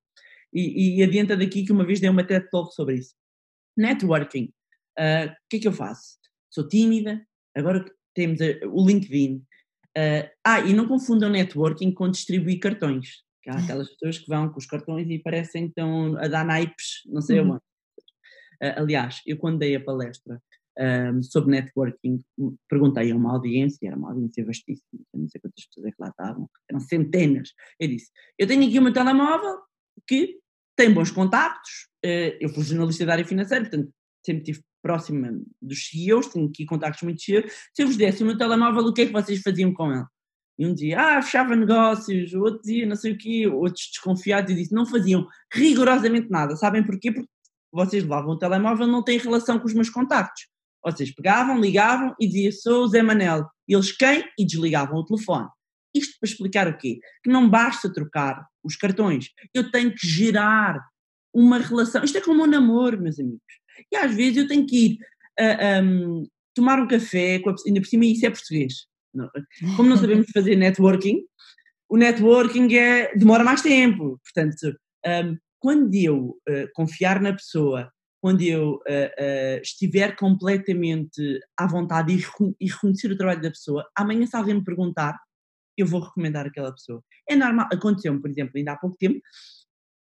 e, 0.53 0.99
e 0.99 1.03
adianta 1.03 1.37
daqui 1.37 1.65
que 1.65 1.73
uma 1.73 1.85
vez 1.85 2.01
dei 2.01 2.11
uma 2.11 2.25
TED 2.25 2.49
Talk 2.51 2.75
sobre 2.75 2.97
isso. 2.97 3.15
Networking. 3.77 4.53
Ah, 4.99 5.27
o 5.27 5.31
uh, 5.31 5.37
que 5.49 5.57
é 5.57 5.61
que 5.61 5.69
eu 5.69 5.73
faço? 5.73 6.19
Sou 6.51 6.67
tímida, 6.67 7.25
agora 7.57 7.85
temos 8.15 8.41
uh, 8.41 8.69
o 8.69 8.87
LinkedIn. 8.87 9.37
Uh, 9.97 10.29
ah, 10.45 10.61
e 10.61 10.73
não 10.73 10.87
confundam 10.87 11.31
networking 11.31 11.93
com 11.93 12.11
distribuir 12.11 12.61
cartões. 12.61 13.23
Que 13.43 13.51
há 13.51 13.55
aquelas 13.55 13.89
pessoas 13.95 14.19
que 14.19 14.29
vão 14.29 14.51
com 14.51 14.59
os 14.59 14.67
cartões 14.67 15.09
e 15.09 15.19
parecem 15.19 15.65
que 15.65 15.71
estão 15.71 16.17
a 16.19 16.29
dar 16.29 16.45
naipes, 16.45 17.03
não 17.07 17.23
sei 17.23 17.41
uhum. 17.41 17.53
onde. 17.53 17.63
aliás, 18.61 19.21
eu 19.27 19.37
quando 19.39 19.59
dei 19.59 19.75
a 19.77 19.81
palestra 19.83 20.41
um, 20.79 21.23
sobre 21.23 21.51
networking, 21.51 22.23
perguntei 22.69 23.11
a 23.11 23.17
uma 23.17 23.33
audiência, 23.33 23.87
era 23.87 23.97
uma 23.97 24.11
audiência 24.11 24.45
vastíssima, 24.45 25.03
não 25.15 25.29
sei 25.29 25.41
quantas 25.41 25.67
pessoas 25.67 25.87
é 25.87 25.91
que 25.91 25.97
lá 26.01 26.09
estavam, 26.09 26.49
eram 26.69 26.81
centenas. 26.81 27.53
Eu 27.79 27.89
disse: 27.89 28.11
Eu 28.39 28.47
tenho 28.47 28.67
aqui 28.67 28.79
o 28.79 28.83
meu 28.83 28.93
telemóvel, 28.93 29.59
que 30.07 30.39
tem 30.77 30.93
bons 30.93 31.11
contactos. 31.11 31.89
Eh, 32.05 32.39
eu 32.41 32.49
fui 32.49 32.63
jornalista 32.63 33.05
da 33.05 33.13
área 33.13 33.25
financeira, 33.25 33.65
portanto, 33.65 33.93
sempre 34.25 34.43
estive 34.43 34.65
próxima 34.83 35.39
dos 35.61 35.89
CEOs, 35.89 36.29
tenho 36.29 36.49
aqui 36.49 36.65
contactos 36.65 37.03
muito 37.03 37.23
cheios. 37.23 37.53
Se 37.75 37.83
eu 37.83 37.87
vos 37.87 37.97
desse 37.97 38.23
o 38.23 38.27
meu 38.27 38.37
telemóvel, 38.37 38.85
o 38.85 38.93
que 38.93 39.03
é 39.03 39.07
que 39.07 39.13
vocês 39.13 39.41
faziam 39.43 39.73
com 39.73 39.93
ele? 39.93 40.05
E 40.59 40.67
um 40.67 40.75
dizia, 40.75 41.01
ah, 41.01 41.23
fechava 41.23 41.57
negócios, 41.57 42.35
o 42.35 42.41
outro 42.41 42.61
dizia 42.61 42.87
não 42.87 42.97
sei 42.97 43.13
o 43.13 43.19
quê, 43.19 43.47
outros 43.47 43.89
desconfiados 43.89 44.53
e 44.53 44.55
disse, 44.55 44.75
não 44.75 44.85
faziam 44.85 45.27
rigorosamente 45.53 46.31
nada. 46.31 46.55
Sabem 46.57 46.85
porquê? 46.85 47.13
Porque 47.13 47.29
vocês 47.73 48.03
levavam 48.03 48.33
o 48.33 48.39
telemóvel, 48.39 48.87
não 48.87 49.03
têm 49.03 49.19
relação 49.19 49.59
com 49.59 49.67
os 49.67 49.75
meus 49.75 49.89
contactos. 49.89 50.49
Vocês 50.85 51.15
pegavam, 51.15 51.61
ligavam 51.61 52.15
e 52.19 52.27
diziam, 52.27 52.53
sou 52.53 52.85
o 52.85 52.89
Zé 52.89 53.03
Manel. 53.03 53.47
Eles 53.69 53.93
quem? 53.93 54.25
E 54.39 54.45
desligavam 54.45 54.99
o 54.99 55.05
telefone. 55.05 55.49
Isto 55.95 56.19
para 56.21 56.31
explicar 56.31 56.69
o 56.69 56.77
quê? 56.77 57.01
Que 57.23 57.31
não 57.31 57.49
basta 57.49 57.93
trocar 57.93 58.47
os 58.63 58.77
cartões, 58.77 59.29
eu 59.55 59.71
tenho 59.71 59.95
que 59.95 60.07
gerar 60.07 60.79
uma 61.33 61.59
relação. 61.59 62.05
Isto 62.05 62.19
é 62.19 62.21
como 62.21 62.45
um 62.45 62.47
namoro, 62.47 63.01
meus 63.01 63.19
amigos. 63.19 63.41
E 63.91 63.97
às 63.97 64.15
vezes 64.15 64.37
eu 64.39 64.49
tenho 64.49 64.67
que 64.67 64.87
ir 64.87 64.99
uh, 65.41 65.83
um, 65.83 66.27
tomar 66.55 66.81
um 66.81 66.89
café, 66.89 67.39
com 67.39 67.51
a, 67.51 67.55
ainda 67.67 67.81
por 67.81 67.87
cima 67.87 68.05
isso 68.05 68.27
é 68.27 68.31
português. 68.31 68.87
Como 69.77 69.89
não 69.89 69.97
sabemos 69.97 70.27
fazer 70.35 70.57
networking, 70.57 71.23
o 71.89 71.97
networking 71.97 72.73
é, 72.75 73.15
demora 73.17 73.43
mais 73.43 73.63
tempo. 73.63 74.21
Portanto, 74.23 74.77
um, 75.07 75.37
quando 75.59 75.95
eu 75.95 76.39
uh, 76.49 76.69
confiar 76.75 77.21
na 77.21 77.33
pessoa, 77.33 77.91
quando 78.21 78.43
eu 78.43 78.75
uh, 78.75 78.77
uh, 78.77 79.61
estiver 79.63 80.15
completamente 80.17 81.41
à 81.57 81.67
vontade 81.67 82.15
e, 82.15 82.23
e 82.61 82.71
reconhecer 82.71 83.11
o 83.11 83.17
trabalho 83.17 83.43
da 83.43 83.51
pessoa, 83.51 83.85
amanhã 83.97 84.27
se 84.27 84.37
alguém 84.37 84.55
me 84.55 84.65
perguntar, 84.65 85.19
eu 85.81 85.87
vou 85.87 86.01
recomendar 86.01 86.47
aquela 86.47 86.73
pessoa. 86.73 87.03
É 87.29 87.37
normal, 87.37 87.69
aconteceu-me, 87.73 88.21
por 88.21 88.31
exemplo, 88.31 88.53
ainda 88.57 88.73
há 88.73 88.77
pouco 88.77 88.97
tempo, 88.97 89.21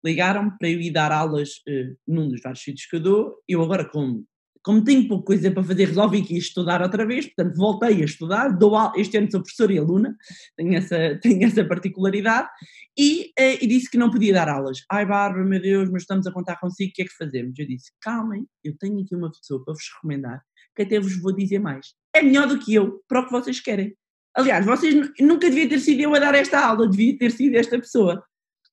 ligaram-me 0.04 0.52
para 0.58 0.68
eu 0.68 0.80
ir 0.80 0.90
dar 0.90 1.10
aulas 1.10 1.50
uh, 1.68 1.96
num 2.06 2.28
dos 2.28 2.40
vários 2.40 2.62
sítios 2.62 2.86
que 2.86 2.96
eu 2.96 3.00
dou, 3.00 3.34
eu 3.48 3.62
agora 3.62 3.84
como, 3.84 4.24
como 4.62 4.82
tenho 4.84 5.06
pouca 5.08 5.26
coisa 5.26 5.50
para 5.50 5.64
fazer, 5.64 5.86
resolvi 5.86 6.22
que 6.22 6.34
ia 6.34 6.38
estudar 6.38 6.82
outra 6.82 7.06
vez, 7.06 7.26
portanto 7.26 7.56
voltei 7.56 8.02
a 8.02 8.04
estudar, 8.04 8.48
dou 8.48 8.92
este 8.96 9.16
ano 9.16 9.30
sou 9.30 9.40
professora 9.40 9.72
e 9.72 9.78
aluna, 9.78 10.16
tenho 10.56 10.74
essa, 10.74 11.18
tenho 11.22 11.44
essa 11.44 11.64
particularidade, 11.64 12.48
e, 12.96 13.32
uh, 13.38 13.58
e 13.60 13.66
disse 13.66 13.90
que 13.90 13.98
não 13.98 14.10
podia 14.10 14.32
dar 14.32 14.48
aulas. 14.48 14.78
Ai 14.90 15.04
Bárbara, 15.04 15.44
meu 15.44 15.60
Deus, 15.60 15.90
mas 15.90 16.02
estamos 16.02 16.26
a 16.26 16.32
contar 16.32 16.56
consigo, 16.60 16.90
o 16.90 16.94
que 16.94 17.02
é 17.02 17.04
que 17.04 17.16
fazemos? 17.16 17.58
Eu 17.58 17.66
disse, 17.66 17.90
calmem, 18.00 18.46
eu 18.64 18.76
tenho 18.78 19.00
aqui 19.00 19.14
uma 19.14 19.30
pessoa 19.30 19.64
para 19.64 19.74
vos 19.74 19.84
recomendar, 19.94 20.40
que 20.74 20.82
até 20.82 21.00
vos 21.00 21.20
vou 21.20 21.34
dizer 21.34 21.58
mais. 21.58 21.94
É 22.14 22.22
melhor 22.22 22.46
do 22.46 22.58
que 22.58 22.74
eu, 22.74 23.02
para 23.08 23.20
o 23.20 23.26
que 23.26 23.32
vocês 23.32 23.60
querem. 23.60 23.94
Aliás, 24.36 24.66
vocês 24.66 24.94
nunca 25.18 25.48
devia 25.48 25.68
ter 25.68 25.80
sido 25.80 26.00
eu 26.00 26.14
a 26.14 26.18
dar 26.18 26.34
esta 26.34 26.60
aula, 26.60 26.88
devia 26.88 27.16
ter 27.16 27.32
sido 27.32 27.54
esta 27.56 27.78
pessoa. 27.78 28.22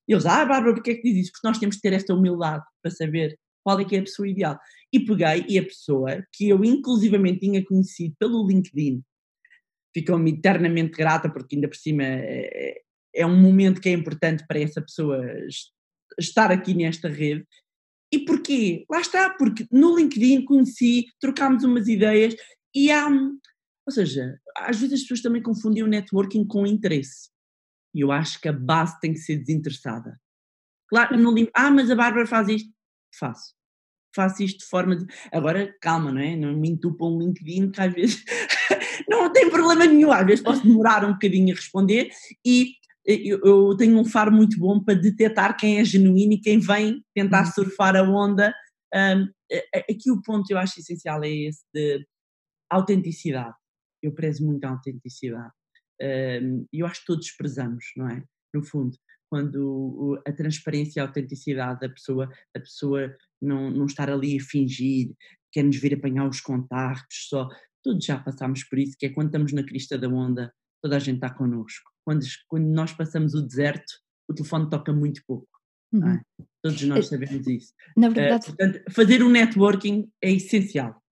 E 0.08 0.12
eles, 0.13 0.26
ah, 0.26 0.45
Bárbara, 0.45 0.73
porque 0.73 0.91
é 0.91 0.95
que 0.95 1.04
diz 1.04 1.23
isso? 1.23 1.32
Porque 1.32 1.47
nós 1.47 1.58
temos 1.58 1.78
que 1.78 1.82
ter 1.82 1.93
esta 1.93 2.13
humildade 2.13 2.63
para 2.82 2.91
saber 2.91 3.39
qual 3.63 3.80
é 3.80 3.86
que 3.86 3.95
é 3.95 3.99
a 3.99 4.04
pessoa 4.04 4.28
ideal. 4.28 4.60
E 4.91 4.99
peguei, 4.99 5.45
e 5.47 5.58
a 5.58 5.63
pessoa 5.63 6.23
que 6.34 6.49
eu 6.49 6.63
inclusivamente 6.65 7.39
tinha 7.39 7.63
conhecido 7.63 8.13
pelo 8.19 8.45
LinkedIn, 8.45 9.02
ficou-me 9.93 10.32
eternamente 10.32 10.97
grata, 10.97 11.30
porque 11.30 11.56
ainda 11.56 11.69
por 11.69 11.78
cima 11.78 12.04
é, 12.04 12.82
é 13.15 13.26
um 13.26 13.39
momento 13.39 13.80
que 13.80 13.88
é 13.88 13.93
importante 13.93 14.43
para 14.45 14.60
essa 14.60 14.82
pessoa 14.82 15.23
estar 16.19 16.52
aqui 16.52 16.73
nesta 16.73 17.08
rede. 17.08 17.45
E 18.12 18.19
porquê? 18.19 18.86
Lá 18.91 18.99
está, 18.99 19.30
porque 19.32 19.65
no 19.71 19.95
LinkedIn 19.95 20.43
conheci, 20.43 21.06
trocámos 21.19 21.63
umas 21.63 21.88
ideias 21.88 22.36
e 22.76 22.91
há, 22.91 23.08
ou 23.86 23.93
seja, 23.93 24.39
às 24.56 24.80
vezes 24.80 24.93
as 24.93 25.02
pessoas 25.02 25.22
também 25.22 25.41
confundem 25.41 25.84
o 25.84 25.88
networking 25.88 26.46
com 26.46 26.65
interesse. 26.65 27.30
E 27.93 28.02
eu 28.02 28.12
acho 28.12 28.39
que 28.41 28.48
a 28.48 28.54
base 28.54 29.00
tem 29.00 29.13
que 29.13 29.19
ser 29.19 29.38
desinteressada. 29.38 30.19
Claro, 30.89 31.17
não 31.17 31.34
limpo. 31.34 31.52
Ah, 31.56 31.69
mas 31.69 31.91
a 31.91 31.96
Bárbara 31.96 32.26
faz 32.26 32.48
isto. 32.48 32.69
Faço. 33.17 33.54
Faço 34.15 34.43
isto 34.43 34.60
de 34.60 34.65
forma 34.65 34.96
de. 34.96 35.06
Agora, 35.32 35.76
calma, 35.82 36.12
não 36.12 36.22
é? 36.22 36.36
Não 36.36 36.56
me 36.56 36.69
entupam 36.69 37.15
um 37.15 37.19
LinkedIn 37.19 37.72
que 37.72 37.82
às 37.82 37.93
vezes 37.93 38.24
não 39.10 39.32
tem 39.32 39.50
problema 39.50 39.86
nenhum, 39.86 40.12
às 40.12 40.26
vezes 40.26 40.43
posso 40.43 40.63
demorar 40.63 41.04
um 41.04 41.13
bocadinho 41.13 41.54
a 41.54 41.56
responder 41.56 42.10
e 42.46 42.74
eu, 43.06 43.39
eu 43.43 43.76
tenho 43.76 44.00
um 44.00 44.06
faro 44.06 44.32
muito 44.32 44.58
bom 44.58 44.82
para 44.82 44.93
detectar 44.93 45.58
quem 45.58 45.80
é 45.80 45.84
genuíno 45.84 46.34
e 46.34 46.39
quem 46.39 46.60
vem 46.60 47.04
tentar 47.13 47.46
uhum. 47.46 47.52
surfar 47.52 47.96
a 47.96 48.04
onda. 48.04 48.54
Um, 48.93 49.28
aqui 49.89 50.12
o 50.12 50.22
ponto 50.22 50.50
eu 50.50 50.58
acho 50.58 50.80
essencial 50.80 51.24
é 51.24 51.30
esse 51.30 51.63
de 51.74 52.06
autenticidade. 52.69 53.56
Eu 54.04 54.12
prezo 54.12 54.46
muito 54.46 54.63
a 54.66 54.70
autenticidade. 54.70 55.54
E 56.02 56.80
eu 56.80 56.86
acho 56.86 57.00
que 57.00 57.08
todos 57.08 57.32
prezamos, 57.32 57.86
não 57.96 58.10
é? 58.10 58.24
No 58.54 58.63
fundo, 58.63 58.96
quando 59.30 60.22
a 60.28 60.32
transparência 60.32 61.00
e 61.00 61.02
a 61.02 61.08
autenticidade 61.08 61.80
da 61.80 61.89
pessoa, 61.89 62.30
a 62.56 62.60
pessoa 62.60 63.16
não, 63.42 63.72
não 63.72 63.86
estar 63.88 64.10
ali 64.10 64.38
a 64.38 64.44
fingir, 64.44 65.16
quer-nos 65.52 65.78
vir 65.78 65.96
apanhar 65.96 66.28
os 66.28 66.39
contactos 66.39 67.28
só. 67.30 67.48
Todos 67.84 68.06
já 68.06 68.20
passámos 68.20 68.63
por 68.63 68.78
isso, 68.78 68.96
que 68.98 69.08
é 69.08 69.10
quando 69.10 69.28
estamos 69.28 69.52
na 69.52 69.63
crista 69.63 69.98
da 69.98 70.08
onda, 70.08 70.54
toda 70.84 70.98
a 70.98 71.00
gente 71.00 71.16
está 71.16 71.34
connosco. 71.34 71.89
Quando, 72.06 72.24
quando 72.48 72.68
nós 72.68 72.94
passamos 72.94 73.34
o 73.34 73.42
deserto, 73.42 73.94
o 74.30 74.34
telefone 74.34 74.70
toca 74.70 74.94
muito 74.94 75.22
pouco. 75.26 75.48
É? 75.94 75.98
Uhum. 75.98 76.10
É? 76.10 76.22
Todos 76.62 76.82
nós 76.84 77.08
sabemos 77.08 77.48
isso. 77.48 77.74
Na 77.98 78.10
verdade, 78.10 78.44
uh, 78.44 78.56
portanto, 78.56 78.84
fazer 78.92 79.22
o 79.22 79.30
networking 79.30 80.10
é 80.24 80.32
essencial. 80.32 81.03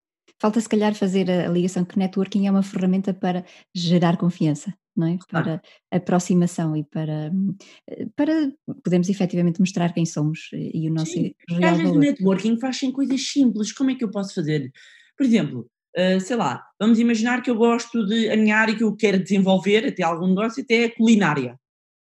Falta 0.42 0.60
se 0.60 0.68
calhar 0.68 0.96
fazer 0.96 1.30
a 1.30 1.48
ligação 1.48 1.86
que 1.86 2.00
networking 2.00 2.48
é 2.48 2.52
uma 2.52 2.64
ferramenta 2.64 3.14
para 3.14 3.46
gerar 3.76 4.18
confiança, 4.18 4.74
não 4.98 5.06
é? 5.06 5.20
Para 5.30 5.62
ah. 5.92 5.98
aproximação 5.98 6.76
e 6.76 6.84
para, 6.84 7.32
para 8.16 8.52
podermos 8.84 9.08
efetivamente 9.08 9.60
mostrar 9.60 9.94
quem 9.94 10.04
somos 10.04 10.50
e 10.52 10.90
o 10.90 10.94
nosso 10.96 11.12
Sim. 11.12 11.36
real 11.48 11.78
valor. 11.78 12.00
networking 12.00 12.60
fazem 12.60 12.92
coisas 12.92 13.22
simples, 13.22 13.72
como 13.72 13.92
é 13.92 13.96
que 13.96 14.04
eu 14.04 14.10
posso 14.10 14.34
fazer? 14.34 14.72
Por 15.16 15.28
exemplo, 15.28 15.70
uh, 15.96 16.20
sei 16.20 16.36
lá, 16.36 16.64
vamos 16.80 16.98
imaginar 16.98 17.44
que 17.44 17.52
eu 17.52 17.56
gosto 17.56 18.04
de, 18.04 18.32
a 18.32 18.36
minha 18.36 18.58
área 18.58 18.76
que 18.76 18.84
eu 18.84 18.96
quero 18.96 19.22
desenvolver, 19.22 19.86
até 19.86 20.02
algum 20.02 20.26
negócio, 20.26 20.64
até 20.64 20.86
a 20.86 20.96
culinária. 20.96 21.56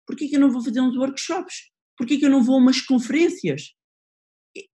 Porquê 0.07 0.29
que 0.29 0.37
eu 0.37 0.39
não 0.39 0.49
vou 0.49 0.63
fazer 0.63 0.79
uns 0.79 0.95
workshops? 0.95 1.55
Porquê 1.97 2.17
que 2.17 2.25
eu 2.25 2.29
não 2.29 2.41
vou 2.41 2.55
a 2.55 2.59
umas 2.59 2.79
conferências? 2.79 3.73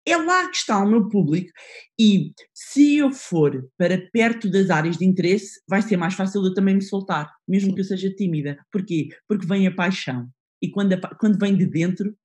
É 0.06 0.18
lá 0.18 0.50
que 0.50 0.58
está 0.58 0.84
o 0.84 0.90
meu 0.90 1.08
público 1.08 1.52
e 2.00 2.34
se 2.54 2.98
eu 2.98 3.12
for 3.12 3.70
para 3.78 4.02
perto 4.12 4.50
das 4.50 4.70
áreas 4.70 4.98
de 4.98 5.06
interesse, 5.06 5.62
vai 5.68 5.82
ser 5.82 5.98
mais 5.98 6.14
fácil 6.14 6.44
eu 6.44 6.54
também 6.54 6.76
me 6.76 6.82
soltar, 6.82 7.32
mesmo 7.48 7.74
que 7.74 7.82
eu 7.82 7.86
seja 7.86 8.14
tímida. 8.14 8.58
Porquê? 8.72 9.10
Porque 9.28 9.46
vem 9.46 9.68
a 9.68 9.76
paixão 9.76 10.28
e 10.62 10.70
quando, 10.70 10.94
a, 10.94 11.16
quando 11.16 11.40
vem 11.40 11.56
de 11.56 11.66
dentro, 11.66 12.16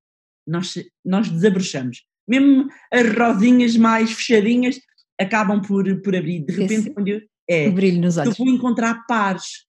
nós, 0.46 0.74
nós 1.04 1.28
desabrochamos. 1.30 2.04
Mesmo 2.28 2.68
as 2.92 3.14
rosinhas 3.14 3.76
mais 3.76 4.12
fechadinhas 4.12 4.80
acabam 5.18 5.60
por, 5.60 5.84
por 6.02 6.14
abrir. 6.14 6.44
De 6.44 6.52
repente, 6.52 6.74
Esse, 6.74 6.94
quando 6.94 7.08
eu, 7.08 7.20
é, 7.48 7.70
brilho 7.70 8.00
nos 8.00 8.16
olhos. 8.16 8.38
eu 8.38 8.44
vou 8.44 8.54
encontrar 8.54 9.04
pares. 9.06 9.66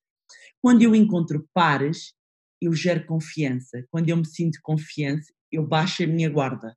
Quando 0.62 0.82
eu 0.82 0.96
encontro 0.96 1.48
pares, 1.54 2.14
eu 2.62 2.74
gero 2.74 3.06
confiança. 3.06 3.86
Quando 3.90 4.10
eu 4.10 4.18
me 4.18 4.26
sinto 4.26 4.60
confiança, 4.62 5.32
eu 5.52 5.66
baixo 5.66 6.04
a 6.04 6.08
minha 6.08 6.30
guarda. 6.30 6.76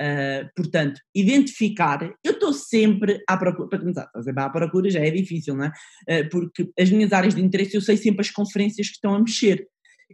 Uh, 0.00 0.48
portanto, 0.56 1.00
identificar, 1.14 2.12
eu 2.24 2.32
estou 2.32 2.52
sempre 2.52 3.22
à 3.28 3.36
procura, 3.36 3.68
para 3.68 3.78
começar, 3.78 4.10
à 4.36 4.50
procura 4.50 4.90
já 4.90 5.00
é 5.00 5.10
difícil, 5.10 5.54
não 5.54 5.66
é? 5.66 5.72
Uh, 6.08 6.28
porque 6.30 6.70
as 6.78 6.90
minhas 6.90 7.12
áreas 7.12 7.34
de 7.34 7.42
interesse 7.42 7.74
eu 7.74 7.80
sei 7.80 7.96
sempre 7.96 8.22
as 8.22 8.30
conferências 8.30 8.88
que 8.88 8.94
estão 8.94 9.14
a 9.14 9.20
mexer. 9.20 9.66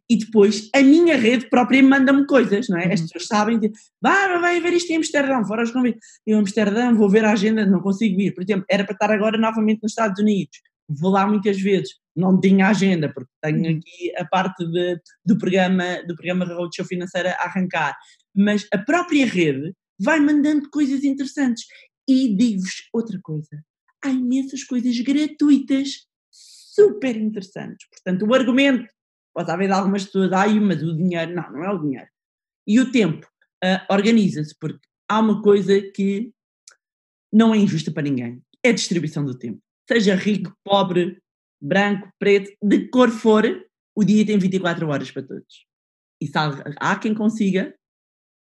E 0.09 0.17
depois 0.17 0.69
a 0.75 0.83
minha 0.83 1.17
rede 1.17 1.49
própria 1.49 1.83
manda-me 1.83 2.27
coisas, 2.27 2.69
não 2.69 2.79
é? 2.79 2.93
As 2.93 3.01
uhum. 3.01 3.07
pessoas 3.07 3.27
sabem, 3.27 3.59
de, 3.59 3.71
vai, 4.01 4.39
vai 4.41 4.61
ver 4.61 4.73
isto 4.75 4.91
em 4.91 4.97
Amsterdão, 4.97 5.45
fora 5.47 5.63
os 5.63 5.71
convites. 5.71 6.01
Eu 6.27 6.37
em 6.37 6.41
Amsterdão 6.41 6.95
vou 6.95 7.09
ver 7.09 7.25
a 7.25 7.33
agenda, 7.33 7.65
não 7.65 7.81
consigo 7.81 8.21
ir. 8.21 8.33
Por 8.33 8.43
exemplo, 8.43 8.65
era 8.71 8.85
para 8.85 8.93
estar 8.93 9.11
agora 9.11 9.39
novamente 9.39 9.81
nos 9.83 9.93
Estados 9.93 10.21
Unidos. 10.21 10.59
Vou 10.89 11.11
lá 11.11 11.27
muitas 11.27 11.61
vezes, 11.61 11.91
não 12.17 12.41
tinha 12.41 12.69
agenda, 12.69 13.13
porque 13.13 13.31
tenho 13.43 13.63
uhum. 13.63 13.79
aqui 13.79 14.13
a 14.17 14.25
parte 14.25 14.67
de, 14.67 14.99
do 15.25 15.37
programa 15.37 16.03
do 16.07 16.15
programa 16.15 16.45
Roadshow 16.47 16.87
Financeira 16.87 17.33
a 17.39 17.45
arrancar 17.45 17.95
mas 18.35 18.67
a 18.73 18.79
própria 18.79 19.27
rede 19.27 19.75
vai 19.99 20.21
mandando 20.21 20.71
coisas 20.71 21.05
interessantes. 21.05 21.65
E 22.09 22.35
digo-vos 22.35 22.89
outra 22.93 23.19
coisa: 23.23 23.65
há 24.05 24.11
imensas 24.11 24.65
coisas 24.65 24.99
gratuitas 25.01 26.07
super 26.31 27.17
interessantes. 27.17 27.87
Portanto, 27.91 28.27
o 28.27 28.35
argumento, 28.35 28.89
pode 29.35 29.51
haver 29.51 29.71
algumas 29.71 30.05
pessoas, 30.05 30.33
ai, 30.33 30.59
mas 30.61 30.83
o 30.83 30.97
dinheiro, 30.97 31.35
não, 31.35 31.51
não 31.53 31.65
é 31.65 31.71
o 31.71 31.79
dinheiro. 31.79 32.09
E 32.67 32.81
o 32.81 32.91
tempo, 32.91 33.27
uh, 33.65 33.93
organiza-se, 33.93 34.55
porque 34.59 34.87
há 35.09 35.19
uma 35.19 35.43
coisa 35.43 35.81
que 35.81 36.33
não 37.33 37.55
é 37.55 37.59
injusta 37.59 37.91
para 37.91 38.03
ninguém: 38.03 38.43
é 38.65 38.71
a 38.71 38.75
distribuição 38.75 39.25
do 39.25 39.37
tempo. 39.37 39.61
Seja 39.89 40.15
rico, 40.15 40.55
pobre, 40.65 41.21
branco, 41.61 42.11
preto, 42.19 42.53
de 42.63 42.89
cor 42.89 43.11
for, 43.11 43.45
o 43.95 44.05
dia 44.05 44.25
tem 44.25 44.39
24 44.39 44.87
horas 44.89 45.11
para 45.11 45.23
todos. 45.23 45.67
E 46.21 46.27
se 46.27 46.37
há, 46.37 46.49
há 46.79 46.99
quem 46.99 47.15
consiga, 47.15 47.75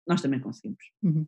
nós 0.07 0.21
também 0.21 0.39
conseguimos. 0.39 0.83
Uhum. 1.03 1.25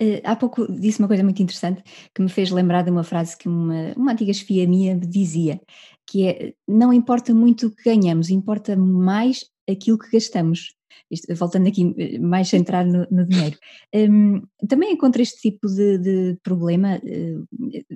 Uh, 0.00 0.20
há 0.24 0.34
pouco 0.34 0.70
disse 0.72 0.98
uma 1.00 1.08
coisa 1.08 1.22
muito 1.22 1.42
interessante 1.42 1.82
que 2.14 2.22
me 2.22 2.30
fez 2.30 2.50
lembrar 2.50 2.82
de 2.82 2.90
uma 2.90 3.04
frase 3.04 3.36
que 3.36 3.48
uma, 3.48 3.92
uma 3.94 4.12
antiga 4.12 4.32
chefia 4.32 4.66
minha 4.66 4.96
dizia, 4.96 5.60
que 6.06 6.26
é, 6.26 6.54
não 6.66 6.92
importa 6.92 7.34
muito 7.34 7.66
o 7.66 7.70
que 7.70 7.84
ganhamos, 7.84 8.30
importa 8.30 8.74
mais 8.76 9.44
aquilo 9.68 9.98
que 9.98 10.10
gastamos. 10.10 10.74
Isto, 11.10 11.34
voltando 11.34 11.68
aqui 11.68 11.92
eh, 11.98 12.18
mais 12.18 12.48
centrado 12.48 12.88
no, 12.88 13.06
no 13.10 13.26
dinheiro. 13.26 13.58
Um, 13.92 14.42
também 14.68 14.92
encontro 14.92 15.20
este 15.20 15.40
tipo 15.40 15.66
de, 15.66 15.98
de 15.98 16.38
problema, 16.42 16.98
uh, 16.98 17.48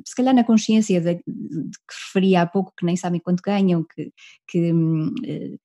se 0.04 0.14
calhar 0.16 0.34
na 0.34 0.42
consciência 0.42 1.00
de, 1.00 1.14
de, 1.14 1.22
que 1.24 1.94
referia 2.06 2.42
há 2.42 2.46
pouco, 2.46 2.72
que 2.76 2.84
nem 2.84 2.96
sabem 2.96 3.20
quanto 3.20 3.40
ganham, 3.40 3.84
que, 3.84 4.12
que 4.48 4.72
uh, 4.72 5.58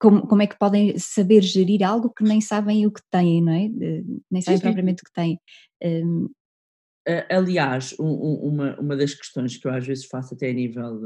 como, 0.00 0.26
como 0.26 0.42
é 0.42 0.46
que 0.46 0.58
podem 0.58 0.98
saber 0.98 1.42
gerir 1.42 1.82
algo 1.82 2.10
que 2.10 2.24
nem 2.24 2.40
sabem 2.40 2.86
o 2.86 2.90
que 2.90 3.02
têm, 3.10 3.42
não 3.42 3.52
é? 3.52 3.68
Nem 4.30 4.40
sabem 4.40 4.58
sim, 4.58 4.62
propriamente 4.62 5.02
o 5.02 5.04
que 5.04 5.12
têm. 5.12 5.38
Um, 5.84 6.28
Aliás, 7.28 7.94
um, 7.98 8.12
uma, 8.12 8.78
uma 8.78 8.96
das 8.96 9.14
questões 9.14 9.56
que 9.56 9.66
eu 9.66 9.72
às 9.72 9.86
vezes 9.86 10.04
faço 10.04 10.34
até 10.34 10.50
a 10.50 10.52
nível 10.52 10.96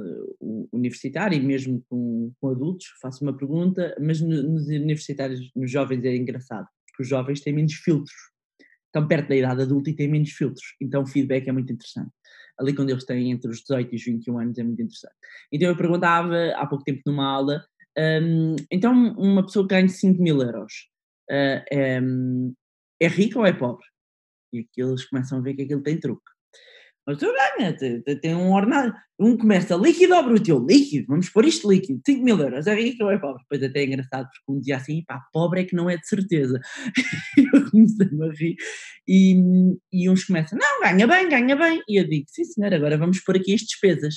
uh, 0.41 0.69
universitário 0.73 1.37
e 1.37 1.41
mesmo 1.41 1.83
com, 1.89 2.33
com, 2.41 2.49
adultos, 2.49 2.87
faço 3.01 3.25
uma 3.25 3.37
pergunta, 3.37 3.97
mas 4.01 4.21
nos 4.21 4.67
universitários, 4.67 5.41
nos 5.55 5.71
jovens 5.71 6.05
é 6.05 6.15
engraçado, 6.15 6.67
porque 6.87 7.03
os 7.05 7.09
jovens 7.09 7.41
têm 7.41 7.55
menos 7.55 7.75
filtros, 7.75 8.15
estão 8.87 9.07
perto 9.07 9.29
da 9.29 9.37
idade 9.37 9.63
adulta 9.63 9.91
e 9.91 9.95
têm 9.95 10.09
menos 10.09 10.31
filtros, 10.31 10.75
então 10.81 11.03
o 11.03 11.07
feedback 11.07 11.49
é 11.49 11.53
muito 11.53 11.73
interessante. 11.73 12.11
Ali 12.59 12.75
quando 12.75 12.91
eles 12.91 13.05
têm 13.05 13.31
entre 13.31 13.51
os 13.51 13.61
18 13.61 13.93
e 13.93 13.97
os 13.97 14.05
21 14.05 14.39
anos 14.39 14.59
é 14.59 14.63
muito 14.63 14.83
interessante. 14.83 15.15
Então 15.51 15.69
eu 15.69 15.77
perguntava 15.77 16.53
há 16.57 16.67
pouco 16.67 16.85
tempo 16.85 17.03
numa 17.07 17.27
aula 17.27 17.65
um, 17.99 18.57
então, 18.71 18.93
uma 18.93 19.45
pessoa 19.45 19.67
que 19.67 19.75
ganha 19.75 19.89
5 19.89 20.23
mil 20.23 20.41
euros 20.41 20.73
uh, 21.31 21.63
é, 21.73 22.01
é 23.01 23.09
rica 23.09 23.39
ou 23.39 23.47
é 23.47 23.53
pobre? 23.53 23.85
E 24.53 24.61
aqui 24.61 24.83
eles 24.83 25.05
começam 25.07 25.39
a 25.39 25.43
ver 25.43 25.55
que 25.55 25.63
aquilo 25.63 25.83
tem 25.83 25.99
truque. 25.99 26.35
Mas 27.07 27.19
tu 27.19 27.27
ganha, 27.27 27.77
tem 28.21 28.35
um 28.35 28.53
ordenado. 28.53 28.95
Um 29.19 29.37
começa 29.37 29.77
líquido 29.77 30.15
ou 30.15 30.25
bruto? 30.25 30.67
Líquido, 30.67 31.07
vamos 31.09 31.29
pôr 31.29 31.45
isto 31.45 31.71
líquido, 31.71 32.01
5 32.05 32.25
mil 32.25 32.41
euros, 32.41 32.67
é 32.67 32.75
rico 32.75 33.05
ou 33.05 33.11
é 33.11 33.19
pobre? 33.19 33.43
Depois 33.43 33.63
até 33.63 33.81
é 33.81 33.85
engraçado, 33.85 34.27
porque 34.27 34.53
um 34.53 34.61
dia 34.61 34.77
assim, 34.77 35.05
pá, 35.05 35.21
pobre 35.33 35.61
é 35.61 35.65
que 35.65 35.77
não 35.77 35.89
é 35.91 35.97
de 35.97 36.09
certeza. 36.09 36.59
eu 37.55 37.71
comecei 37.71 38.07
a 38.07 38.33
rir. 38.33 38.57
E, 39.07 39.37
e 39.93 40.09
uns 40.09 40.25
começam, 40.25 40.59
não, 40.59 40.81
ganha 40.81 41.07
bem, 41.07 41.29
ganha 41.29 41.57
bem. 41.57 41.83
E 41.87 42.01
eu 42.01 42.09
digo, 42.09 42.25
sim 42.29 42.45
senhor, 42.45 42.73
agora 42.73 42.97
vamos 42.97 43.21
pôr 43.21 43.37
aqui 43.37 43.55
as 43.55 43.61
despesas 43.61 44.15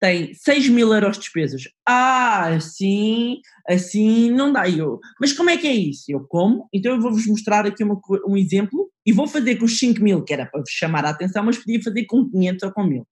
tem 0.00 0.32
6 0.34 0.68
mil 0.68 0.92
euros 0.92 1.16
de 1.16 1.24
despesas. 1.24 1.64
Ah, 1.86 2.48
assim, 2.54 3.40
assim 3.68 4.30
não 4.30 4.52
dá. 4.52 4.68
Eu, 4.68 5.00
mas 5.20 5.32
como 5.32 5.50
é 5.50 5.56
que 5.56 5.66
é 5.66 5.74
isso? 5.74 6.04
Eu 6.08 6.24
como, 6.26 6.68
então 6.72 6.94
eu 6.94 7.00
vou-vos 7.00 7.26
mostrar 7.26 7.66
aqui 7.66 7.82
uma, 7.82 8.00
um 8.26 8.36
exemplo 8.36 8.90
e 9.04 9.12
vou 9.12 9.26
fazer 9.26 9.56
com 9.56 9.64
os 9.64 9.78
5 9.78 10.00
mil, 10.02 10.22
que 10.22 10.32
era 10.32 10.46
para 10.46 10.60
vos 10.60 10.70
chamar 10.70 11.04
a 11.04 11.10
atenção, 11.10 11.44
mas 11.44 11.58
podia 11.58 11.82
fazer 11.82 12.04
com 12.06 12.28
500 12.28 12.62
ou 12.62 12.72
com 12.72 12.84
1000. 12.84 13.08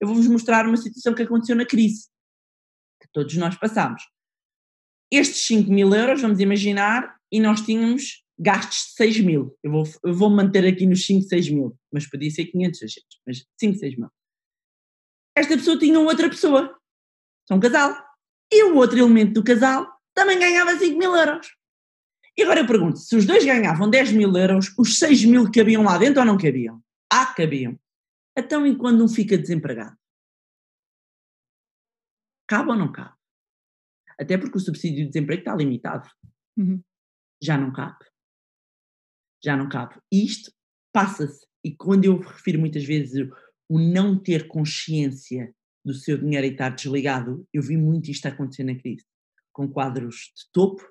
Eu 0.00 0.08
vou-vos 0.08 0.26
mostrar 0.26 0.66
uma 0.66 0.76
situação 0.76 1.14
que 1.14 1.22
aconteceu 1.22 1.56
na 1.56 1.64
crise, 1.64 2.08
que 3.00 3.08
todos 3.12 3.34
nós 3.36 3.56
passámos. 3.56 4.02
Estes 5.10 5.46
5 5.46 5.70
mil 5.70 5.94
euros, 5.94 6.20
vamos 6.20 6.40
imaginar, 6.40 7.16
e 7.32 7.40
nós 7.40 7.60
tínhamos 7.62 8.24
gastos 8.38 8.88
de 8.88 8.94
6 8.96 9.20
mil. 9.20 9.56
Eu 9.62 9.70
vou, 9.70 9.84
eu 10.04 10.14
vou 10.14 10.28
manter 10.28 10.66
aqui 10.66 10.84
nos 10.86 11.06
5, 11.06 11.26
6 11.28 11.50
mil, 11.50 11.78
mas 11.90 12.06
podia 12.06 12.30
ser 12.30 12.46
500, 12.46 12.78
600, 12.78 13.04
mas 13.26 13.46
5, 13.58 13.78
6 13.78 13.96
mil 13.96 14.10
esta 15.36 15.54
pessoa 15.54 15.78
tinha 15.78 16.00
outra 16.00 16.28
pessoa. 16.30 16.80
São 17.46 17.58
um 17.58 17.60
casal. 17.60 17.94
E 18.50 18.64
o 18.64 18.76
outro 18.76 18.98
elemento 18.98 19.34
do 19.34 19.44
casal 19.44 19.86
também 20.14 20.38
ganhava 20.38 20.76
5 20.76 20.98
mil 20.98 21.14
euros. 21.14 21.54
E 22.36 22.42
agora 22.42 22.60
eu 22.60 22.66
pergunto: 22.66 22.98
se 22.98 23.14
os 23.14 23.26
dois 23.26 23.44
ganhavam 23.44 23.90
10 23.90 24.12
mil 24.12 24.34
euros, 24.34 24.72
os 24.78 24.98
6 24.98 25.26
mil 25.26 25.50
cabiam 25.52 25.82
lá 25.82 25.98
dentro 25.98 26.20
ou 26.20 26.26
não 26.26 26.38
cabiam? 26.38 26.82
Ah, 27.12 27.26
cabiam. 27.26 27.78
Então, 28.36 28.66
e 28.66 28.76
quando 28.76 29.04
um 29.04 29.08
fica 29.08 29.36
desempregado? 29.36 29.96
Cabe 32.48 32.70
ou 32.70 32.76
não 32.76 32.90
cabe? 32.90 33.14
Até 34.18 34.38
porque 34.38 34.56
o 34.56 34.60
subsídio 34.60 35.04
de 35.04 35.08
desemprego 35.08 35.40
está 35.40 35.54
limitado. 35.54 36.08
Uhum. 36.56 36.82
Já 37.42 37.58
não 37.58 37.72
cabe. 37.72 38.04
Já 39.42 39.56
não 39.56 39.68
cabe. 39.68 40.00
E 40.10 40.24
isto 40.24 40.50
passa-se. 40.92 41.46
E 41.62 41.74
quando 41.74 42.04
eu 42.04 42.18
refiro 42.18 42.58
muitas 42.58 42.84
vezes 42.84 43.28
o 43.68 43.78
não 43.78 44.18
ter 44.18 44.48
consciência 44.48 45.52
do 45.84 45.94
seu 45.94 46.18
dinheiro 46.18 46.46
e 46.46 46.50
estar 46.50 46.70
desligado, 46.70 47.46
eu 47.52 47.62
vi 47.62 47.76
muito 47.76 48.10
isto 48.10 48.26
acontecer 48.26 48.64
na 48.64 48.74
crise, 48.74 49.04
com 49.52 49.68
quadros 49.68 50.32
de 50.36 50.50
topo, 50.52 50.82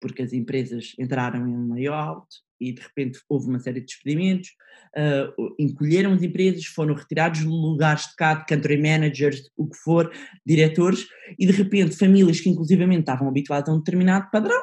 porque 0.00 0.22
as 0.22 0.32
empresas 0.32 0.94
entraram 0.98 1.48
em 1.48 1.52
um 1.52 1.74
layout 1.74 2.26
e 2.60 2.72
de 2.72 2.80
repente 2.80 3.20
houve 3.28 3.48
uma 3.48 3.58
série 3.58 3.80
de 3.80 3.86
despedimentos, 3.86 4.50
uh, 4.96 5.54
encolheram 5.58 6.12
as 6.12 6.22
empresas, 6.22 6.64
foram 6.64 6.94
retirados 6.94 7.42
lugares 7.42 8.06
de 8.06 8.16
cá, 8.16 8.34
de 8.34 8.46
country 8.46 8.80
managers, 8.80 9.50
o 9.56 9.68
que 9.68 9.76
for, 9.76 10.12
diretores, 10.44 11.06
e 11.38 11.46
de 11.46 11.52
repente 11.52 11.96
famílias 11.96 12.40
que 12.40 12.48
inclusivamente 12.48 13.00
estavam 13.00 13.28
habituadas 13.28 13.68
a 13.68 13.72
um 13.72 13.78
determinado 13.78 14.30
padrão, 14.30 14.62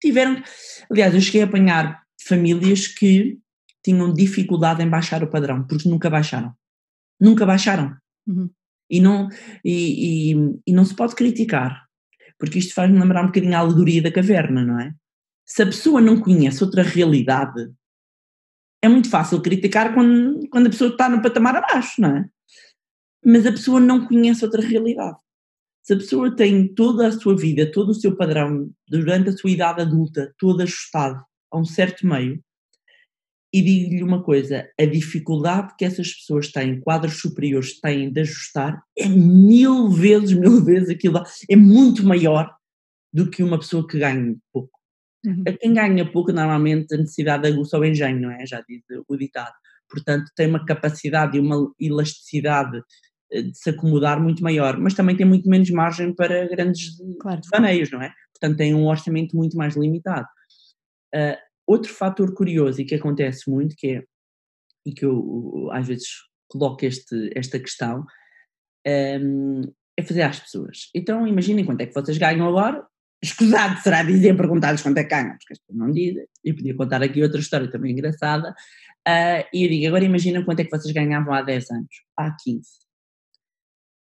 tiveram, 0.00 0.42
aliás 0.90 1.14
eu 1.14 1.20
cheguei 1.20 1.42
a 1.42 1.46
apanhar 1.46 2.04
famílias 2.20 2.86
que 2.86 3.38
tinham 3.84 4.12
dificuldade 4.12 4.82
em 4.82 4.88
baixar 4.88 5.22
o 5.22 5.30
padrão, 5.30 5.66
porque 5.66 5.88
nunca 5.88 6.08
baixaram, 6.08 6.54
nunca 7.20 7.44
baixaram. 7.44 7.94
Uhum. 8.26 8.50
E, 8.90 9.00
não, 9.00 9.28
e, 9.64 10.32
e, 10.32 10.60
e 10.66 10.72
não 10.72 10.84
se 10.84 10.94
pode 10.94 11.14
criticar, 11.14 11.84
porque 12.38 12.58
isto 12.58 12.74
faz-me 12.74 12.98
lembrar 12.98 13.22
um 13.22 13.26
bocadinho 13.26 13.56
a 13.56 13.58
alegoria 13.58 14.02
da 14.02 14.12
caverna, 14.12 14.64
não 14.64 14.80
é? 14.80 14.94
Se 15.46 15.62
a 15.62 15.66
pessoa 15.66 16.00
não 16.00 16.20
conhece 16.20 16.64
outra 16.64 16.82
realidade, 16.82 17.70
é 18.82 18.88
muito 18.88 19.08
fácil 19.08 19.40
criticar 19.40 19.94
quando, 19.94 20.46
quando 20.48 20.66
a 20.66 20.70
pessoa 20.70 20.90
está 20.90 21.08
no 21.08 21.22
patamar 21.22 21.56
abaixo, 21.56 22.00
não 22.00 22.16
é? 22.16 22.28
Mas 23.24 23.46
a 23.46 23.52
pessoa 23.52 23.80
não 23.80 24.06
conhece 24.06 24.44
outra 24.44 24.60
realidade. 24.60 25.16
Se 25.82 25.94
a 25.94 25.96
pessoa 25.96 26.34
tem 26.34 26.68
toda 26.68 27.06
a 27.06 27.12
sua 27.12 27.36
vida, 27.36 27.70
todo 27.70 27.90
o 27.90 27.94
seu 27.94 28.16
padrão, 28.16 28.70
durante 28.86 29.30
a 29.30 29.36
sua 29.36 29.50
idade 29.50 29.80
adulta, 29.80 30.34
todo 30.38 30.62
ajustado 30.62 31.22
a 31.50 31.58
um 31.58 31.64
certo 31.64 32.06
meio, 32.06 32.42
e 33.54 33.62
digo-lhe 33.62 34.02
uma 34.02 34.20
coisa: 34.20 34.68
a 34.78 34.84
dificuldade 34.84 35.74
que 35.78 35.84
essas 35.84 36.12
pessoas 36.12 36.50
têm, 36.50 36.80
quadros 36.80 37.20
superiores 37.20 37.80
têm 37.80 38.12
de 38.12 38.20
ajustar, 38.22 38.82
é 38.98 39.08
mil 39.08 39.88
vezes, 39.88 40.32
mil 40.36 40.62
vezes 40.64 40.90
aquilo, 40.90 41.22
é 41.48 41.54
muito 41.54 42.04
maior 42.04 42.52
do 43.12 43.30
que 43.30 43.44
uma 43.44 43.56
pessoa 43.56 43.86
que 43.86 43.96
ganha 43.96 44.34
pouco. 44.52 44.76
Uhum. 45.24 45.44
A 45.46 45.52
quem 45.52 45.72
ganha 45.72 46.04
pouco, 46.10 46.32
normalmente 46.32 46.92
a 46.92 46.98
necessidade 46.98 47.46
aguça 47.46 47.78
o 47.78 47.84
engenho, 47.84 48.22
não 48.22 48.32
é? 48.32 48.44
Já 48.44 48.60
diz 48.68 48.82
o 49.08 49.16
ditado. 49.16 49.54
Portanto, 49.88 50.32
tem 50.34 50.48
uma 50.48 50.64
capacidade 50.64 51.36
e 51.36 51.40
uma 51.40 51.72
elasticidade 51.78 52.82
eh, 53.30 53.42
de 53.42 53.56
se 53.56 53.70
acomodar 53.70 54.20
muito 54.20 54.42
maior, 54.42 54.76
mas 54.78 54.94
também 54.94 55.16
tem 55.16 55.24
muito 55.24 55.48
menos 55.48 55.70
margem 55.70 56.12
para 56.12 56.48
grandes 56.48 56.96
claro. 57.20 57.40
não 57.92 58.02
é? 58.02 58.12
Portanto, 58.32 58.58
tem 58.58 58.74
um 58.74 58.88
orçamento 58.88 59.36
muito 59.36 59.56
mais 59.56 59.76
limitado. 59.76 60.26
Uh, 61.14 61.38
Outro 61.66 61.92
fator 61.92 62.34
curioso 62.34 62.80
e 62.80 62.84
que 62.84 62.94
acontece 62.94 63.50
muito, 63.50 63.74
que 63.76 63.88
é, 63.88 64.04
e 64.86 64.92
que 64.92 65.04
eu 65.04 65.68
às 65.72 65.86
vezes 65.86 66.08
coloco 66.48 66.84
este, 66.84 67.30
esta 67.34 67.58
questão, 67.58 68.04
um, 68.86 69.62
é 69.96 70.02
fazer 70.02 70.22
às 70.22 70.40
pessoas. 70.40 70.90
Então 70.94 71.26
imaginem 71.26 71.64
quanto 71.64 71.80
é 71.80 71.86
que 71.86 71.94
vocês 71.94 72.18
ganham 72.18 72.46
agora, 72.46 72.86
escusado 73.22 73.80
será 73.80 74.02
dizer, 74.02 74.36
perguntar-lhes 74.36 74.82
quanto 74.82 74.98
é 74.98 75.04
que 75.04 75.10
ganham, 75.10 75.36
porque 75.38 75.54
as 75.54 75.58
pessoas 75.58 75.78
não 75.78 75.90
dizem, 75.90 76.26
eu 76.44 76.54
podia 76.54 76.76
contar 76.76 77.02
aqui 77.02 77.22
outra 77.22 77.40
história 77.40 77.70
também 77.70 77.92
engraçada, 77.92 78.50
uh, 78.50 79.48
e 79.52 79.64
eu 79.64 79.68
digo, 79.68 79.86
agora 79.88 80.04
imaginem 80.04 80.44
quanto 80.44 80.60
é 80.60 80.64
que 80.64 80.70
vocês 80.70 80.92
ganhavam 80.92 81.32
há 81.32 81.42
10 81.42 81.70
anos, 81.70 82.02
há 82.16 82.36
15. 82.42 82.68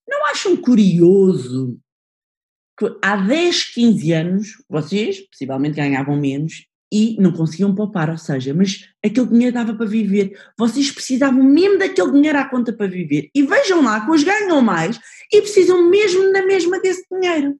Não 0.09 0.27
acham 0.27 0.57
curioso 0.57 1.81
que 2.79 2.87
há 3.03 3.17
10, 3.17 3.75
15 3.75 4.13
anos 4.13 4.49
vocês 4.69 5.21
possivelmente 5.29 5.77
ganhavam 5.77 6.17
menos 6.21 6.67
e 6.93 7.17
não 7.21 7.33
conseguiam 7.33 7.75
poupar, 7.75 8.09
ou 8.11 8.19
seja, 8.19 8.55
mas 8.55 8.89
aquele 9.05 9.27
dinheiro 9.27 9.55
dava 9.55 9.75
para 9.75 9.87
viver. 9.87 10.39
Vocês 10.59 10.91
precisavam 10.91 11.43
mesmo 11.43 11.79
daquele 11.79 12.13
dinheiro 12.13 12.39
à 12.39 12.49
conta 12.49 12.73
para 12.73 12.87
viver. 12.87 13.29
E 13.35 13.43
vejam 13.43 13.83
lá 13.83 14.05
que 14.05 14.11
hoje 14.11 14.25
ganham 14.25 14.63
mais 14.63 14.99
e 15.33 15.41
precisam 15.41 15.91
mesmo 15.91 16.31
na 16.33 16.47
mesma 16.47 16.81
desse 16.81 17.05
dinheiro. 17.11 17.59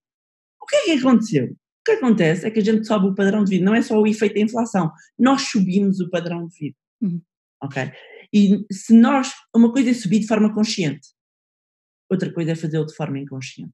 O 0.61 0.67
que 0.67 0.77
é 0.77 0.85
que 0.85 0.93
aconteceu? 0.93 1.47
O 1.47 1.85
que 1.85 1.93
acontece 1.93 2.47
é 2.47 2.51
que 2.51 2.61
a 2.61 2.65
gente 2.65 2.87
sobe 2.87 3.09
o 3.09 3.15
padrão 3.15 3.45
de 3.45 3.51
vida, 3.51 3.65
não 3.65 3.75
é 3.75 3.83
só 3.83 4.01
o 4.01 4.07
efeito 4.07 4.35
da 4.35 4.41
inflação, 4.41 4.91
nós 5.19 5.43
subimos 5.43 6.01
o 6.01 6.11
padrão 6.11 6.47
de 6.47 6.59
vida. 6.59 6.77
Uhum. 7.01 7.21
Ok? 7.63 7.93
E 8.33 8.65
se 8.73 8.93
nós, 8.93 9.33
uma 9.55 9.73
coisa 9.73 9.91
é 9.91 9.95
subir 9.95 10.21
de 10.21 10.27
forma 10.27 10.53
consciente, 10.53 11.09
outra 12.11 12.33
coisa 12.33 12.53
é 12.53 12.55
fazê-lo 12.55 12.87
de 12.87 12.95
forma 12.95 13.19
inconsciente. 13.19 13.73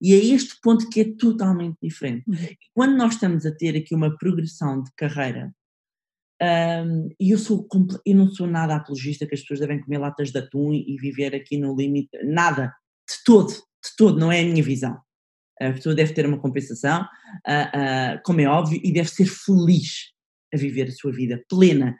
E 0.00 0.14
é 0.14 0.16
este 0.16 0.58
ponto 0.62 0.88
que 0.88 1.00
é 1.00 1.16
totalmente 1.16 1.76
diferente. 1.82 2.24
Uhum. 2.28 2.36
Quando 2.74 2.96
nós 2.96 3.14
estamos 3.14 3.46
a 3.46 3.54
ter 3.54 3.76
aqui 3.76 3.94
uma 3.94 4.16
progressão 4.16 4.82
de 4.82 4.90
carreira, 4.96 5.52
um, 6.42 7.08
e 7.20 7.30
eu, 7.30 7.38
sou, 7.38 7.66
eu 8.06 8.16
não 8.16 8.30
sou 8.30 8.46
nada 8.46 8.76
apologista 8.76 9.26
que 9.26 9.34
as 9.34 9.42
pessoas 9.42 9.60
devem 9.60 9.80
comer 9.80 9.98
latas 9.98 10.30
de 10.30 10.38
atum 10.38 10.72
e 10.72 10.96
viver 10.98 11.34
aqui 11.34 11.58
no 11.58 11.76
limite, 11.76 12.10
nada, 12.24 12.74
de 13.08 13.16
todo, 13.24 13.52
de 13.52 13.96
todo, 13.96 14.18
não 14.18 14.32
é 14.32 14.40
a 14.40 14.44
minha 14.44 14.62
visão. 14.62 14.98
A 15.60 15.72
pessoa 15.72 15.94
deve 15.94 16.14
ter 16.14 16.24
uma 16.24 16.40
compensação, 16.40 17.02
uh, 17.02 18.16
uh, 18.16 18.22
como 18.24 18.40
é 18.40 18.46
óbvio, 18.46 18.80
e 18.82 18.90
deve 18.90 19.10
ser 19.10 19.26
feliz 19.26 20.12
a 20.52 20.56
viver 20.56 20.88
a 20.88 20.92
sua 20.92 21.12
vida 21.12 21.44
plena. 21.48 21.94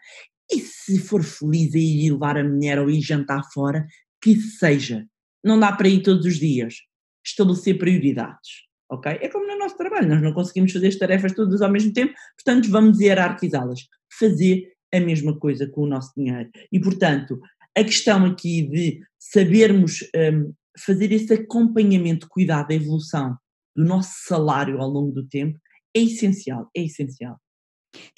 E 0.51 0.61
se 0.61 0.99
for 0.99 1.22
feliz 1.22 1.74
a 1.74 1.78
ir 1.78 2.11
levar 2.11 2.38
a 2.38 2.45
mulher 2.45 2.78
ou 2.78 2.91
ir 2.91 3.03
jantar 3.03 3.43
fora, 3.53 3.86
que 4.22 4.34
seja. 4.36 5.07
Não 5.45 5.61
dá 5.61 5.72
para 5.72 5.88
ir 5.88 6.03
todos 6.03 6.24
os 6.24 6.38
dias 6.38 6.76
estabelecer 7.25 7.79
prioridades. 7.79 8.68
Ok? 8.91 9.18
É 9.21 9.29
como 9.29 9.47
no 9.47 9.59
nosso 9.59 9.77
trabalho, 9.77 10.09
nós 10.09 10.23
não 10.23 10.33
conseguimos 10.33 10.73
fazer 10.73 10.89
as 10.89 10.97
tarefas 10.97 11.33
todas 11.33 11.62
ao 11.62 11.71
mesmo 11.71 11.93
tempo, 11.93 12.12
portanto 12.37 12.68
vamos 12.71 13.01
hierarquizá-las. 13.01 13.87
Fazer 14.18 14.73
a 14.93 15.01
mesma 15.01 15.39
coisa 15.39 15.66
com 15.66 15.83
o 15.83 15.87
nosso 15.87 16.12
dinheiro. 16.16 16.51
E, 16.73 16.81
portanto, 16.81 17.41
a 17.77 17.85
questão 17.85 18.25
aqui 18.25 18.62
de 18.62 19.01
sabermos 19.18 20.01
um, 20.14 20.53
fazer 20.79 21.12
esse 21.12 21.33
acompanhamento, 21.33 22.29
cuidado 22.29 22.68
da 22.68 22.75
evolução 22.75 23.37
do 23.77 23.85
nosso 23.85 24.27
salário 24.27 24.81
ao 24.81 24.89
longo 24.89 25.12
do 25.12 25.27
tempo 25.27 25.59
é 25.95 26.01
essencial, 26.01 26.68
é 26.77 26.83
essencial. 26.83 27.39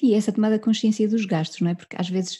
E 0.01 0.13
essa 0.13 0.31
tomada 0.31 0.57
de 0.57 0.63
consciência 0.63 1.07
dos 1.07 1.25
gastos, 1.25 1.61
não 1.61 1.71
é? 1.71 1.75
Porque 1.75 1.95
às 1.97 2.09
vezes 2.09 2.39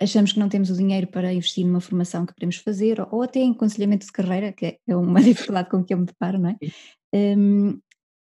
achamos 0.00 0.32
que 0.32 0.38
não 0.38 0.48
temos 0.48 0.70
o 0.70 0.76
dinheiro 0.76 1.06
para 1.06 1.32
investir 1.32 1.66
numa 1.66 1.80
formação 1.80 2.26
que 2.26 2.34
queremos 2.34 2.56
fazer, 2.56 3.00
ou 3.10 3.22
até 3.22 3.40
em 3.40 3.52
aconselhamento 3.52 4.06
de 4.06 4.12
carreira, 4.12 4.52
que 4.52 4.78
é 4.86 4.96
uma 4.96 5.20
dificuldade 5.22 5.70
com 5.70 5.84
que 5.84 5.94
eu 5.94 5.98
me 5.98 6.06
deparo, 6.06 6.38
não 6.38 6.50
é? 6.50 6.56
Um, 7.14 7.78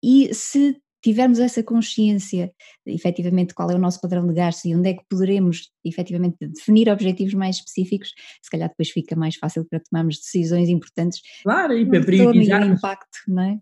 e 0.03 0.33
se 0.35 0.81
tivermos 1.03 1.39
essa 1.39 1.63
consciência, 1.63 2.53
efetivamente, 2.87 3.55
qual 3.55 3.71
é 3.71 3.75
o 3.75 3.79
nosso 3.79 4.01
padrão 4.01 4.27
de 4.27 4.35
gastos 4.35 4.65
e 4.65 4.75
onde 4.75 4.91
é 4.91 4.95
que 4.95 5.05
poderemos, 5.09 5.71
efetivamente, 5.85 6.37
definir 6.41 6.89
objetivos 6.89 7.35
mais 7.35 7.57
específicos, 7.57 8.11
se 8.43 8.51
calhar 8.51 8.69
depois 8.69 8.91
fica 8.91 9.15
mais 9.15 9.37
fácil 9.37 9.65
para 9.69 9.81
tomarmos 9.81 10.19
decisões 10.19 10.69
importantes. 10.69 11.21
Claro, 11.43 11.77
e 11.77 11.87
para 11.87 12.05
priorizar. 12.05 12.63
o 12.63 12.73
impacto, 12.73 13.19
não 13.29 13.43
é? 13.43 13.59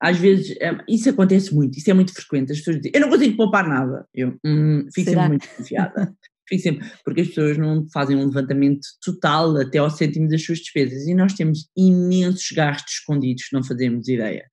Às 0.00 0.16
vezes, 0.16 0.56
é, 0.60 0.76
isso 0.88 1.10
acontece 1.10 1.52
muito, 1.52 1.76
isso 1.76 1.90
é 1.90 1.94
muito 1.94 2.14
frequente, 2.14 2.52
as 2.52 2.58
pessoas 2.58 2.76
dizem, 2.76 2.92
eu 2.94 3.00
não 3.00 3.10
consigo 3.10 3.36
poupar 3.36 3.68
nada, 3.68 4.06
eu 4.14 4.38
hum, 4.46 4.86
fico 4.94 5.10
sempre 5.10 5.28
muito 5.28 5.48
confiada. 5.56 6.14
Fico 6.48 6.62
sempre, 6.62 6.90
porque 7.04 7.20
as 7.20 7.28
pessoas 7.28 7.58
não 7.58 7.86
fazem 7.92 8.16
um 8.16 8.26
levantamento 8.26 8.80
total 9.04 9.56
até 9.58 9.78
ao 9.78 9.90
cêntimo 9.90 10.28
das 10.28 10.42
suas 10.42 10.58
despesas 10.58 11.06
e 11.06 11.14
nós 11.14 11.34
temos 11.34 11.68
imensos 11.76 12.50
gastos 12.52 12.94
escondidos 12.94 13.44
que 13.44 13.54
não 13.54 13.62
fazemos 13.62 14.08
ideia. 14.08 14.44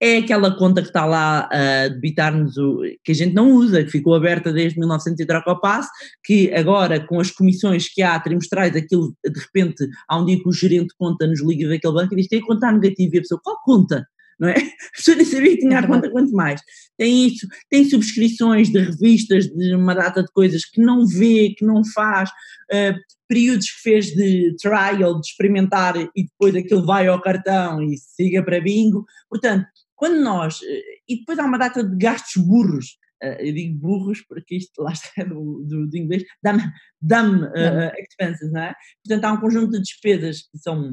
É 0.00 0.18
aquela 0.18 0.56
conta 0.56 0.82
que 0.82 0.88
está 0.88 1.06
lá 1.06 1.48
a 1.50 1.88
debitar-nos, 1.88 2.56
o, 2.56 2.82
que 3.02 3.12
a 3.12 3.14
gente 3.14 3.32
não 3.32 3.52
usa, 3.52 3.82
que 3.82 3.90
ficou 3.90 4.14
aberta 4.14 4.52
desde 4.52 4.78
1900 4.78 5.20
e 5.20 5.26
troca 5.26 5.50
ao 5.50 5.60
passo, 5.60 5.88
que 6.22 6.52
agora 6.52 7.04
com 7.04 7.18
as 7.18 7.30
comissões 7.30 7.88
que 7.88 8.02
há 8.02 8.18
trimestrais, 8.20 8.76
aquilo 8.76 9.14
de 9.24 9.40
repente 9.40 9.88
há 10.08 10.20
um 10.20 10.26
dia 10.26 10.40
que 10.40 10.48
o 10.48 10.52
gerente 10.52 10.88
de 10.88 10.96
conta 10.98 11.26
nos 11.26 11.42
liga 11.42 11.68
daquele 11.68 11.94
banco 11.94 12.12
e 12.12 12.16
diz 12.16 12.28
tem 12.28 12.40
conta 12.40 12.70
negativa 12.70 13.14
e 13.14 13.18
a 13.18 13.22
pessoa, 13.22 13.40
qual 13.42 13.56
conta? 13.64 14.06
Não 14.38 14.48
é? 14.48 14.54
A 14.94 14.96
pessoa 14.96 15.16
nem 15.16 15.26
sabia 15.26 15.50
que 15.50 15.60
tinha 15.60 15.78
a 15.78 15.86
conta 15.86 16.10
quanto 16.10 16.32
mais. 16.32 16.60
Tem 16.96 17.26
isso, 17.26 17.46
tem 17.68 17.84
subscrições 17.84 18.70
de 18.70 18.78
revistas, 18.78 19.46
de 19.46 19.74
uma 19.74 19.94
data 19.94 20.22
de 20.22 20.30
coisas 20.32 20.64
que 20.64 20.80
não 20.80 21.06
vê, 21.06 21.54
que 21.56 21.64
não 21.64 21.84
faz, 21.84 22.30
uh, 22.30 22.94
períodos 23.28 23.70
que 23.70 23.80
fez 23.82 24.06
de 24.06 24.54
trial, 24.60 25.20
de 25.20 25.26
experimentar 25.26 25.96
e 25.96 26.24
depois 26.24 26.54
aquilo 26.54 26.84
vai 26.84 27.06
ao 27.06 27.20
cartão 27.20 27.82
e 27.82 27.96
siga 27.96 28.42
para 28.44 28.60
bingo. 28.60 29.04
Portanto, 29.28 29.66
quando 29.94 30.20
nós, 30.20 30.60
uh, 30.60 30.82
e 31.08 31.18
depois 31.18 31.38
há 31.38 31.44
uma 31.44 31.58
data 31.58 31.82
de 31.82 31.96
gastos 31.96 32.42
burros, 32.42 32.96
uh, 33.22 33.40
eu 33.40 33.52
digo 33.52 33.78
burros 33.78 34.22
porque 34.28 34.56
isto 34.56 34.80
lá 34.80 34.92
está 34.92 35.24
do, 35.24 35.64
do, 35.66 35.86
do 35.88 35.96
inglês, 35.96 36.24
dumb, 36.42 36.62
dumb 37.02 37.50
expenses, 37.98 38.52
não 38.52 38.62
é? 38.62 38.74
Portanto, 39.04 39.24
há 39.24 39.32
um 39.32 39.40
conjunto 39.40 39.72
de 39.72 39.82
despesas 39.82 40.42
que 40.42 40.58
são 40.58 40.92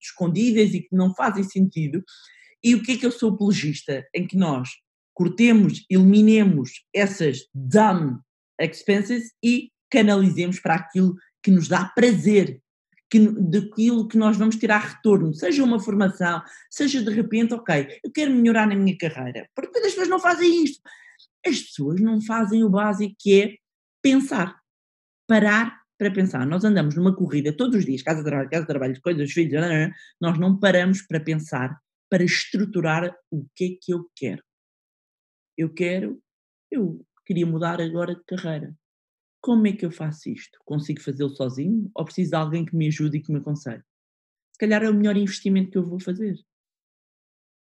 escondidas 0.00 0.74
e 0.74 0.80
que 0.80 0.94
não 0.94 1.14
fazem 1.14 1.44
sentido 1.44 2.02
e 2.66 2.74
o 2.74 2.82
que 2.82 2.92
é 2.92 2.96
que 2.96 3.06
eu 3.06 3.12
sou 3.12 3.32
apologista? 3.32 4.04
Em 4.12 4.26
que 4.26 4.36
nós 4.36 4.70
cortemos, 5.14 5.86
eliminemos 5.88 6.84
essas 6.92 7.46
dumb 7.54 8.18
expenses 8.60 9.32
e 9.40 9.70
canalizemos 9.88 10.58
para 10.58 10.74
aquilo 10.74 11.14
que 11.40 11.52
nos 11.52 11.68
dá 11.68 11.84
prazer, 11.84 12.60
que, 13.08 13.20
daquilo 13.20 14.08
que 14.08 14.18
nós 14.18 14.36
vamos 14.36 14.56
tirar 14.56 14.78
retorno, 14.78 15.32
seja 15.32 15.62
uma 15.62 15.78
formação, 15.78 16.42
seja 16.68 17.00
de 17.00 17.10
repente, 17.12 17.54
ok, 17.54 18.00
eu 18.02 18.10
quero 18.10 18.34
melhorar 18.34 18.66
na 18.66 18.74
minha 18.74 18.98
carreira, 18.98 19.48
porque 19.54 19.78
as 19.78 19.84
pessoas 19.84 20.08
não 20.08 20.18
fazem 20.18 20.64
isto. 20.64 20.82
As 21.46 21.60
pessoas 21.60 22.00
não 22.00 22.20
fazem 22.20 22.64
o 22.64 22.68
básico 22.68 23.14
que 23.16 23.42
é 23.42 23.54
pensar, 24.02 24.58
parar 25.28 25.82
para 25.96 26.10
pensar. 26.10 26.44
Nós 26.44 26.64
andamos 26.64 26.96
numa 26.96 27.14
corrida 27.14 27.56
todos 27.56 27.76
os 27.76 27.84
dias, 27.84 28.02
casa 28.02 28.24
de 28.24 28.24
trabalho, 28.24 28.50
casa 28.50 28.62
de 28.62 28.68
trabalho, 28.68 29.00
coisas, 29.00 29.30
filhos, 29.30 29.62
nós 30.20 30.36
não 30.36 30.58
paramos 30.58 31.02
para 31.02 31.20
pensar, 31.20 31.80
para 32.08 32.24
estruturar 32.24 33.14
o 33.30 33.46
que 33.54 33.64
é 33.64 33.78
que 33.80 33.92
eu 33.92 34.08
quero. 34.14 34.42
Eu 35.56 35.72
quero, 35.72 36.22
eu 36.70 37.04
queria 37.24 37.46
mudar 37.46 37.80
agora 37.80 38.14
de 38.14 38.24
carreira. 38.24 38.76
Como 39.40 39.66
é 39.66 39.72
que 39.72 39.86
eu 39.86 39.90
faço 39.90 40.28
isto? 40.28 40.58
Consigo 40.64 41.00
fazê-lo 41.00 41.30
sozinho 41.30 41.90
ou 41.94 42.04
preciso 42.04 42.30
de 42.30 42.36
alguém 42.36 42.64
que 42.64 42.76
me 42.76 42.88
ajude 42.88 43.18
e 43.18 43.22
que 43.22 43.32
me 43.32 43.38
aconselhe? 43.38 43.82
Se 44.52 44.58
calhar 44.58 44.82
é 44.82 44.90
o 44.90 44.94
melhor 44.94 45.16
investimento 45.16 45.70
que 45.70 45.78
eu 45.78 45.86
vou 45.86 46.00
fazer. 46.00 46.36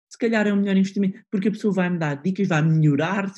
Se 0.09 0.17
calhar 0.17 0.47
é 0.47 0.53
o 0.53 0.57
melhor 0.57 0.75
investimento, 0.75 1.23
porque 1.29 1.49
a 1.49 1.51
pessoa 1.51 1.73
vai 1.73 1.89
me 1.89 1.99
dar 1.99 2.15
dicas, 2.15 2.47
vai 2.47 2.61
melhorar. 2.63 3.31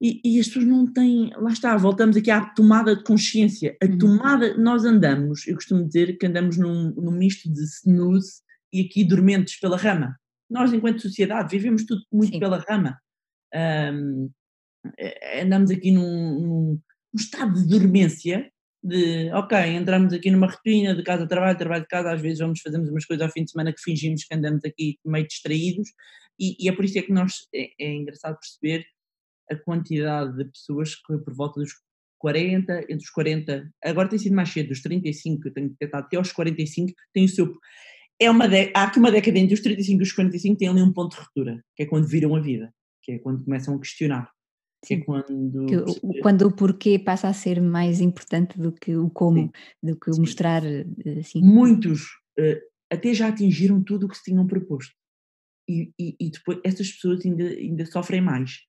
E, 0.00 0.20
e, 0.24 0.38
as 0.38 0.46
pessoas 0.46 0.64
não 0.64 0.86
têm, 0.86 1.32
lá 1.36 1.50
está, 1.50 1.76
voltamos 1.76 2.16
aqui 2.16 2.30
à 2.30 2.44
tomada 2.50 2.94
de 2.94 3.02
consciência. 3.02 3.76
A 3.82 3.86
uhum. 3.86 3.98
tomada, 3.98 4.56
nós 4.56 4.84
andamos, 4.84 5.46
eu 5.46 5.56
costumo 5.56 5.84
dizer 5.84 6.18
que 6.18 6.26
andamos 6.26 6.56
num, 6.56 6.92
num 6.92 7.10
misto 7.10 7.52
de 7.52 7.62
snooze 7.64 8.45
e 8.72 8.82
aqui 8.82 9.04
dormentes 9.04 9.58
pela 9.58 9.76
rama. 9.76 10.16
Nós, 10.48 10.72
enquanto 10.72 11.02
sociedade, 11.02 11.50
vivemos 11.50 11.84
tudo 11.84 12.02
muito 12.12 12.34
Sim. 12.34 12.40
pela 12.40 12.64
rama. 12.68 12.98
Um, 13.54 14.30
andamos 15.40 15.70
aqui 15.70 15.90
num, 15.90 16.40
num, 16.40 16.80
estado 17.14 17.54
de 17.54 17.68
dormência, 17.68 18.50
de 18.82 19.30
ok, 19.32 19.58
entramos 19.58 20.12
aqui 20.12 20.30
numa 20.30 20.46
rotina 20.46 20.94
de 20.94 21.02
casa 21.02 21.26
trabalho, 21.26 21.58
trabalho 21.58 21.82
de 21.82 21.88
casa, 21.88 22.12
às 22.12 22.20
vezes 22.20 22.38
vamos 22.38 22.60
fazemos 22.60 22.88
umas 22.88 23.04
coisas 23.04 23.26
ao 23.26 23.32
fim 23.32 23.44
de 23.44 23.50
semana 23.50 23.72
que 23.72 23.80
fingimos 23.82 24.24
que 24.24 24.34
andamos 24.34 24.64
aqui 24.64 24.98
meio 25.04 25.26
distraídos, 25.26 25.88
e, 26.38 26.56
e 26.60 26.68
é 26.68 26.72
por 26.72 26.84
isso 26.84 26.98
é 26.98 27.02
que 27.02 27.12
nós 27.12 27.32
é, 27.54 27.70
é 27.80 27.94
engraçado 27.94 28.38
perceber 28.38 28.86
a 29.50 29.56
quantidade 29.56 30.36
de 30.36 30.44
pessoas 30.44 30.94
que 30.94 31.18
por 31.18 31.34
volta 31.34 31.60
dos 31.60 31.72
40, 32.18 32.80
entre 32.82 33.04
os 33.04 33.10
40, 33.10 33.70
agora 33.84 34.08
tem 34.08 34.18
sido 34.18 34.34
mais 34.34 34.48
cedo, 34.50 34.68
dos 34.68 34.80
35, 34.80 35.48
eu 35.48 35.52
tenho 35.52 35.74
tentado 35.78 36.06
até 36.06 36.16
aos 36.16 36.32
45, 36.32 36.92
tem 37.12 37.24
o 37.24 37.28
seu. 37.28 37.54
É 38.20 38.30
uma 38.30 38.48
de, 38.48 38.72
há 38.74 38.84
aqui 38.84 38.98
uma 38.98 39.10
década 39.10 39.38
entre 39.38 39.54
os 39.54 39.60
35 39.60 40.00
e 40.00 40.02
os 40.02 40.12
45, 40.12 40.56
tem 40.56 40.68
ali 40.68 40.82
um 40.82 40.92
ponto 40.92 41.14
de 41.14 41.22
ruptura, 41.22 41.62
que 41.74 41.82
é 41.82 41.86
quando 41.86 42.06
viram 42.06 42.34
a 42.34 42.40
vida, 42.40 42.72
que 43.02 43.12
é 43.12 43.18
quando 43.18 43.44
começam 43.44 43.74
a 43.74 43.78
questionar. 43.78 44.30
Que 44.84 44.94
é 44.94 45.00
quando, 45.00 45.66
que, 45.66 46.20
quando 46.20 46.42
o 46.42 46.54
porquê 46.54 46.98
passa 46.98 47.28
a 47.28 47.32
ser 47.32 47.60
mais 47.60 48.00
importante 48.00 48.58
do 48.58 48.72
que 48.72 48.96
o 48.96 49.10
como, 49.10 49.38
Sim. 49.38 49.50
do 49.82 49.98
que 49.98 50.10
o 50.10 50.16
mostrar. 50.18 50.62
Assim. 51.18 51.40
Muitos 51.42 52.04
uh, 52.38 52.60
até 52.90 53.12
já 53.12 53.28
atingiram 53.28 53.82
tudo 53.82 54.06
o 54.06 54.08
que 54.08 54.16
se 54.16 54.24
tinham 54.24 54.46
proposto. 54.46 54.94
E, 55.68 55.90
e, 55.98 56.16
e 56.20 56.30
depois 56.30 56.60
essas 56.62 56.92
pessoas 56.92 57.26
ainda, 57.26 57.44
ainda 57.44 57.86
sofrem 57.86 58.20
mais 58.20 58.60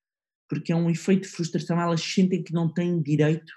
porque 0.50 0.72
é 0.72 0.76
um 0.76 0.90
efeito 0.90 1.24
de 1.24 1.30
frustração, 1.30 1.80
elas 1.80 2.02
sentem 2.02 2.44
que 2.44 2.54
não 2.54 2.72
têm 2.72 3.02
direito 3.02 3.52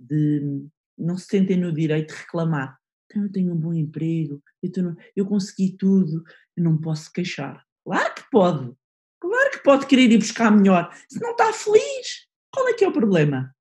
de. 0.00 0.66
não 0.98 1.16
se 1.16 1.26
sentem 1.26 1.56
no 1.56 1.72
direito 1.72 2.14
de 2.14 2.20
reclamar. 2.20 2.78
Então 3.16 3.24
eu 3.24 3.32
tenho 3.32 3.52
um 3.54 3.56
bom 3.56 3.72
emprego, 3.72 4.42
eu, 4.62 4.70
tenho, 4.70 4.96
eu 5.16 5.24
consegui 5.24 5.74
tudo, 5.74 6.22
eu 6.54 6.62
não 6.62 6.78
posso 6.78 7.10
queixar. 7.10 7.64
Claro 7.82 8.14
que 8.14 8.30
pode, 8.30 8.72
claro 9.18 9.50
que 9.52 9.62
pode 9.62 9.86
querer 9.86 10.10
ir 10.12 10.18
buscar 10.18 10.50
melhor. 10.50 10.92
Se 11.08 11.18
não 11.18 11.30
está 11.30 11.50
feliz, 11.50 12.26
qual 12.52 12.68
é 12.68 12.74
que 12.74 12.84
é 12.84 12.88
o 12.88 12.92
problema? 12.92 13.54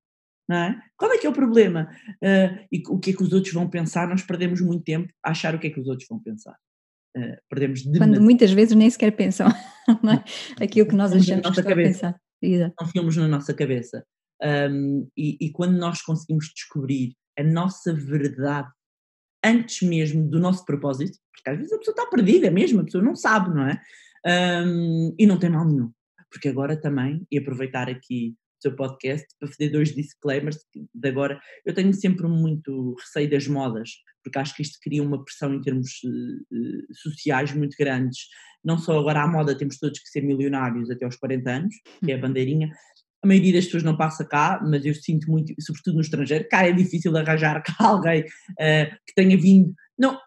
Não 0.49 0.57
é? 0.57 0.81
Qual 0.97 1.09
é 1.09 1.17
que 1.17 1.25
é 1.25 1.29
o 1.29 1.33
problema? 1.33 1.89
Uh, 2.21 2.67
e 2.69 2.83
o 2.89 2.99
que 2.99 3.11
é 3.11 3.13
que 3.13 3.23
os 3.23 3.31
outros 3.31 3.53
vão 3.53 3.69
pensar? 3.69 4.09
Nós 4.09 4.23
perdemos 4.23 4.59
muito 4.59 4.83
tempo 4.83 5.11
a 5.23 5.31
achar 5.31 5.55
o 5.55 5.59
que 5.59 5.67
é 5.67 5.69
que 5.69 5.79
os 5.79 5.87
outros 5.87 6.07
vão 6.09 6.19
pensar. 6.19 6.55
Uh, 7.15 7.37
perdemos 7.49 7.83
Quando 7.97 8.21
muitas 8.21 8.51
vezes 8.51 8.75
nem 8.75 8.89
sequer 8.89 9.11
pensam 9.11 9.47
é? 10.59 10.63
aquilo 10.63 10.87
que 10.87 10.95
nós 10.95 11.13
achamos 11.13 11.47
que 11.49 11.59
estão 11.59 11.71
a 11.71 11.75
pensar. 11.75 12.21
São 12.77 12.89
filmes 12.89 13.15
na 13.15 13.27
nossa 13.29 13.53
cabeça. 13.53 14.05
Um, 14.43 15.07
e, 15.15 15.37
e, 15.39 15.51
quando 15.53 15.77
nós 15.77 16.01
conseguimos 16.01 16.51
descobrir 16.53 17.15
a 17.39 17.43
nossa 17.43 17.93
verdade 17.93 18.69
antes 19.45 19.87
mesmo 19.87 20.27
do 20.27 20.39
nosso 20.39 20.65
propósito, 20.65 21.17
porque 21.33 21.49
às 21.49 21.57
vezes 21.57 21.73
a 21.73 21.77
pessoa 21.77 21.93
está 21.93 22.05
perdida 22.07 22.49
mesmo, 22.49 22.81
a 22.81 22.83
pessoa 22.83 23.03
não 23.03 23.15
sabe, 23.15 23.53
não 23.53 23.67
é? 23.67 23.81
Um, 24.65 25.15
e 25.17 25.25
não 25.25 25.37
tem 25.37 25.49
mal 25.49 25.65
nenhum. 25.65 25.91
Porque 26.31 26.49
agora 26.49 26.75
também, 26.75 27.25
e 27.31 27.37
aproveitar 27.37 27.89
aqui 27.89 28.35
o 28.59 28.61
seu 28.61 28.75
podcast 28.75 29.27
para 29.39 29.47
fazer 29.47 29.69
dois 29.69 29.93
disclaimers 29.93 30.57
de 30.93 31.07
agora, 31.07 31.39
eu 31.65 31.73
tenho 31.73 31.93
sempre 31.93 32.27
muito 32.27 32.95
receio 32.99 33.29
das 33.29 33.47
modas, 33.47 33.91
porque 34.23 34.39
acho 34.39 34.55
que 34.55 34.63
isto 34.63 34.79
cria 34.81 35.03
uma 35.03 35.23
pressão 35.23 35.53
em 35.53 35.61
termos 35.61 35.91
uh, 36.03 36.93
sociais 36.93 37.53
muito 37.53 37.75
grandes 37.77 38.27
não 38.65 38.79
só 38.79 38.97
agora 38.97 39.21
à 39.21 39.27
moda 39.27 39.55
temos 39.55 39.77
todos 39.77 39.99
que 39.99 40.09
ser 40.09 40.21
milionários 40.21 40.89
até 40.89 41.05
aos 41.05 41.15
40 41.15 41.49
anos, 41.51 41.75
que 42.03 42.11
é 42.11 42.15
a 42.15 42.17
bandeirinha, 42.17 42.71
a 43.25 43.27
maioria 43.27 43.53
das 43.53 43.65
pessoas 43.65 43.83
não 43.83 43.97
passa 43.97 44.23
cá, 44.23 44.61
mas 44.63 44.85
eu 44.85 44.93
sinto 44.93 45.29
muito, 45.29 45.53
sobretudo 45.59 45.95
no 45.95 46.01
estrangeiro, 46.01 46.47
cá 46.47 46.65
é 46.65 46.71
difícil 46.71 47.15
arranjar 47.17 47.61
cá 47.63 47.75
alguém 47.79 48.21
uh, 48.21 48.95
que 49.05 49.15
tenha 49.15 49.35
vindo, 49.35 49.73
não, 49.97 50.17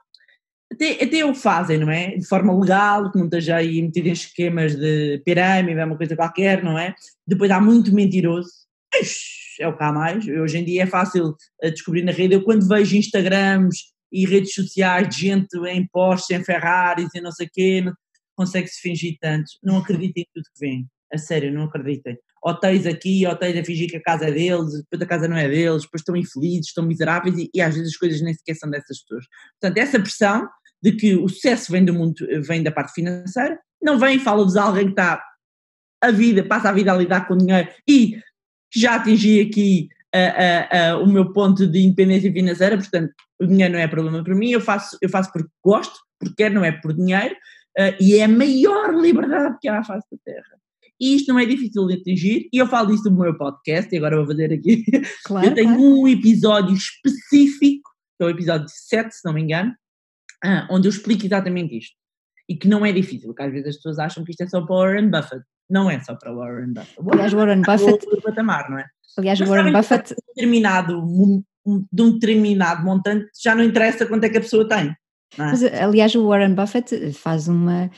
até, 0.70 1.02
até 1.02 1.24
o 1.24 1.34
fazem, 1.34 1.78
não 1.78 1.90
é? 1.90 2.16
De 2.16 2.26
forma 2.26 2.58
legal, 2.58 3.10
que 3.10 3.18
não 3.18 3.26
esteja 3.26 3.56
aí 3.56 3.80
metido 3.80 4.08
em 4.08 4.12
esquemas 4.12 4.74
de 4.74 5.22
pirâmide, 5.24 5.78
é 5.78 5.84
uma 5.84 5.96
coisa 5.96 6.16
qualquer, 6.16 6.62
não 6.62 6.76
é? 6.76 6.94
Depois 7.26 7.50
há 7.50 7.60
muito 7.60 7.94
mentiroso, 7.94 8.50
é 9.60 9.68
o 9.68 9.76
há 9.78 9.92
mais, 9.92 10.26
hoje 10.26 10.58
em 10.58 10.64
dia 10.64 10.82
é 10.82 10.86
fácil 10.86 11.34
eh, 11.62 11.70
descobrir 11.70 12.02
na 12.02 12.12
rede, 12.12 12.34
eu 12.34 12.42
quando 12.42 12.66
vejo 12.66 12.96
Instagrams 12.96 13.76
e 14.12 14.26
redes 14.26 14.54
sociais 14.54 15.08
de 15.08 15.20
gente 15.20 15.56
em 15.68 15.86
Porsche, 15.86 16.34
em 16.34 16.44
Ferraris 16.44 17.08
e 17.14 17.20
não 17.20 17.32
sei 17.32 17.46
o 17.46 17.50
quê, 17.52 17.84
consegue-se 18.36 18.80
fingir 18.80 19.16
tanto. 19.20 19.50
Não 19.62 19.78
acreditem 19.78 20.22
em 20.22 20.26
tudo 20.32 20.44
que 20.54 20.60
vem. 20.60 20.86
A 21.12 21.18
sério, 21.18 21.52
não 21.52 21.64
acreditem. 21.64 22.16
Hotéis 22.44 22.86
aqui, 22.86 23.26
hotéis 23.26 23.56
a 23.56 23.64
fingir 23.64 23.88
que 23.88 23.96
a 23.96 24.02
casa 24.02 24.26
é 24.26 24.32
deles, 24.32 24.72
depois 24.74 25.02
a 25.02 25.06
casa 25.06 25.28
não 25.28 25.36
é 25.36 25.48
deles, 25.48 25.82
depois 25.82 26.00
estão 26.00 26.16
infelizes, 26.16 26.68
estão 26.68 26.84
miseráveis 26.84 27.36
e, 27.38 27.50
e 27.54 27.60
às 27.60 27.74
vezes 27.74 27.90
as 27.90 27.96
coisas 27.96 28.20
nem 28.20 28.34
sequer 28.34 28.54
são 28.54 28.70
dessas 28.70 29.02
pessoas. 29.02 29.24
Portanto, 29.60 29.78
essa 29.78 30.00
pressão 30.00 30.48
de 30.82 30.92
que 30.92 31.16
o 31.16 31.28
sucesso 31.28 31.72
vem 31.72 31.84
do 31.84 31.92
mundo, 31.92 32.14
vem 32.42 32.62
da 32.62 32.70
parte 32.70 32.92
financeira, 32.92 33.58
não 33.82 33.98
vem, 33.98 34.18
fala-vos 34.18 34.56
alguém 34.56 34.84
que 34.84 34.92
está 34.92 35.22
a 36.02 36.10
vida, 36.10 36.44
passa 36.44 36.68
a 36.68 36.72
vida 36.72 36.92
a 36.92 36.96
lidar 36.96 37.26
com 37.26 37.36
dinheiro 37.36 37.68
e 37.88 38.20
já 38.74 38.94
atingi 38.96 39.40
aqui 39.40 39.88
o 41.02 41.06
meu 41.06 41.32
ponto 41.32 41.66
de 41.66 41.80
independência 41.80 42.32
financeira, 42.32 42.76
portanto, 42.76 43.12
o 43.40 43.46
dinheiro 43.46 43.74
não 43.74 43.80
é 43.80 43.86
problema 43.86 44.24
para 44.24 44.34
mim, 44.34 44.50
eu 44.50 44.60
faço, 44.60 44.96
eu 45.00 45.08
faço 45.08 45.32
porque 45.32 45.50
gosto, 45.64 45.98
porque 46.18 46.34
quero, 46.36 46.54
não 46.54 46.64
é 46.64 46.72
por 46.72 46.92
dinheiro, 46.92 47.34
uh, 47.78 47.94
e 48.00 48.16
é 48.16 48.24
a 48.24 48.28
maior 48.28 48.94
liberdade 48.94 49.56
que 49.60 49.68
há 49.68 49.78
à 49.78 49.84
face 49.84 50.06
da 50.10 50.18
Terra. 50.24 50.58
E 51.00 51.14
isto 51.14 51.32
não 51.32 51.38
é 51.38 51.46
difícil 51.46 51.86
de 51.86 51.94
atingir, 51.94 52.48
e 52.52 52.58
eu 52.58 52.66
falo 52.66 52.88
disso 52.88 53.08
no 53.10 53.18
meu 53.18 53.36
podcast, 53.36 53.92
e 53.94 53.98
agora 53.98 54.16
vou 54.16 54.26
fazer 54.26 54.52
aqui. 54.52 54.84
Claro, 55.24 55.46
eu 55.46 55.54
tenho 55.54 55.74
claro. 55.74 55.82
um 55.82 56.08
episódio 56.08 56.74
específico, 56.74 57.90
que 58.16 58.24
é 58.24 58.26
o 58.26 58.30
episódio 58.30 58.66
7, 58.68 59.14
se 59.14 59.24
não 59.24 59.32
me 59.32 59.42
engano, 59.42 59.72
uh, 60.44 60.66
onde 60.70 60.88
eu 60.88 60.90
explico 60.90 61.26
exatamente 61.26 61.76
isto. 61.76 61.94
E 62.48 62.56
que 62.56 62.66
não 62.66 62.84
é 62.84 62.92
difícil, 62.92 63.28
porque 63.28 63.42
às 63.42 63.52
vezes 63.52 63.68
as 63.68 63.76
pessoas 63.76 63.98
acham 63.98 64.24
que 64.24 64.30
isto 64.30 64.42
é 64.42 64.46
só 64.48 64.64
para 64.64 64.74
Warren 64.74 65.10
Buffett. 65.10 65.42
Não 65.68 65.90
é 65.90 66.00
só 66.00 66.14
para 66.14 66.34
Warren 66.34 66.72
Buffett. 66.72 66.96
Aliás, 67.12 67.32
Warren 67.32 67.62
Buffett. 67.62 68.06
patamar, 68.22 68.70
não 68.70 68.78
é? 68.78 68.86
Aliás, 69.18 69.38
Mas 69.38 69.48
Warren 69.48 69.72
Buffett. 69.72 70.08
De 70.08 70.14
um, 70.14 70.34
determinado, 70.34 71.44
de 71.92 72.02
um 72.02 72.12
determinado 72.12 72.84
montante, 72.84 73.28
já 73.42 73.54
não 73.54 73.62
interessa 73.62 74.06
quanto 74.06 74.24
é 74.24 74.30
que 74.30 74.38
a 74.38 74.40
pessoa 74.40 74.66
tem. 74.66 74.94
É? 75.36 75.42
Mas, 75.42 75.62
aliás, 75.62 76.14
o 76.14 76.26
Warren 76.26 76.54
Buffett 76.54 77.12
faz 77.12 77.48
uma. 77.48 77.90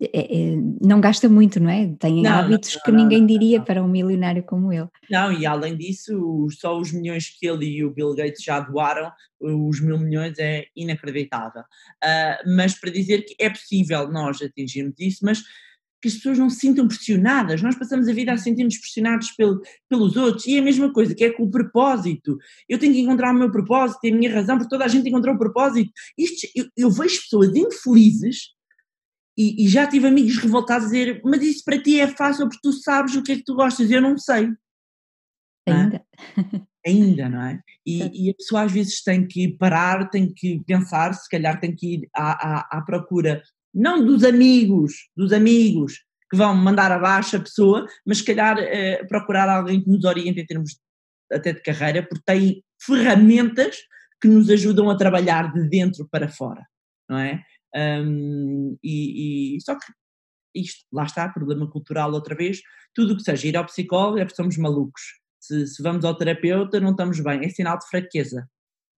É, 0.00 0.52
é, 0.52 0.56
não 0.80 1.00
gasta 1.00 1.28
muito, 1.28 1.58
não 1.58 1.70
é? 1.70 1.92
Tem 1.98 2.22
não, 2.22 2.30
hábitos 2.30 2.74
não, 2.74 2.76
não, 2.76 2.82
que 2.84 2.92
ninguém 2.92 3.26
diria 3.26 3.60
para 3.60 3.82
um 3.82 3.88
milionário 3.88 4.42
como 4.42 4.72
ele. 4.72 4.88
Não, 5.10 5.32
e 5.32 5.44
além 5.44 5.76
disso, 5.76 6.46
só 6.50 6.78
os 6.78 6.92
milhões 6.92 7.28
que 7.28 7.46
ele 7.46 7.66
e 7.66 7.84
o 7.84 7.90
Bill 7.90 8.14
Gates 8.14 8.42
já 8.42 8.60
doaram, 8.60 9.10
os 9.40 9.80
mil 9.80 9.98
milhões 9.98 10.38
é 10.38 10.66
inacreditável. 10.76 11.62
Uh, 11.62 12.54
mas 12.56 12.78
para 12.78 12.90
dizer 12.90 13.22
que 13.22 13.34
é 13.38 13.50
possível 13.50 14.08
nós 14.10 14.40
atingirmos 14.40 14.94
isso, 14.98 15.24
mas 15.24 15.42
que 16.00 16.08
as 16.08 16.14
pessoas 16.14 16.38
não 16.38 16.50
se 16.50 16.60
sintam 16.60 16.86
pressionadas. 16.86 17.62
Nós 17.62 17.76
passamos 17.76 18.08
a 18.08 18.12
vida 18.12 18.32
a 18.32 18.38
sentir-nos 18.38 18.78
pressionados 18.78 19.30
pelo, 19.32 19.60
pelos 19.88 20.16
outros. 20.16 20.46
E 20.46 20.56
é 20.56 20.60
a 20.60 20.62
mesma 20.62 20.92
coisa, 20.92 21.14
que 21.14 21.24
é 21.24 21.30
com 21.30 21.44
o 21.44 21.50
propósito. 21.50 22.38
Eu 22.68 22.78
tenho 22.78 22.92
que 22.92 23.00
encontrar 23.00 23.34
o 23.34 23.38
meu 23.38 23.50
propósito, 23.50 24.00
e 24.04 24.12
a 24.12 24.14
minha 24.14 24.32
razão, 24.32 24.56
porque 24.56 24.70
toda 24.70 24.84
a 24.84 24.88
gente 24.88 25.08
encontrou 25.08 25.34
o 25.34 25.38
propósito. 25.38 25.90
Isto, 26.18 26.46
eu, 26.54 26.66
eu 26.76 26.90
vejo 26.90 27.22
pessoas 27.22 27.54
infelizes 27.54 28.56
e, 29.36 29.64
e, 29.64 29.68
já 29.68 29.86
tive 29.86 30.06
amigos 30.06 30.38
revoltados 30.38 30.86
a 30.86 30.90
dizer: 30.90 31.20
Mas 31.24 31.42
isso 31.42 31.62
para 31.64 31.82
ti 31.82 32.00
é 32.00 32.08
fácil 32.08 32.48
porque 32.48 32.62
tu 32.62 32.72
sabes 32.72 33.14
o 33.14 33.22
que 33.22 33.32
é 33.32 33.36
que 33.36 33.44
tu 33.44 33.54
gostas, 33.54 33.90
eu 33.90 34.00
não 34.00 34.16
sei. 34.16 34.50
Ainda. 35.68 36.04
Não 36.36 36.54
é? 36.54 36.66
Ainda, 36.86 37.28
não 37.28 37.42
é? 37.42 37.60
E, 37.84 38.28
e, 38.28 38.30
a 38.30 38.34
pessoa 38.34 38.62
às 38.62 38.72
vezes 38.72 39.02
tem 39.02 39.26
que 39.26 39.48
parar, 39.48 40.08
tem 40.08 40.32
que 40.32 40.62
pensar, 40.64 41.12
se 41.12 41.28
calhar 41.28 41.60
tem 41.60 41.74
que 41.74 41.94
ir 41.94 42.08
à, 42.14 42.76
à, 42.76 42.78
à 42.78 42.80
procura 42.82 43.42
não 43.76 44.04
dos 44.04 44.24
amigos, 44.24 45.08
dos 45.14 45.32
amigos 45.32 46.04
que 46.30 46.36
vão 46.36 46.54
mandar 46.54 46.90
abaixo 46.90 47.36
a 47.36 47.40
pessoa, 47.40 47.86
mas 48.04 48.18
se 48.18 48.24
calhar 48.24 48.58
eh, 48.58 49.04
procurar 49.04 49.48
alguém 49.48 49.82
que 49.82 49.88
nos 49.88 50.04
oriente 50.04 50.40
em 50.40 50.46
termos 50.46 50.80
até 51.30 51.52
de 51.52 51.62
carreira, 51.62 52.02
porque 52.02 52.24
tem 52.24 52.64
ferramentas 52.80 53.76
que 54.20 54.28
nos 54.28 54.48
ajudam 54.50 54.88
a 54.90 54.96
trabalhar 54.96 55.52
de 55.52 55.68
dentro 55.68 56.08
para 56.10 56.28
fora, 56.28 56.66
não 57.08 57.18
é? 57.18 57.42
Um, 57.74 58.76
e, 58.82 59.56
e, 59.56 59.60
só 59.60 59.74
que 59.74 59.86
isto, 60.54 60.86
lá 60.90 61.04
está, 61.04 61.28
problema 61.28 61.70
cultural 61.70 62.10
outra 62.12 62.34
vez, 62.34 62.60
tudo 62.94 63.12
o 63.12 63.16
que 63.16 63.22
seja 63.22 63.46
ir 63.46 63.56
ao 63.56 63.66
psicólogo 63.66 64.18
é 64.18 64.24
porque 64.24 64.36
somos 64.36 64.56
malucos, 64.56 65.02
Se, 65.38 65.66
se, 65.66 65.82
vamos 65.82 66.04
ao 66.04 66.16
terapeuta, 66.16 66.80
não 66.80 66.92
estamos 66.92 67.20
bem, 67.20 67.44
é 67.44 67.48
sinal 67.50 67.78
de 67.78 67.86
fraqueza, 67.88 68.48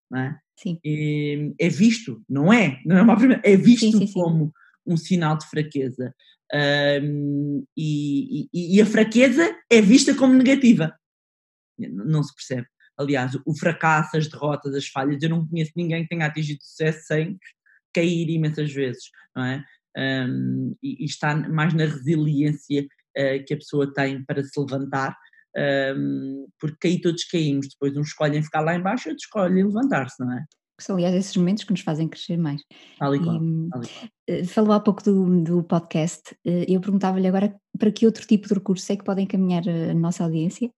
não 0.08 0.20
é? 0.20 0.38
Sim. 0.56 0.78
E, 0.84 1.54
é 1.58 1.68
visto, 1.68 2.22
não 2.28 2.52
é? 2.52 2.80
Não 2.86 2.96
é 2.96 3.02
uma 3.02 3.16
primeira, 3.16 3.42
é 3.44 3.56
visto 3.56 3.90
sim, 3.90 4.06
sim, 4.06 4.12
como. 4.12 4.52
Um 4.88 4.96
sinal 4.96 5.36
de 5.36 5.46
fraqueza. 5.46 6.14
Um, 6.52 7.64
e, 7.76 8.48
e, 8.52 8.76
e, 8.76 8.80
a 8.80 8.86
fraqueza 8.86 9.54
é 9.70 9.80
vista 9.80 10.14
como 10.14 10.32
negativa. 10.34 10.96
Não 11.78 12.22
se 12.22 12.34
percebe. 12.34 12.66
Aliás, 12.96 13.36
o 13.46 13.54
fracasso, 13.56 14.16
as 14.16 14.26
derrotas, 14.26 14.74
as 14.74 14.88
falhas, 14.88 15.22
eu 15.22 15.28
não 15.28 15.46
conheço 15.46 15.72
ninguém 15.76 16.02
que 16.02 16.08
tenha 16.08 16.26
atingido 16.26 16.62
sucesso 16.62 17.06
sem 17.06 17.38
cair 17.94 18.28
imensas 18.28 18.72
vezes, 18.72 19.04
não 19.36 19.44
é? 19.44 19.64
Um, 19.96 20.76
e, 20.82 21.04
e, 21.04 21.06
está 21.06 21.34
mais 21.34 21.74
na 21.74 21.84
resiliência 21.84 22.82
uh, 22.82 23.44
que 23.46 23.54
a 23.54 23.56
pessoa 23.56 23.92
tem 23.92 24.24
para 24.24 24.42
se 24.42 24.58
levantar, 24.58 25.16
um, 25.96 26.46
porque 26.60 26.88
aí 26.88 27.00
todos 27.00 27.24
caímos, 27.24 27.68
depois 27.68 27.96
uns 27.96 28.08
escolhem 28.08 28.42
ficar 28.42 28.60
lá 28.60 28.74
embaixo, 28.74 29.08
outros 29.08 29.24
escolhem 29.24 29.64
levantar-se, 29.64 30.22
não 30.22 30.32
é? 30.32 30.44
São, 30.80 30.96
aliás, 30.96 31.14
esses 31.14 31.36
momentos 31.36 31.64
que 31.64 31.72
nos 31.72 31.80
fazem 31.80 32.08
crescer 32.08 32.36
mais. 32.36 32.62
Ali 33.00 33.18
e, 34.28 34.44
falou 34.44 34.72
há 34.72 34.80
pouco 34.80 35.02
do, 35.02 35.42
do 35.42 35.62
podcast, 35.64 36.36
eh, 36.44 36.66
eu 36.68 36.80
perguntava-lhe 36.80 37.26
agora 37.26 37.54
para 37.76 37.90
que 37.90 38.06
outro 38.06 38.26
tipo 38.26 38.46
de 38.46 38.54
recursos 38.54 38.88
é 38.90 38.96
que 38.96 39.04
podem 39.04 39.24
encaminhar 39.24 39.62
a 39.68 39.94
nossa 39.94 40.24
audiência 40.24 40.70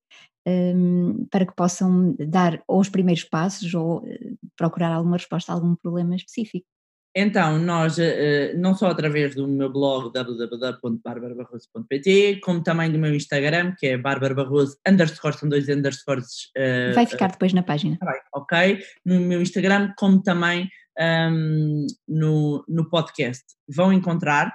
um, 0.46 1.26
para 1.30 1.44
que 1.44 1.54
possam 1.54 2.14
dar 2.18 2.62
ou 2.66 2.80
os 2.80 2.88
primeiros 2.88 3.24
passos 3.24 3.74
ou 3.74 4.06
eh, 4.06 4.32
procurar 4.56 4.92
alguma 4.92 5.16
resposta 5.16 5.52
a 5.52 5.54
algum 5.54 5.74
problema 5.76 6.16
específico. 6.16 6.66
Então, 7.14 7.58
nós, 7.58 7.98
eh, 7.98 8.54
não 8.54 8.74
só 8.74 8.88
através 8.88 9.34
do 9.34 9.46
meu 9.48 9.72
blog 9.72 10.12
www.barbarabarroso.pt, 10.12 12.40
como 12.42 12.62
também 12.62 12.90
do 12.90 12.98
meu 13.00 13.12
Instagram, 13.12 13.74
que 13.76 13.88
é 13.88 13.98
barbarabarroso, 13.98 14.78
underscore, 14.86 15.36
são 15.36 15.48
dois 15.48 15.68
underscores. 15.68 16.52
Uh, 16.56 16.94
Vai 16.94 17.06
ficar 17.06 17.32
depois 17.32 17.52
na 17.52 17.64
página. 17.64 17.98
Uh, 18.00 18.06
ok, 18.34 18.80
no 19.04 19.18
meu 19.20 19.42
Instagram, 19.42 19.92
como 19.96 20.22
também 20.22 20.70
um, 21.00 21.86
no, 22.06 22.64
no 22.68 22.88
podcast. 22.88 23.42
Vão 23.68 23.92
encontrar, 23.92 24.46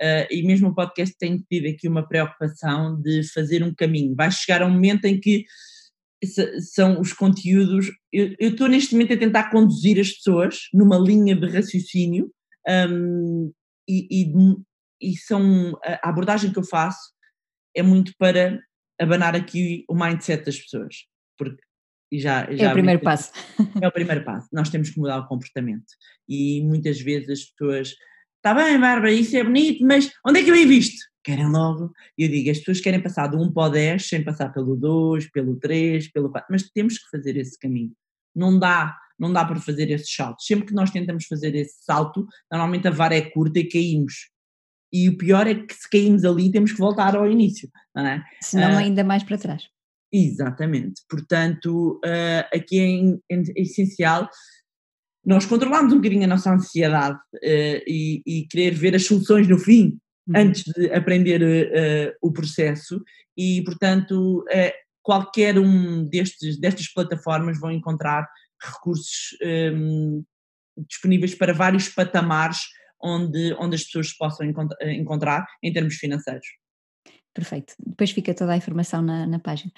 uh, 0.00 0.26
e 0.30 0.46
mesmo 0.46 0.68
o 0.68 0.74
podcast 0.74 1.16
tem 1.18 1.44
tido 1.50 1.66
aqui 1.66 1.88
uma 1.88 2.06
preocupação 2.06 2.94
de 3.00 3.24
fazer 3.32 3.64
um 3.64 3.74
caminho. 3.74 4.14
Vai 4.14 4.30
chegar 4.30 4.62
um 4.62 4.70
momento 4.70 5.06
em 5.06 5.18
que 5.18 5.44
são 6.26 7.00
os 7.00 7.12
conteúdos. 7.12 7.90
Eu, 8.12 8.34
estou 8.38 8.68
neste 8.68 8.92
momento 8.92 9.12
a 9.12 9.18
tentar 9.18 9.50
conduzir 9.50 10.00
as 10.00 10.10
pessoas 10.10 10.68
numa 10.72 10.98
linha 10.98 11.34
de 11.34 11.46
raciocínio 11.46 12.30
um, 12.90 13.52
e, 13.88 14.08
e, 14.10 14.32
e, 15.02 15.16
são 15.18 15.78
a 15.84 16.08
abordagem 16.08 16.52
que 16.52 16.58
eu 16.58 16.64
faço 16.64 17.12
é 17.76 17.82
muito 17.82 18.12
para 18.18 18.58
abanar 19.00 19.34
aqui 19.34 19.84
o 19.88 19.94
mindset 19.94 20.44
das 20.44 20.58
pessoas, 20.58 21.04
porque 21.36 21.60
já, 22.12 22.50
já 22.54 22.66
é 22.66 22.70
o 22.70 22.72
primeiro 22.72 23.02
passo. 23.02 23.32
É 23.82 23.88
o 23.88 23.92
primeiro 23.92 24.24
passo. 24.24 24.48
Nós 24.52 24.70
temos 24.70 24.90
que 24.90 24.98
mudar 24.98 25.18
o 25.18 25.26
comportamento 25.26 25.84
e 26.28 26.62
muitas 26.62 27.00
vezes 27.00 27.28
as 27.28 27.44
pessoas 27.44 27.94
está 28.36 28.54
bem, 28.54 28.78
Bárbara, 28.78 29.12
isso 29.12 29.36
é 29.36 29.42
bonito, 29.42 29.84
mas 29.84 30.12
onde 30.24 30.40
é 30.40 30.44
que 30.44 30.50
eu 30.50 30.56
invisto? 30.56 31.02
Querem 31.24 31.48
logo. 31.48 31.92
E 32.16 32.24
eu 32.24 32.28
digo, 32.28 32.50
as 32.50 32.58
pessoas 32.58 32.80
querem 32.80 33.02
passar 33.02 33.26
do 33.26 33.40
1 33.40 33.52
para 33.52 33.68
o 33.68 33.70
10 33.70 34.08
sem 34.08 34.22
passar 34.22 34.50
pelo 34.50 34.76
2, 34.76 35.30
pelo 35.30 35.56
3, 35.56 36.08
pelo 36.12 36.30
4, 36.30 36.48
mas 36.50 36.70
temos 36.70 36.98
que 36.98 37.08
fazer 37.10 37.36
esse 37.36 37.58
caminho. 37.58 37.92
Não 38.34 38.58
dá, 38.58 38.96
não 39.18 39.32
dá 39.32 39.44
para 39.44 39.60
fazer 39.60 39.90
esses 39.90 40.12
saltos. 40.14 40.46
Sempre 40.46 40.66
que 40.66 40.74
nós 40.74 40.90
tentamos 40.90 41.24
fazer 41.26 41.54
esse 41.54 41.82
salto, 41.82 42.26
normalmente 42.50 42.86
a 42.86 42.90
vara 42.90 43.16
é 43.16 43.22
curta 43.22 43.58
e 43.58 43.68
caímos. 43.68 44.30
E 44.92 45.08
o 45.08 45.16
pior 45.16 45.46
é 45.46 45.54
que 45.54 45.74
se 45.74 45.90
caímos 45.90 46.24
ali 46.24 46.52
temos 46.52 46.72
que 46.72 46.78
voltar 46.78 47.16
ao 47.16 47.28
início, 47.28 47.68
não 47.94 48.06
é? 48.06 48.22
Senão 48.40 48.74
uh, 48.74 48.78
ainda 48.78 49.02
mais 49.02 49.24
para 49.24 49.38
trás. 49.38 49.64
Exatamente. 50.12 51.02
Portanto, 51.08 52.00
uh, 52.04 52.56
aqui 52.56 52.78
é, 52.78 53.34
é, 53.34 53.40
é, 53.40 53.62
essencial 53.62 54.28
nós 55.26 55.46
controlarmos 55.46 55.92
um 55.92 55.96
bocadinho 55.96 56.24
a 56.24 56.28
nossa 56.28 56.52
ansiedade 56.52 57.16
uh, 57.16 57.82
e, 57.88 58.22
e 58.26 58.46
querer 58.48 58.74
ver 58.74 58.94
as 58.94 59.06
soluções 59.06 59.48
no 59.48 59.58
fim, 59.58 59.98
Uhum. 60.26 60.36
antes 60.36 60.64
de 60.64 60.90
aprender 60.90 61.42
uh, 61.42 62.16
o 62.22 62.32
processo 62.32 63.02
e, 63.36 63.62
portanto, 63.62 64.38
uh, 64.48 64.72
qualquer 65.02 65.58
um 65.58 66.02
destes, 66.04 66.58
destas 66.58 66.90
plataformas 66.90 67.60
vão 67.60 67.70
encontrar 67.70 68.26
recursos 68.58 69.36
um, 69.42 69.46
ehm, 69.46 70.22
disponíveis 70.88 71.34
para 71.34 71.52
vários 71.52 71.90
patamares 71.90 72.60
onde, 73.02 73.54
onde 73.58 73.76
as 73.76 73.84
pessoas 73.84 74.14
possam 74.14 74.46
encontrar 74.80 75.46
em 75.62 75.70
termos 75.70 75.96
financeiros. 75.96 76.46
Perfeito. 77.34 77.74
Depois 77.78 78.10
fica 78.10 78.32
toda 78.32 78.52
a 78.52 78.56
informação 78.56 79.02
na, 79.02 79.26
na 79.26 79.38
página. 79.38 79.70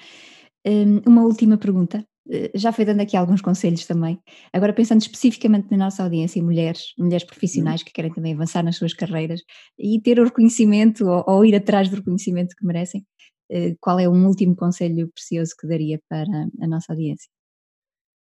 Um, 0.65 1.01
uma 1.07 1.23
última 1.23 1.59
pergunta. 1.59 2.07
Eh, 2.31 2.51
já 2.55 2.73
foi 2.73 2.85
dando 2.85 3.01
aqui 3.01 3.17
alguns 3.17 3.41
conselhos 3.41 3.87
também. 3.87 4.21
Agora, 4.53 4.73
pensando 4.73 5.01
especificamente 5.01 5.71
na 5.71 5.77
nossa 5.77 6.03
audiência, 6.03 6.43
mulheres, 6.43 6.93
mulheres 6.99 7.25
profissionais 7.25 7.83
que 7.83 7.93
querem 7.93 8.13
também 8.13 8.35
avançar 8.35 8.63
nas 8.63 8.77
suas 8.77 8.93
carreiras 8.93 9.43
e 9.79 10.01
ter 10.01 10.19
o 10.19 10.25
reconhecimento 10.25 11.07
ou, 11.07 11.25
ou 11.27 11.45
ir 11.45 11.55
atrás 11.55 11.89
do 11.89 11.97
reconhecimento 11.97 12.55
que 12.57 12.67
merecem, 12.67 13.07
eh, 13.51 13.77
qual 13.81 13.99
é 14.01 14.09
um 14.09 14.27
último 14.27 14.57
conselho 14.57 15.11
precioso 15.13 15.55
que 15.59 15.67
daria 15.69 16.01
para 16.09 16.49
a 16.61 16.67
nossa 16.67 16.93
audiência? 16.93 17.29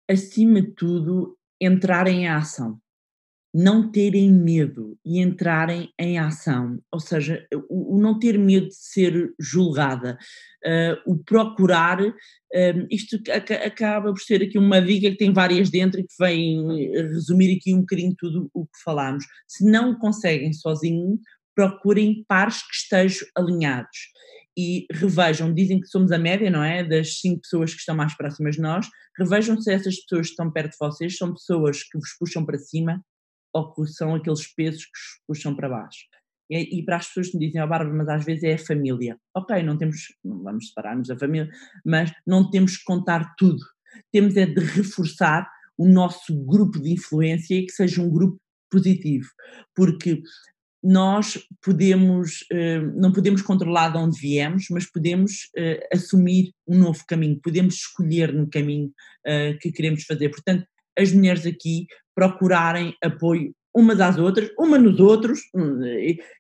Acima 0.10 0.62
de 0.62 0.72
tudo, 0.72 1.38
entrar 1.62 2.08
em 2.08 2.28
ação 2.28 2.80
não 3.54 3.92
terem 3.92 4.32
medo 4.32 4.98
e 5.04 5.20
entrarem 5.20 5.92
em 6.00 6.20
ação, 6.20 6.80
ou 6.92 7.00
seja, 7.00 7.46
o, 7.70 7.96
o 7.98 8.02
não 8.02 8.20
ter 8.20 8.38
medo 8.38 8.68
de 8.68 8.76
ser 8.76 9.34
julgada, 9.40 10.18
uh, 10.66 11.12
o 11.12 11.18
procurar, 11.24 12.00
uh, 12.00 12.88
isto 12.92 13.18
acaba 13.66 14.12
por 14.12 14.20
ser 14.20 14.44
aqui 14.44 14.58
uma 14.58 14.80
dica 14.80 15.10
que 15.10 15.18
tem 15.18 15.34
várias 15.34 15.70
dentro 15.70 16.00
e 16.00 16.04
que 16.04 16.14
vem 16.20 16.92
resumir 17.08 17.58
aqui 17.58 17.74
um 17.74 17.80
bocadinho 17.80 18.16
tudo 18.18 18.50
o 18.54 18.66
que 18.66 18.84
falámos. 18.84 19.26
Se 19.48 19.66
não 19.70 19.98
conseguem 19.98 20.54
sozinhos, 20.54 21.20
procurem 21.56 22.24
pares 22.28 22.62
que 22.62 22.76
estejam 22.76 23.28
alinhados 23.36 23.98
e 24.58 24.86
revejam, 24.92 25.54
dizem 25.54 25.80
que 25.80 25.88
somos 25.88 26.12
a 26.12 26.18
média, 26.18 26.50
não 26.50 26.64
é? 26.64 26.84
Das 26.84 27.20
cinco 27.20 27.42
pessoas 27.42 27.74
que 27.74 27.80
estão 27.80 27.96
mais 27.96 28.16
próximas 28.16 28.56
de 28.56 28.62
nós, 28.62 28.88
revejam 29.18 29.60
se 29.60 29.72
essas 29.72 29.96
pessoas 30.02 30.28
que 30.28 30.34
estão 30.34 30.52
perto 30.52 30.72
de 30.72 30.78
vocês 30.80 31.18
são 31.18 31.34
pessoas 31.34 31.84
que 31.84 31.98
vos 31.98 32.10
puxam 32.20 32.46
para 32.46 32.58
cima 32.58 33.04
ou 33.54 33.74
que 33.74 33.88
são 33.88 34.16
aqueles 34.16 34.48
pesos 34.54 34.86
que 34.86 34.92
os 34.92 35.22
puxam 35.28 35.56
para 35.56 35.70
baixo. 35.70 36.06
E, 36.50 36.80
e 36.80 36.84
para 36.84 36.98
as 36.98 37.08
pessoas 37.08 37.30
que 37.30 37.38
me 37.38 37.46
dizem, 37.46 37.62
oh, 37.62 37.68
Bárbara, 37.68 37.96
mas 37.96 38.10
às 38.10 38.26
vezes 38.26 38.44
é 38.44 38.54
a 38.54 38.58
família. 38.58 39.18
Ok, 39.36 39.62
não 39.64 39.78
temos, 39.78 40.16
não 40.24 40.42
vamos 40.42 40.70
separar-nos 40.70 41.08
da 41.08 41.18
família, 41.18 41.50
mas 41.86 42.12
não 42.26 42.50
temos 42.50 42.78
que 42.78 42.84
contar 42.84 43.36
tudo. 43.38 43.64
Temos 44.12 44.36
é 44.36 44.46
de 44.46 44.60
reforçar 44.60 45.50
o 45.78 45.88
nosso 45.88 46.36
grupo 46.46 46.80
de 46.80 46.92
influência 46.92 47.56
e 47.56 47.66
que 47.66 47.72
seja 47.72 48.02
um 48.02 48.10
grupo 48.10 48.40
positivo, 48.70 49.30
porque 49.76 50.22
nós 50.84 51.38
podemos, 51.62 52.46
eh, 52.52 52.80
não 52.96 53.12
podemos 53.12 53.42
controlar 53.42 53.90
de 53.90 53.98
onde 53.98 54.20
viemos, 54.20 54.68
mas 54.70 54.90
podemos 54.90 55.50
eh, 55.58 55.88
assumir 55.92 56.54
um 56.68 56.80
novo 56.80 57.04
caminho, 57.06 57.40
podemos 57.44 57.76
escolher 57.76 58.34
no 58.34 58.50
caminho 58.50 58.92
eh, 59.26 59.58
que 59.62 59.72
queremos 59.72 60.04
fazer. 60.04 60.30
Portanto, 60.30 60.66
as 61.00 61.12
mulheres 61.14 61.46
aqui 61.46 61.88
procurarem 62.14 62.96
apoio 63.04 63.54
umas 63.74 64.00
às 64.02 64.18
outras, 64.18 64.50
uma 64.58 64.78
nos 64.78 65.00
outros. 65.00 65.40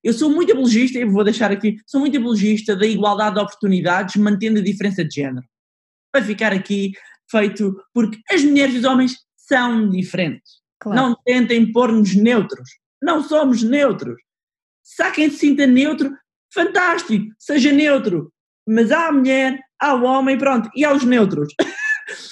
Eu 0.03 0.13
sou 0.13 0.29
muito 0.29 0.51
apologista, 0.51 0.99
e 0.99 1.05
vou 1.05 1.23
deixar 1.23 1.51
aqui, 1.51 1.77
sou 1.85 1.99
muito 1.99 2.17
apologista 2.17 2.75
da 2.75 2.85
igualdade 2.85 3.35
de 3.35 3.41
oportunidades, 3.41 4.15
mantendo 4.15 4.59
a 4.59 4.63
diferença 4.63 5.03
de 5.03 5.15
género. 5.15 5.45
Para 6.11 6.23
ficar 6.23 6.51
aqui 6.51 6.91
feito, 7.29 7.75
porque 7.93 8.19
as 8.31 8.43
mulheres 8.43 8.75
e 8.75 8.77
os 8.79 8.83
homens 8.83 9.15
são 9.37 9.89
diferentes. 9.89 10.59
Claro. 10.79 10.99
Não 10.99 11.15
tentem 11.23 11.71
pôr-nos 11.71 12.15
neutros. 12.15 12.69
Não 13.01 13.23
somos 13.23 13.63
neutros. 13.63 14.15
Se 14.83 15.03
há 15.03 15.11
quem 15.11 15.29
se 15.29 15.37
sinta 15.37 15.67
neutro, 15.67 16.11
fantástico, 16.53 17.25
seja 17.37 17.71
neutro. 17.71 18.31
Mas 18.67 18.91
há 18.91 19.07
a 19.07 19.11
mulher, 19.11 19.59
há 19.79 19.93
o 19.93 20.03
homem, 20.03 20.37
pronto, 20.37 20.69
e 20.75 20.83
há 20.83 20.93
os 20.93 21.03
neutros. 21.03 21.53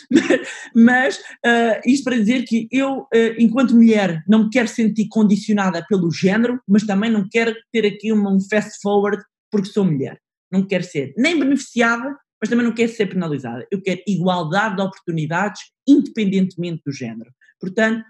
Mas 0.75 1.17
uh, 1.17 1.81
isto 1.85 2.03
para 2.03 2.17
dizer 2.17 2.43
que 2.43 2.67
eu, 2.71 3.01
uh, 3.01 3.07
enquanto 3.37 3.75
mulher, 3.75 4.23
não 4.27 4.45
me 4.45 4.49
quero 4.49 4.67
sentir 4.67 5.07
condicionada 5.09 5.85
pelo 5.87 6.11
género, 6.11 6.59
mas 6.67 6.83
também 6.83 7.11
não 7.11 7.27
quero 7.29 7.55
ter 7.71 7.85
aqui 7.85 8.11
uma, 8.11 8.31
um 8.31 8.39
fast 8.39 8.79
forward 8.81 9.23
porque 9.51 9.69
sou 9.69 9.85
mulher. 9.85 10.19
Não 10.51 10.65
quero 10.65 10.83
ser 10.83 11.13
nem 11.17 11.39
beneficiada, 11.39 12.15
mas 12.39 12.49
também 12.49 12.65
não 12.65 12.73
quero 12.73 12.91
ser 12.91 13.07
penalizada. 13.07 13.65
Eu 13.71 13.81
quero 13.81 14.01
igualdade 14.07 14.75
de 14.75 14.81
oportunidades, 14.81 15.61
independentemente 15.87 16.81
do 16.85 16.91
género. 16.91 17.31
Portanto, 17.59 18.03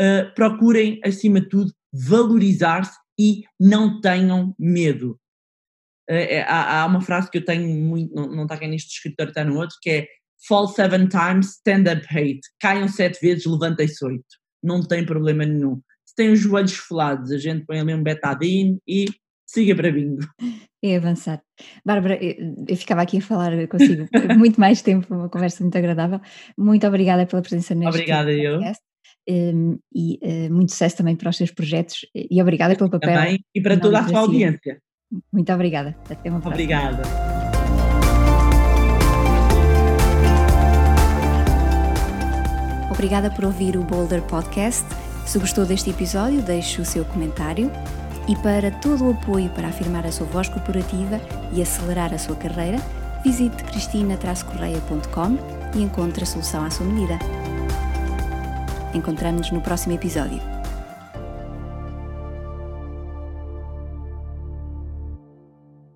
uh, 0.00 0.34
procurem, 0.34 1.00
acima 1.04 1.40
de 1.40 1.48
tudo, 1.48 1.72
valorizar-se 1.92 2.96
e 3.18 3.44
não 3.60 4.00
tenham 4.00 4.54
medo. 4.58 5.18
Uh, 6.10 6.44
há, 6.46 6.82
há, 6.82 6.86
uma 6.86 7.00
frase 7.00 7.30
que 7.30 7.38
eu 7.38 7.44
tenho 7.44 7.68
muito, 7.68 8.14
não, 8.14 8.26
não 8.28 8.42
está 8.44 8.54
aqui 8.54 8.66
neste 8.66 8.92
escritório, 8.92 9.30
está 9.30 9.44
no 9.44 9.56
outro, 9.56 9.76
que 9.80 9.90
é 9.90 10.08
fall 10.46 10.68
seven 10.68 11.08
times, 11.08 11.56
stand 11.56 11.90
up 11.90 12.06
eight. 12.16 12.40
Caiam 12.60 12.88
sete 12.88 13.20
vezes, 13.20 13.46
levantem-se 13.46 14.04
oito. 14.04 14.24
Não 14.62 14.82
tem 14.82 15.04
problema 15.04 15.44
nenhum. 15.44 15.80
Se 16.04 16.14
tem 16.14 16.30
os 16.30 16.40
joelhos 16.40 16.74
folados, 16.74 17.30
a 17.30 17.38
gente 17.38 17.64
põe 17.66 17.80
ali 17.80 17.94
um 17.94 18.02
betadine 18.02 18.78
e 18.86 19.06
siga 19.46 19.74
para 19.74 19.90
bingo. 19.90 20.22
É 20.82 20.96
avançar. 20.96 21.40
Bárbara, 21.84 22.18
eu 22.22 22.76
ficava 22.76 23.02
aqui 23.02 23.18
a 23.18 23.22
falar 23.22 23.66
consigo 23.68 24.06
muito 24.36 24.60
mais 24.60 24.82
tempo, 24.82 25.12
uma 25.14 25.28
conversa 25.28 25.62
muito 25.62 25.76
agradável. 25.76 26.20
Muito 26.58 26.86
obrigada 26.86 27.26
pela 27.26 27.42
presença 27.42 27.74
neste 27.74 27.88
Obrigada 27.88 28.30
podcast. 28.30 28.82
Um, 29.26 29.78
e 29.94 30.18
uh, 30.22 30.52
muito 30.52 30.72
sucesso 30.72 30.98
também 30.98 31.16
para 31.16 31.30
os 31.30 31.36
seus 31.36 31.50
projetos 31.50 32.06
e 32.14 32.42
obrigada 32.42 32.76
pelo 32.76 32.90
papel. 32.90 33.14
Também, 33.14 33.44
e 33.54 33.60
para 33.60 33.78
toda 33.78 34.00
a 34.00 34.08
sua 34.08 34.20
audiência. 34.20 34.78
Muito 35.32 35.52
obrigada. 35.52 35.96
Até 36.10 36.28
uma 36.28 36.40
próxima. 36.40 36.50
Obrigada. 36.50 37.33
Obrigada 42.94 43.28
por 43.28 43.44
ouvir 43.44 43.76
o 43.76 43.82
Boulder 43.82 44.22
Podcast. 44.22 44.84
Se 45.26 45.38
gostou 45.38 45.66
deste 45.66 45.90
episódio, 45.90 46.40
deixe 46.40 46.80
o 46.80 46.84
seu 46.84 47.04
comentário. 47.04 47.70
E 48.26 48.34
para 48.36 48.70
todo 48.70 49.06
o 49.06 49.10
apoio 49.10 49.50
para 49.50 49.68
afirmar 49.68 50.06
a 50.06 50.12
sua 50.12 50.26
voz 50.26 50.48
corporativa 50.48 51.20
e 51.52 51.60
acelerar 51.60 52.14
a 52.14 52.18
sua 52.18 52.36
carreira, 52.36 52.78
visite 53.22 53.62
cristina-correia.com 53.64 55.36
e 55.74 55.82
encontre 55.82 56.22
a 56.22 56.26
solução 56.26 56.64
à 56.64 56.70
sua 56.70 56.86
medida. 56.86 57.18
Encontramos-nos 58.94 59.50
no 59.50 59.60
próximo 59.60 59.94
episódio. 59.94 60.53